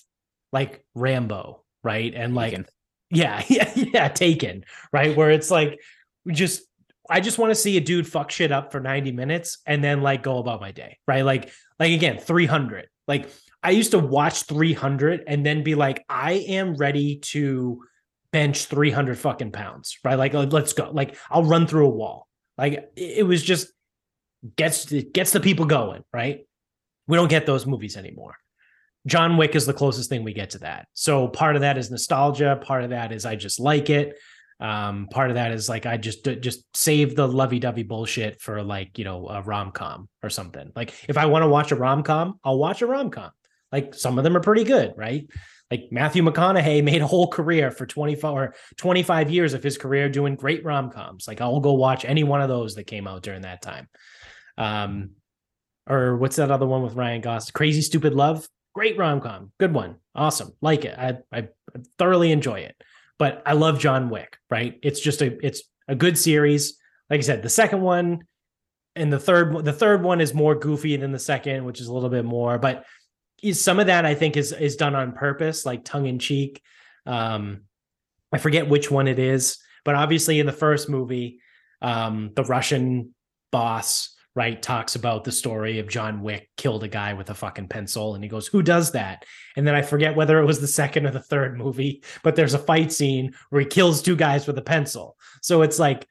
like 0.52 0.84
Rambo, 0.94 1.64
right? 1.82 2.12
And 2.14 2.34
like 2.34 2.50
Taken. 2.50 2.66
yeah, 3.10 3.42
yeah, 3.48 3.72
yeah, 3.74 4.08
taken, 4.08 4.64
right? 4.92 5.16
Where 5.16 5.30
it's 5.30 5.50
like 5.50 5.80
we 6.24 6.34
just 6.34 6.62
I 7.10 7.20
just 7.20 7.38
want 7.38 7.50
to 7.50 7.54
see 7.54 7.76
a 7.76 7.80
dude 7.80 8.06
fuck 8.06 8.30
shit 8.30 8.52
up 8.52 8.72
for 8.72 8.80
90 8.80 9.12
minutes 9.12 9.58
and 9.66 9.82
then 9.82 10.02
like 10.02 10.22
go 10.22 10.38
about 10.38 10.60
my 10.60 10.72
day, 10.72 10.98
right? 11.06 11.24
Like 11.24 11.50
like 11.78 11.92
again, 11.92 12.18
300. 12.18 12.88
Like 13.08 13.28
I 13.62 13.70
used 13.70 13.90
to 13.90 13.98
watch 13.98 14.44
300 14.44 15.24
and 15.26 15.44
then 15.44 15.62
be 15.62 15.74
like 15.74 16.04
I 16.08 16.32
am 16.32 16.76
ready 16.76 17.16
to 17.16 17.82
bench 18.32 18.66
300 18.66 19.18
fucking 19.18 19.52
pounds, 19.52 19.98
right? 20.04 20.14
Like 20.14 20.32
let's 20.34 20.72
go. 20.72 20.90
Like 20.90 21.16
I'll 21.30 21.44
run 21.44 21.66
through 21.66 21.86
a 21.86 21.90
wall. 21.90 22.28
Like 22.56 22.90
it 22.96 23.26
was 23.26 23.42
just 23.42 23.68
gets 24.56 24.86
gets 24.86 25.32
the 25.32 25.40
people 25.40 25.66
going, 25.66 26.04
right? 26.12 26.46
We 27.06 27.16
don't 27.16 27.30
get 27.30 27.46
those 27.46 27.66
movies 27.66 27.96
anymore. 27.96 28.36
John 29.06 29.36
Wick 29.36 29.56
is 29.56 29.66
the 29.66 29.72
closest 29.72 30.08
thing 30.08 30.22
we 30.22 30.32
get 30.32 30.50
to 30.50 30.58
that. 30.58 30.86
So 30.94 31.26
part 31.26 31.56
of 31.56 31.62
that 31.62 31.76
is 31.76 31.90
nostalgia. 31.90 32.60
Part 32.62 32.84
of 32.84 32.90
that 32.90 33.10
is 33.10 33.26
I 33.26 33.34
just 33.34 33.58
like 33.58 33.90
it. 33.90 34.16
Um, 34.62 35.08
part 35.10 35.28
of 35.28 35.34
that 35.34 35.50
is 35.50 35.68
like 35.68 35.86
I 35.86 35.96
just 35.96 36.24
just 36.40 36.64
save 36.74 37.16
the 37.16 37.26
lovey-dovey 37.26 37.82
bullshit 37.82 38.40
for 38.40 38.62
like 38.62 38.96
you 38.96 39.04
know 39.04 39.28
a 39.28 39.42
rom 39.42 39.72
com 39.72 40.08
or 40.22 40.30
something. 40.30 40.70
Like 40.76 40.94
if 41.08 41.18
I 41.18 41.26
want 41.26 41.42
to 41.42 41.48
watch 41.48 41.72
a 41.72 41.76
rom 41.76 42.04
com, 42.04 42.38
I'll 42.44 42.58
watch 42.58 42.80
a 42.80 42.86
rom 42.86 43.10
com. 43.10 43.32
Like 43.72 43.92
some 43.92 44.18
of 44.18 44.24
them 44.24 44.36
are 44.36 44.40
pretty 44.40 44.62
good, 44.62 44.94
right? 44.96 45.26
Like 45.68 45.88
Matthew 45.90 46.22
McConaughey 46.22 46.84
made 46.84 47.02
a 47.02 47.08
whole 47.08 47.26
career 47.26 47.72
for 47.72 47.86
25 47.86 48.32
or 48.32 48.54
25 48.76 49.30
years 49.30 49.52
of 49.52 49.64
his 49.64 49.76
career 49.76 50.08
doing 50.08 50.36
great 50.36 50.64
rom 50.64 50.92
coms. 50.92 51.26
Like 51.26 51.40
I'll 51.40 51.58
go 51.58 51.72
watch 51.72 52.04
any 52.04 52.22
one 52.22 52.40
of 52.40 52.48
those 52.48 52.76
that 52.76 52.84
came 52.84 53.08
out 53.08 53.24
during 53.24 53.42
that 53.42 53.62
time. 53.62 53.88
Um, 54.56 55.10
or 55.90 56.16
what's 56.18 56.36
that 56.36 56.52
other 56.52 56.66
one 56.66 56.82
with 56.82 56.94
Ryan 56.94 57.20
Gosling? 57.20 57.52
Crazy 57.52 57.82
Stupid 57.82 58.14
Love. 58.14 58.46
Great 58.76 58.96
rom 58.96 59.20
com. 59.20 59.50
Good 59.58 59.74
one. 59.74 59.96
Awesome. 60.14 60.52
Like 60.60 60.84
it. 60.84 60.96
I, 60.96 61.16
I 61.32 61.48
thoroughly 61.98 62.30
enjoy 62.30 62.60
it. 62.60 62.76
But 63.22 63.40
I 63.46 63.52
love 63.52 63.78
John 63.78 64.10
Wick, 64.10 64.36
right? 64.50 64.80
It's 64.82 64.98
just 64.98 65.22
a 65.22 65.38
it's 65.46 65.62
a 65.86 65.94
good 65.94 66.18
series. 66.18 66.76
Like 67.08 67.18
I 67.18 67.20
said, 67.20 67.40
the 67.40 67.48
second 67.48 67.80
one 67.80 68.24
and 68.96 69.12
the 69.12 69.18
third 69.20 69.64
the 69.64 69.72
third 69.72 70.02
one 70.02 70.20
is 70.20 70.34
more 70.34 70.56
goofy 70.56 70.96
than 70.96 71.12
the 71.12 71.20
second, 71.20 71.64
which 71.64 71.80
is 71.80 71.86
a 71.86 71.94
little 71.94 72.08
bit 72.08 72.24
more, 72.24 72.58
but 72.58 72.84
some 73.52 73.78
of 73.78 73.86
that 73.86 74.04
I 74.04 74.16
think 74.16 74.36
is 74.36 74.50
is 74.50 74.74
done 74.74 74.96
on 74.96 75.12
purpose, 75.12 75.64
like 75.64 75.84
tongue 75.84 76.06
in 76.06 76.18
cheek. 76.18 76.60
Um, 77.06 77.60
I 78.32 78.38
forget 78.38 78.68
which 78.68 78.90
one 78.90 79.06
it 79.06 79.20
is, 79.20 79.56
but 79.84 79.94
obviously 79.94 80.40
in 80.40 80.46
the 80.46 80.50
first 80.50 80.88
movie, 80.88 81.38
um, 81.80 82.32
the 82.34 82.42
Russian 82.42 83.14
boss 83.52 84.16
right 84.34 84.62
talks 84.62 84.94
about 84.94 85.24
the 85.24 85.32
story 85.32 85.78
of 85.78 85.88
John 85.88 86.22
Wick 86.22 86.48
killed 86.56 86.84
a 86.84 86.88
guy 86.88 87.12
with 87.12 87.28
a 87.30 87.34
fucking 87.34 87.68
pencil 87.68 88.14
and 88.14 88.24
he 88.24 88.30
goes 88.30 88.46
who 88.46 88.62
does 88.62 88.92
that? 88.92 89.24
And 89.56 89.66
then 89.66 89.74
I 89.74 89.82
forget 89.82 90.16
whether 90.16 90.38
it 90.38 90.46
was 90.46 90.60
the 90.60 90.66
second 90.66 91.06
or 91.06 91.10
the 91.10 91.20
third 91.20 91.58
movie 91.58 92.02
but 92.22 92.34
there's 92.34 92.54
a 92.54 92.58
fight 92.58 92.92
scene 92.92 93.34
where 93.50 93.60
he 93.60 93.66
kills 93.66 94.00
two 94.00 94.16
guys 94.16 94.46
with 94.46 94.56
a 94.58 94.62
pencil. 94.62 95.16
So 95.42 95.62
it's 95.62 95.78
like 95.78 96.06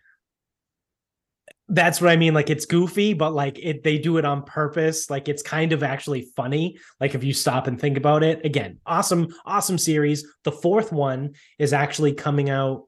that's 1.68 2.02
what 2.02 2.12
I 2.12 2.18
mean 2.18 2.34
like 2.34 2.50
it's 2.50 2.66
goofy 2.66 3.14
but 3.14 3.34
like 3.34 3.58
it 3.58 3.84
they 3.84 3.98
do 3.98 4.18
it 4.18 4.26
on 4.26 4.44
purpose. 4.44 5.10
Like 5.10 5.28
it's 5.28 5.42
kind 5.42 5.74
of 5.74 5.82
actually 5.82 6.28
funny 6.36 6.78
like 7.00 7.16
if 7.16 7.24
you 7.24 7.34
stop 7.34 7.66
and 7.66 7.80
think 7.80 7.98
about 7.98 8.24
it. 8.24 8.46
Again 8.46 8.80
awesome 8.86 9.34
awesome 9.46 9.80
series. 9.80 10.28
The 10.44 10.52
fourth 10.52 10.92
one 10.92 11.34
is 11.58 11.74
actually 11.74 12.14
coming 12.14 12.52
out 12.52 12.84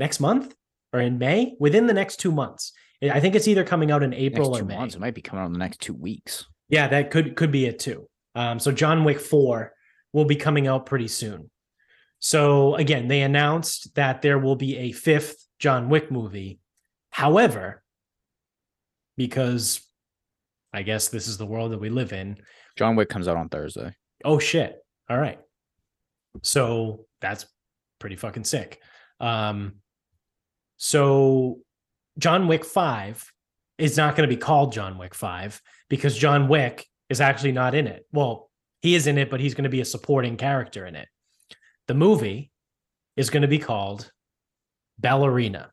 next 0.00 0.18
month 0.18 0.54
or 0.92 1.00
in 1.00 1.18
May 1.18 1.54
within 1.60 1.86
the 1.86 1.94
next 1.94 2.16
2 2.16 2.32
months 2.32 2.72
I 3.02 3.20
think 3.20 3.34
it's 3.34 3.48
either 3.48 3.64
coming 3.64 3.90
out 3.90 4.02
in 4.02 4.14
April 4.14 4.50
Next 4.50 4.58
or 4.58 4.62
two 4.62 4.68
May. 4.68 4.76
months. 4.76 4.94
It 4.94 5.00
might 5.00 5.14
be 5.14 5.22
coming 5.22 5.42
out 5.42 5.46
in 5.46 5.52
the 5.52 5.58
next 5.58 5.80
two 5.80 5.94
weeks. 5.94 6.46
Yeah, 6.68 6.88
that 6.88 7.10
could 7.10 7.34
could 7.36 7.50
be 7.50 7.66
it 7.66 7.78
too. 7.78 8.08
Um, 8.34 8.58
so 8.58 8.70
John 8.72 9.04
Wick 9.04 9.20
Four 9.20 9.72
will 10.12 10.24
be 10.24 10.36
coming 10.36 10.66
out 10.66 10.86
pretty 10.86 11.08
soon. 11.08 11.50
So 12.20 12.76
again, 12.76 13.08
they 13.08 13.22
announced 13.22 13.94
that 13.96 14.22
there 14.22 14.38
will 14.38 14.56
be 14.56 14.76
a 14.78 14.92
fifth 14.92 15.44
John 15.58 15.88
Wick 15.88 16.10
movie. 16.10 16.60
However, 17.10 17.82
because 19.16 19.82
I 20.72 20.82
guess 20.82 21.08
this 21.08 21.28
is 21.28 21.36
the 21.36 21.46
world 21.46 21.72
that 21.72 21.80
we 21.80 21.90
live 21.90 22.12
in. 22.12 22.38
John 22.76 22.96
Wick 22.96 23.08
comes 23.08 23.28
out 23.28 23.36
on 23.36 23.48
Thursday. 23.48 23.94
Oh 24.24 24.38
shit! 24.38 24.76
All 25.10 25.18
right, 25.18 25.40
so 26.42 27.06
that's 27.20 27.46
pretty 27.98 28.16
fucking 28.16 28.44
sick. 28.44 28.80
Um, 29.20 29.74
so 30.76 31.58
John 32.18 32.48
Wick 32.48 32.64
5 32.64 33.32
is 33.78 33.96
not 33.96 34.16
going 34.16 34.28
to 34.28 34.34
be 34.34 34.40
called 34.40 34.72
John 34.72 34.98
Wick 34.98 35.14
5 35.14 35.60
because 35.88 36.16
John 36.16 36.48
Wick 36.48 36.86
is 37.08 37.20
actually 37.20 37.52
not 37.52 37.74
in 37.74 37.86
it. 37.86 38.06
Well, 38.12 38.50
he 38.80 38.94
is 38.94 39.06
in 39.06 39.18
it, 39.18 39.30
but 39.30 39.40
he's 39.40 39.54
going 39.54 39.64
to 39.64 39.70
be 39.70 39.80
a 39.80 39.84
supporting 39.84 40.36
character 40.36 40.86
in 40.86 40.94
it. 40.96 41.08
The 41.88 41.94
movie 41.94 42.50
is 43.16 43.30
going 43.30 43.42
to 43.42 43.48
be 43.48 43.58
called 43.58 44.10
Ballerina. 44.98 45.70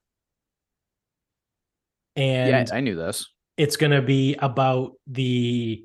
And 2.15 2.49
yeah, 2.49 2.75
I 2.75 2.81
knew 2.81 2.95
this. 2.95 3.27
it's 3.57 3.77
going 3.77 3.91
to 3.91 4.01
be 4.01 4.35
about 4.35 4.93
the 5.07 5.83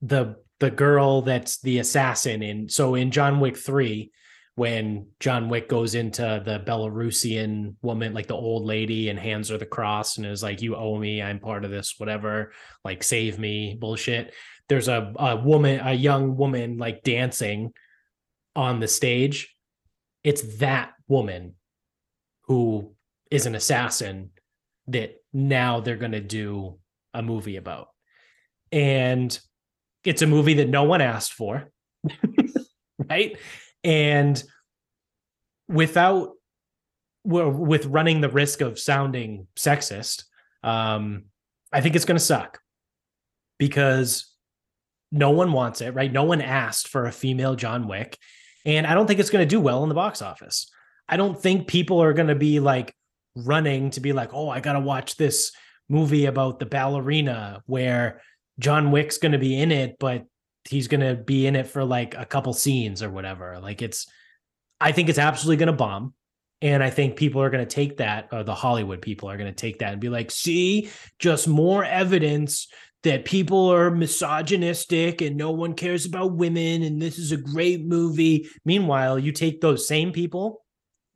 the 0.00 0.36
the 0.60 0.70
girl 0.70 1.22
that's 1.22 1.60
the 1.60 1.78
assassin 1.78 2.42
in 2.42 2.68
so 2.68 2.94
in 2.94 3.10
John 3.10 3.40
Wick 3.40 3.56
3 3.58 4.10
when 4.56 5.08
John 5.18 5.48
Wick 5.48 5.68
goes 5.68 5.94
into 5.94 6.42
the 6.44 6.60
Belarusian 6.60 7.74
woman, 7.82 8.14
like 8.14 8.28
the 8.28 8.34
old 8.34 8.64
lady, 8.64 9.08
and 9.08 9.18
hands 9.18 9.48
her 9.48 9.58
the 9.58 9.66
cross 9.66 10.16
and 10.16 10.26
is 10.26 10.42
like, 10.42 10.62
You 10.62 10.76
owe 10.76 10.98
me, 10.98 11.20
I'm 11.20 11.40
part 11.40 11.64
of 11.64 11.70
this, 11.70 11.94
whatever, 11.98 12.52
like 12.84 13.02
save 13.02 13.38
me, 13.38 13.76
bullshit. 13.78 14.32
There's 14.68 14.88
a, 14.88 15.12
a 15.16 15.36
woman, 15.36 15.80
a 15.84 15.92
young 15.92 16.36
woman 16.36 16.78
like 16.78 17.02
dancing 17.02 17.72
on 18.54 18.80
the 18.80 18.88
stage. 18.88 19.54
It's 20.22 20.58
that 20.58 20.92
woman 21.08 21.54
who 22.42 22.94
is 23.30 23.46
an 23.46 23.54
assassin 23.54 24.30
that 24.86 25.16
now 25.32 25.80
they're 25.80 25.96
going 25.96 26.12
to 26.12 26.20
do 26.20 26.78
a 27.12 27.22
movie 27.22 27.56
about. 27.56 27.88
And 28.70 29.38
it's 30.04 30.22
a 30.22 30.26
movie 30.26 30.54
that 30.54 30.68
no 30.68 30.84
one 30.84 31.00
asked 31.00 31.32
for. 31.32 31.70
right? 33.10 33.36
And 33.84 34.42
without 35.68 36.32
well, 37.24 37.50
with 37.50 37.86
running 37.86 38.20
the 38.20 38.28
risk 38.28 38.60
of 38.60 38.78
sounding 38.78 39.46
sexist 39.56 40.24
um 40.62 41.24
i 41.72 41.80
think 41.80 41.96
it's 41.96 42.04
going 42.04 42.18
to 42.18 42.24
suck. 42.24 42.60
Because 43.56 44.32
no 45.12 45.30
one 45.30 45.52
wants 45.52 45.80
it 45.80 45.94
right? 45.94 46.12
No 46.12 46.24
one 46.24 46.40
asked 46.40 46.88
for 46.88 47.06
a 47.06 47.12
female 47.12 47.54
john 47.54 47.86
wick. 47.86 48.18
And 48.64 48.86
i 48.86 48.94
don't 48.94 49.06
think 49.06 49.20
it's 49.20 49.30
going 49.30 49.46
to 49.46 49.54
do 49.54 49.60
well 49.60 49.82
in 49.82 49.88
the 49.88 49.94
box 49.94 50.22
office. 50.22 50.70
I 51.08 51.16
don't 51.16 51.40
think 51.40 51.68
people 51.68 52.02
are 52.02 52.14
going 52.14 52.28
to 52.28 52.34
be 52.34 52.60
like 52.60 52.94
running 53.36 53.90
to 53.90 54.00
be 54.00 54.12
like 54.12 54.32
oh 54.32 54.48
i 54.48 54.60
got 54.60 54.74
to 54.74 54.80
watch 54.80 55.16
this 55.16 55.52
movie 55.88 56.26
about 56.26 56.60
the 56.60 56.66
ballerina 56.66 57.60
where 57.66 58.20
john 58.58 58.92
wick's 58.92 59.18
going 59.18 59.32
to 59.32 59.38
be 59.38 59.58
in 59.60 59.72
it 59.72 59.96
but 59.98 60.24
he's 60.68 60.88
to 61.00 61.14
be 61.14 61.46
in 61.46 61.56
it 61.56 61.66
for 61.66 61.84
like 61.84 62.14
a 62.16 62.24
couple 62.24 62.52
scenes 62.52 63.02
or 63.02 63.10
whatever. 63.10 63.58
Like 63.60 63.82
it's, 63.82 64.06
I 64.80 64.92
think 64.92 65.08
it's 65.08 65.18
absolutely 65.18 65.58
to 65.68 65.72
bomb. 65.72 66.14
And 66.62 66.82
I 66.82 66.88
think 66.88 67.16
people 67.16 67.42
are 67.42 67.50
going 67.50 67.66
to 67.66 67.74
take 67.74 67.98
that, 67.98 68.28
or 68.32 68.42
the 68.42 68.54
Hollywood 68.54 69.02
people 69.02 69.30
are 69.30 69.36
going 69.36 69.52
to 69.52 69.56
take 69.56 69.80
that 69.80 69.92
and 69.92 70.00
be 70.00 70.08
like, 70.08 70.30
see, 70.30 70.88
just 71.18 71.46
more 71.46 71.84
evidence 71.84 72.68
that 73.02 73.26
people 73.26 73.68
are 73.68 73.90
misogynistic 73.90 75.20
and 75.20 75.36
no 75.36 75.50
one 75.50 75.74
cares 75.74 76.06
about 76.06 76.36
women 76.36 76.82
and 76.82 77.02
this 77.02 77.18
is 77.18 77.32
a 77.32 77.36
great 77.36 77.84
movie. 77.84 78.48
Meanwhile, 78.64 79.18
you 79.18 79.30
take 79.30 79.60
those 79.60 79.86
same 79.86 80.10
people 80.10 80.64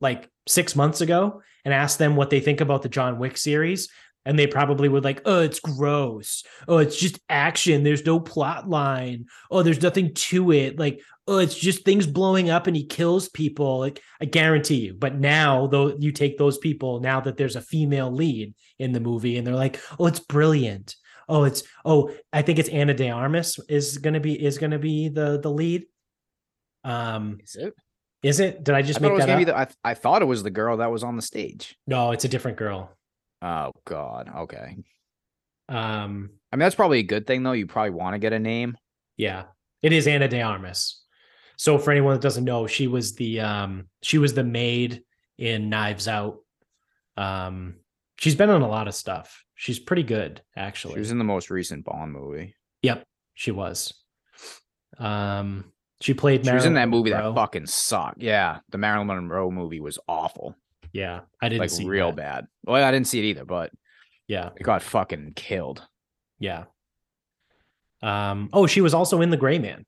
like 0.00 0.28
six 0.46 0.76
months 0.76 1.00
ago 1.00 1.40
and 1.64 1.72
ask 1.72 1.98
them 1.98 2.14
what 2.14 2.30
they 2.30 2.40
think 2.40 2.60
about 2.60 2.82
the 2.82 2.88
John 2.88 3.18
Wick 3.18 3.38
series. 3.38 3.88
And 4.28 4.38
they 4.38 4.46
probably 4.46 4.90
would 4.90 5.04
like, 5.04 5.22
oh, 5.24 5.40
it's 5.40 5.58
gross. 5.58 6.44
Oh, 6.68 6.76
it's 6.76 7.00
just 7.00 7.18
action. 7.30 7.82
There's 7.82 8.04
no 8.04 8.20
plot 8.20 8.68
line. 8.68 9.24
Oh, 9.50 9.62
there's 9.62 9.80
nothing 9.80 10.12
to 10.12 10.52
it. 10.52 10.78
Like, 10.78 11.00
oh, 11.26 11.38
it's 11.38 11.54
just 11.54 11.82
things 11.82 12.06
blowing 12.06 12.50
up 12.50 12.66
and 12.66 12.76
he 12.76 12.84
kills 12.84 13.30
people. 13.30 13.78
Like, 13.78 14.02
I 14.20 14.26
guarantee 14.26 14.80
you. 14.84 14.92
But 14.92 15.18
now, 15.18 15.66
though, 15.66 15.96
you 15.98 16.12
take 16.12 16.36
those 16.36 16.58
people 16.58 17.00
now 17.00 17.20
that 17.20 17.38
there's 17.38 17.56
a 17.56 17.62
female 17.62 18.12
lead 18.12 18.54
in 18.78 18.92
the 18.92 19.00
movie, 19.00 19.38
and 19.38 19.46
they're 19.46 19.54
like, 19.54 19.80
oh, 19.98 20.06
it's 20.06 20.20
brilliant. 20.20 20.94
Oh, 21.26 21.44
it's 21.44 21.62
oh, 21.86 22.12
I 22.30 22.42
think 22.42 22.58
it's 22.58 22.68
Ana 22.68 22.92
de 22.92 23.08
Armas 23.08 23.58
is 23.66 23.96
gonna 23.96 24.20
be 24.20 24.34
is 24.44 24.58
gonna 24.58 24.78
be 24.78 25.08
the 25.08 25.40
the 25.40 25.50
lead. 25.50 25.86
Um, 26.84 27.38
Is 27.42 27.56
it? 27.56 27.74
is 28.22 28.40
it? 28.40 28.62
Did 28.62 28.74
I 28.74 28.82
just 28.82 29.00
I 29.00 29.08
make 29.08 29.18
that 29.18 29.26
gonna 29.26 29.40
up? 29.40 29.46
the, 29.46 29.58
I, 29.58 29.90
I 29.92 29.94
thought 29.94 30.20
it 30.20 30.26
was 30.26 30.42
the 30.42 30.50
girl 30.50 30.76
that 30.78 30.90
was 30.90 31.02
on 31.02 31.16
the 31.16 31.22
stage. 31.22 31.76
no, 31.86 32.12
it's 32.12 32.24
a 32.24 32.28
different 32.28 32.58
girl. 32.58 32.92
Oh 33.42 33.72
God. 33.84 34.30
Okay. 34.36 34.76
Um, 35.68 36.30
I 36.52 36.56
mean, 36.56 36.60
that's 36.60 36.74
probably 36.74 37.00
a 37.00 37.04
good 37.04 37.26
thing 37.26 37.42
though. 37.42 37.52
You 37.52 37.66
probably 37.66 37.90
want 37.90 38.14
to 38.14 38.18
get 38.18 38.32
a 38.32 38.38
name. 38.38 38.76
yeah, 39.16 39.44
it 39.82 39.92
is 39.92 40.06
Ana 40.06 40.28
de 40.28 40.40
Armas. 40.40 41.02
So 41.56 41.76
for 41.78 41.90
anyone 41.90 42.14
that 42.14 42.22
doesn't 42.22 42.44
know, 42.44 42.66
she 42.66 42.86
was 42.86 43.14
the 43.16 43.40
um 43.40 43.88
she 44.02 44.18
was 44.18 44.32
the 44.34 44.44
maid 44.44 45.02
in 45.38 45.68
Knives 45.68 46.08
Out. 46.08 46.38
Um, 47.16 47.76
she's 48.16 48.34
been 48.36 48.50
in 48.50 48.62
a 48.62 48.68
lot 48.68 48.88
of 48.88 48.94
stuff. 48.94 49.44
She's 49.54 49.78
pretty 49.80 50.04
good, 50.04 50.40
actually. 50.56 50.94
She 50.94 51.00
was 51.00 51.10
in 51.10 51.18
the 51.18 51.24
most 51.24 51.50
recent 51.50 51.84
Bond 51.84 52.12
movie. 52.12 52.54
Yep, 52.82 53.04
she 53.34 53.50
was. 53.50 53.92
Um, 54.98 55.72
she 56.00 56.14
played. 56.14 56.46
She 56.46 56.52
was 56.52 56.64
in 56.64 56.74
that 56.74 56.88
movie 56.88 57.10
Monroe. 57.10 57.32
that 57.32 57.40
fucking 57.40 57.66
sucked. 57.66 58.22
Yeah, 58.22 58.60
the 58.70 58.78
Marilyn 58.78 59.08
Monroe 59.08 59.50
movie 59.50 59.80
was 59.80 59.98
awful, 60.08 60.54
Yeah, 60.92 61.20
I 61.42 61.48
didn't 61.48 61.60
like 61.60 61.70
see 61.70 61.84
real 61.86 62.12
that. 62.12 62.16
bad. 62.16 62.46
Well, 62.64 62.82
I 62.82 62.90
didn't 62.90 63.06
see 63.06 63.18
it 63.18 63.24
either, 63.24 63.44
but 63.44 63.70
Yeah, 64.26 64.50
it 64.56 64.62
got 64.62 64.82
fucking 64.82 65.32
killed. 65.36 65.86
yeah. 66.38 66.64
Um. 68.02 68.48
Oh, 68.52 68.66
she 68.66 68.80
was 68.80 68.94
also 68.94 69.20
in 69.22 69.30
the 69.30 69.36
Gray 69.36 69.58
Man. 69.58 69.84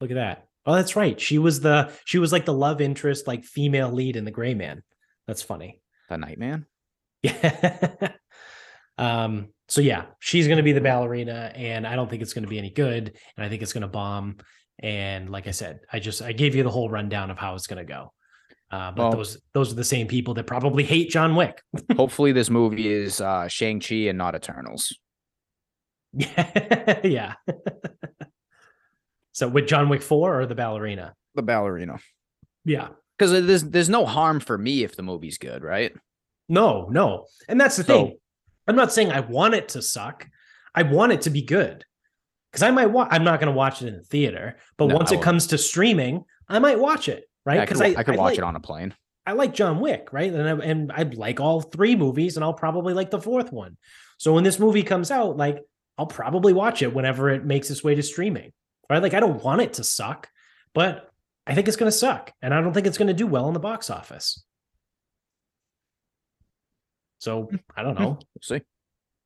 Look 0.00 0.10
at 0.10 0.14
that. 0.16 0.46
Oh, 0.66 0.74
that's 0.74 0.96
right. 0.96 1.18
She 1.20 1.38
was 1.38 1.60
the 1.60 1.90
she 2.04 2.18
was 2.18 2.32
like 2.32 2.44
the 2.44 2.52
love 2.52 2.80
interest, 2.80 3.26
like 3.26 3.44
female 3.44 3.90
lead 3.90 4.16
in 4.16 4.24
the 4.24 4.30
Gray 4.30 4.54
Man. 4.54 4.82
That's 5.26 5.42
funny. 5.42 5.80
The 6.08 6.18
Nightman. 6.18 6.66
Yeah. 7.22 8.12
um. 8.98 9.48
So 9.68 9.80
yeah, 9.80 10.04
she's 10.20 10.46
gonna 10.46 10.62
be 10.62 10.72
the 10.72 10.80
ballerina, 10.80 11.50
and 11.54 11.86
I 11.86 11.96
don't 11.96 12.08
think 12.08 12.22
it's 12.22 12.32
gonna 12.34 12.46
be 12.46 12.58
any 12.58 12.70
good, 12.70 13.16
and 13.36 13.44
I 13.44 13.48
think 13.48 13.62
it's 13.62 13.72
gonna 13.72 13.88
bomb. 13.88 14.36
And 14.78 15.30
like 15.30 15.48
I 15.48 15.52
said, 15.52 15.80
I 15.92 15.98
just 15.98 16.20
I 16.22 16.32
gave 16.32 16.54
you 16.54 16.62
the 16.62 16.70
whole 16.70 16.90
rundown 16.90 17.30
of 17.30 17.38
how 17.38 17.54
it's 17.54 17.66
gonna 17.66 17.84
go. 17.84 18.12
Uh, 18.70 18.90
but 18.90 18.98
Well- 19.02 19.12
those 19.12 19.38
those 19.54 19.72
are 19.72 19.76
the 19.76 19.84
same 19.84 20.06
people 20.08 20.34
that 20.34 20.46
probably 20.46 20.82
hate 20.84 21.10
John 21.10 21.36
Wick. 21.36 21.62
Hopefully, 21.96 22.32
this 22.32 22.50
movie 22.50 22.88
is 22.92 23.20
uh 23.20 23.48
Shang 23.48 23.80
Chi 23.80 23.94
and 24.08 24.18
not 24.18 24.34
Eternals. 24.34 24.96
Yeah, 26.12 27.00
yeah. 27.04 27.34
so 29.32 29.48
with 29.48 29.66
John 29.66 29.88
Wick 29.88 30.02
four 30.02 30.40
or 30.40 30.46
the 30.46 30.54
ballerina? 30.54 31.14
The 31.34 31.42
ballerina. 31.42 31.98
Yeah. 32.64 32.88
Because 33.18 33.32
there's 33.46 33.64
there's 33.64 33.88
no 33.88 34.04
harm 34.06 34.40
for 34.40 34.56
me 34.58 34.82
if 34.82 34.96
the 34.96 35.02
movie's 35.02 35.38
good, 35.38 35.62
right? 35.62 35.92
No, 36.48 36.88
no. 36.90 37.26
And 37.48 37.60
that's 37.60 37.76
the 37.76 37.84
So- 37.84 38.06
thing. 38.06 38.16
I'm 38.68 38.76
not 38.76 38.92
saying 38.92 39.12
I 39.12 39.20
want 39.20 39.54
it 39.54 39.68
to 39.70 39.82
suck. 39.82 40.26
I 40.74 40.82
want 40.82 41.12
it 41.12 41.22
to 41.22 41.30
be 41.30 41.42
good. 41.42 41.84
Because 42.50 42.62
I 42.64 42.70
might 42.72 42.86
watch 42.86 43.08
I'm 43.12 43.22
not 43.24 43.38
going 43.38 43.52
to 43.52 43.56
watch 43.56 43.80
it 43.82 43.88
in 43.88 43.94
the 43.98 44.02
theater, 44.02 44.56
but 44.76 44.86
No, 44.86 44.96
once 44.96 45.12
it 45.12 45.22
comes 45.22 45.48
to 45.48 45.58
streaming, 45.58 46.24
I 46.48 46.58
might 46.58 46.78
watch 46.80 47.08
it, 47.08 47.24
right? 47.46 47.60
I 47.60 47.66
could, 47.66 47.78
Because 47.78 47.94
wa- 47.94 48.00
I, 48.00 48.02
could 48.02 48.16
watch 48.16 48.32
like, 48.32 48.38
it 48.38 48.44
on 48.44 48.56
a 48.56 48.60
plane. 48.60 48.94
I 49.24 49.32
like 49.32 49.54
John 49.54 49.80
Wick, 49.80 50.12
right? 50.12 50.32
And 50.32 50.48
I, 50.48 50.64
and 50.64 50.92
I 50.92 51.02
like 51.04 51.40
all 51.40 51.62
three 51.62 51.96
movies, 51.96 52.36
and 52.36 52.44
I'll 52.44 52.52
probably 52.52 52.92
like 52.92 53.10
the 53.10 53.20
fourth 53.20 53.52
one. 53.52 53.78
So 54.18 54.34
when 54.34 54.44
this 54.44 54.58
movie 54.58 54.82
comes 54.82 55.10
out, 55.10 55.36
like 55.36 55.62
I'll 55.96 56.06
probably 56.06 56.52
watch 56.52 56.82
it 56.82 56.92
whenever 56.92 57.30
it 57.30 57.44
makes 57.44 57.70
its 57.70 57.82
way 57.82 57.94
to 57.94 58.02
streaming, 58.02 58.52
right? 58.90 59.02
Like 59.02 59.14
I 59.14 59.20
don't 59.20 59.42
want 59.42 59.62
it 59.62 59.74
to 59.74 59.84
suck, 59.84 60.28
but 60.74 61.10
I 61.46 61.54
think 61.54 61.68
it's 61.68 61.76
going 61.76 61.90
to 61.90 61.96
suck, 61.96 62.32
and 62.42 62.52
I 62.52 62.60
don't 62.60 62.72
think 62.72 62.86
it's 62.86 62.98
going 62.98 63.08
to 63.08 63.14
do 63.14 63.26
well 63.26 63.48
in 63.48 63.54
the 63.54 63.60
box 63.60 63.88
office. 63.88 64.44
So 67.18 67.44
hmm. 67.44 67.56
I 67.76 67.82
don't 67.82 67.96
hmm. 67.96 68.02
know. 68.02 68.10
We'll 68.10 68.42
see. 68.42 68.60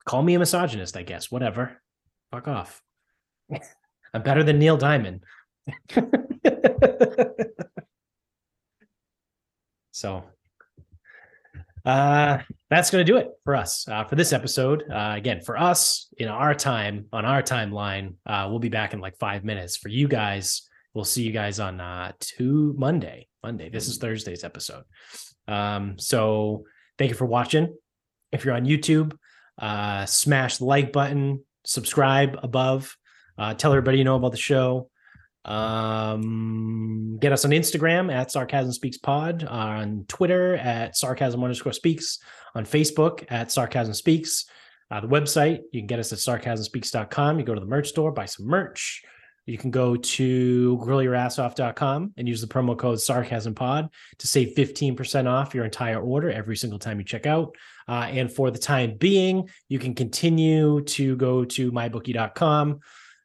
Call 0.07 0.23
me 0.23 0.35
a 0.35 0.39
misogynist, 0.39 0.97
I 0.97 1.03
guess. 1.03 1.31
Whatever. 1.31 1.81
Fuck 2.31 2.49
off. 2.49 2.81
I'm 4.15 4.23
better 4.23 4.43
than 4.43 4.59
Neil 4.59 4.77
Diamond. 4.77 5.25
so 10.01 10.25
uh 11.85 12.39
that's 12.71 12.91
going 12.91 13.05
to 13.05 13.13
do 13.13 13.19
it 13.19 13.29
for 13.45 13.55
us 13.57 13.87
uh, 13.89 14.05
for 14.05 14.17
this 14.17 14.33
episode. 14.33 14.85
Uh, 14.91 15.15
again 15.17 15.41
for 15.41 15.59
us 15.59 16.09
in 16.19 16.29
our 16.29 16.55
time 16.55 17.07
on 17.13 17.25
our 17.25 17.43
timeline 17.43 18.15
uh, 18.27 18.47
we'll 18.49 18.59
be 18.59 18.69
back 18.69 18.95
in 18.95 19.01
like 19.01 19.17
five 19.19 19.45
minutes. 19.45 19.77
For 19.77 19.89
you 19.89 20.09
guys 20.09 20.69
we'll 20.95 21.05
see 21.05 21.23
you 21.23 21.33
guys 21.33 21.61
on 21.61 21.81
uh 21.81 22.13
two 22.19 22.75
monday. 22.79 23.29
Monday. 23.43 23.69
This 23.71 23.89
is 23.89 23.99
thursday's 23.99 24.45
episode. 24.45 24.85
Um 25.49 25.99
so 25.99 26.65
thank 26.99 27.11
you 27.11 27.17
for 27.17 27.27
watching. 27.27 27.77
If 28.33 28.45
you're 28.45 28.55
on 28.55 28.65
youtube 28.65 29.17
uh 29.59 30.07
smash 30.07 30.59
the 30.59 30.65
like 30.65 30.93
button 30.93 31.45
subscribe 31.65 32.39
above. 32.43 32.97
Uh 33.37 33.55
tell 33.55 33.73
everybody 33.73 33.99
you 33.99 34.05
know 34.05 34.17
about 34.17 34.33
the 34.33 34.39
show 34.39 34.90
um 35.47 37.17
get 37.19 37.33
us 37.33 37.47
on 37.47 37.51
instagram 37.51 38.13
at 38.13 38.31
sarcasm 38.31 38.73
speaks 38.73 38.99
pod 38.99 39.43
on 39.45 40.05
twitter 40.07 40.57
at 40.57 40.95
sarcasm 40.95 41.43
underscore 41.43 41.73
speaks 41.73 42.19
on 42.55 42.65
facebook 42.65 43.25
at 43.31 43.51
sarcasm 43.51 43.95
speaks. 43.95 44.47
Uh, 44.91 45.01
the 45.01 45.09
website 45.09 45.61
you 45.73 45.81
can 45.81 45.87
get 45.87 46.01
us 46.01 46.13
at 46.13 46.19
sarcasmspeaks.com 46.19 47.39
you 47.39 47.45
go 47.45 47.55
to 47.55 47.61
the 47.61 47.67
merch 47.67 47.89
store 47.89 48.13
buy 48.13 48.25
some 48.25 48.47
merch. 48.47 49.03
You 49.47 49.59
can 49.59 49.71
go 49.71 49.97
to 49.97 50.79
grillyourassoff.com 50.79 52.13
and 52.17 52.29
use 52.29 52.41
the 52.41 52.47
promo 52.47 52.79
code 52.79 53.01
sarcasm 53.01 53.55
pod 53.55 53.89
to 54.19 54.27
save 54.27 54.55
15% 54.55 55.29
off 55.29 55.55
your 55.55 55.65
entire 55.65 56.01
order 56.01 56.31
every 56.31 56.57
single 56.57 56.79
time 56.79 56.99
you 56.99 57.05
check 57.05 57.27
out. 57.27 57.57
Uh, 57.89 58.07
and 58.11 58.33
for 58.33 58.51
the 58.51 58.59
time 58.59 58.97
being 58.99 59.49
you 59.69 59.79
can 59.79 59.95
continue 59.95 60.83
to 60.83 61.17
go 61.17 61.45
to 61.45 61.73
mybookie.com 61.73 62.81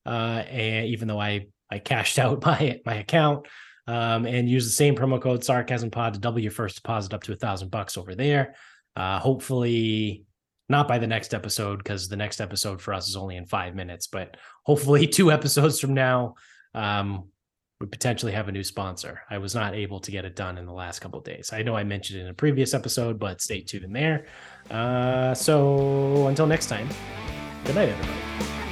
uh, 0.06 0.10
and 0.10 0.88
even 0.88 1.08
though 1.08 1.20
i 1.20 1.48
I 1.72 1.80
cashed 1.80 2.20
out 2.20 2.44
my 2.44 2.80
my 2.86 2.96
account 2.96 3.48
um, 3.88 4.26
and 4.26 4.50
use 4.50 4.66
the 4.66 4.72
same 4.72 4.96
promo 4.96 5.22
code 5.22 5.44
sarcasm 5.44 5.92
pod 5.92 6.14
to 6.14 6.20
double 6.20 6.40
your 6.40 6.52
first 6.52 6.78
deposit 6.78 7.14
up 7.14 7.24
to 7.24 7.34
a 7.34 7.36
thousand 7.36 7.72
bucks 7.72 7.98
over 7.98 8.16
there. 8.16 8.56
Uh, 8.96 9.20
hopefully 9.20 10.26
not 10.68 10.88
by 10.88 10.98
the 10.98 11.08
next 11.08 11.34
episode 11.34 11.78
because 11.78 12.08
the 12.08 12.16
next 12.16 12.42
episode 12.42 12.82
for 12.82 12.94
us 12.94 13.08
is 13.08 13.16
only 13.16 13.36
in 13.36 13.46
five 13.46 13.76
minutes, 13.76 14.08
but 14.08 14.38
hopefully 14.64 15.08
two 15.08 15.32
episodes 15.32 15.80
from 15.80 15.94
now, 15.94 16.36
um, 16.74 17.26
we 17.80 17.88
potentially 17.88 18.32
have 18.32 18.48
a 18.48 18.52
new 18.52 18.64
sponsor. 18.64 19.22
I 19.30 19.38
was 19.38 19.54
not 19.54 19.76
able 19.76 20.00
to 20.00 20.12
get 20.12 20.26
it 20.26 20.36
done 20.36 20.58
in 20.58 20.66
the 20.66 20.74
last 20.74 21.00
couple 21.00 21.20
days. 21.20 21.52
I 21.52 21.62
know 21.62 21.76
I 21.76 21.84
mentioned 21.84 22.20
it 22.20 22.24
in 22.24 22.30
a 22.30 22.34
previous 22.34 22.74
episode, 22.74 23.20
but 23.20 23.42
stay 23.42 23.62
tuned 23.62 23.84
in 23.84 23.94
there. 23.94 24.28
Uh, 24.72 25.34
so 25.34 26.28
until 26.28 26.48
next 26.48 26.68
time, 26.68 26.88
good 27.66 27.76
night, 27.76 27.90
everybody. 27.90 28.65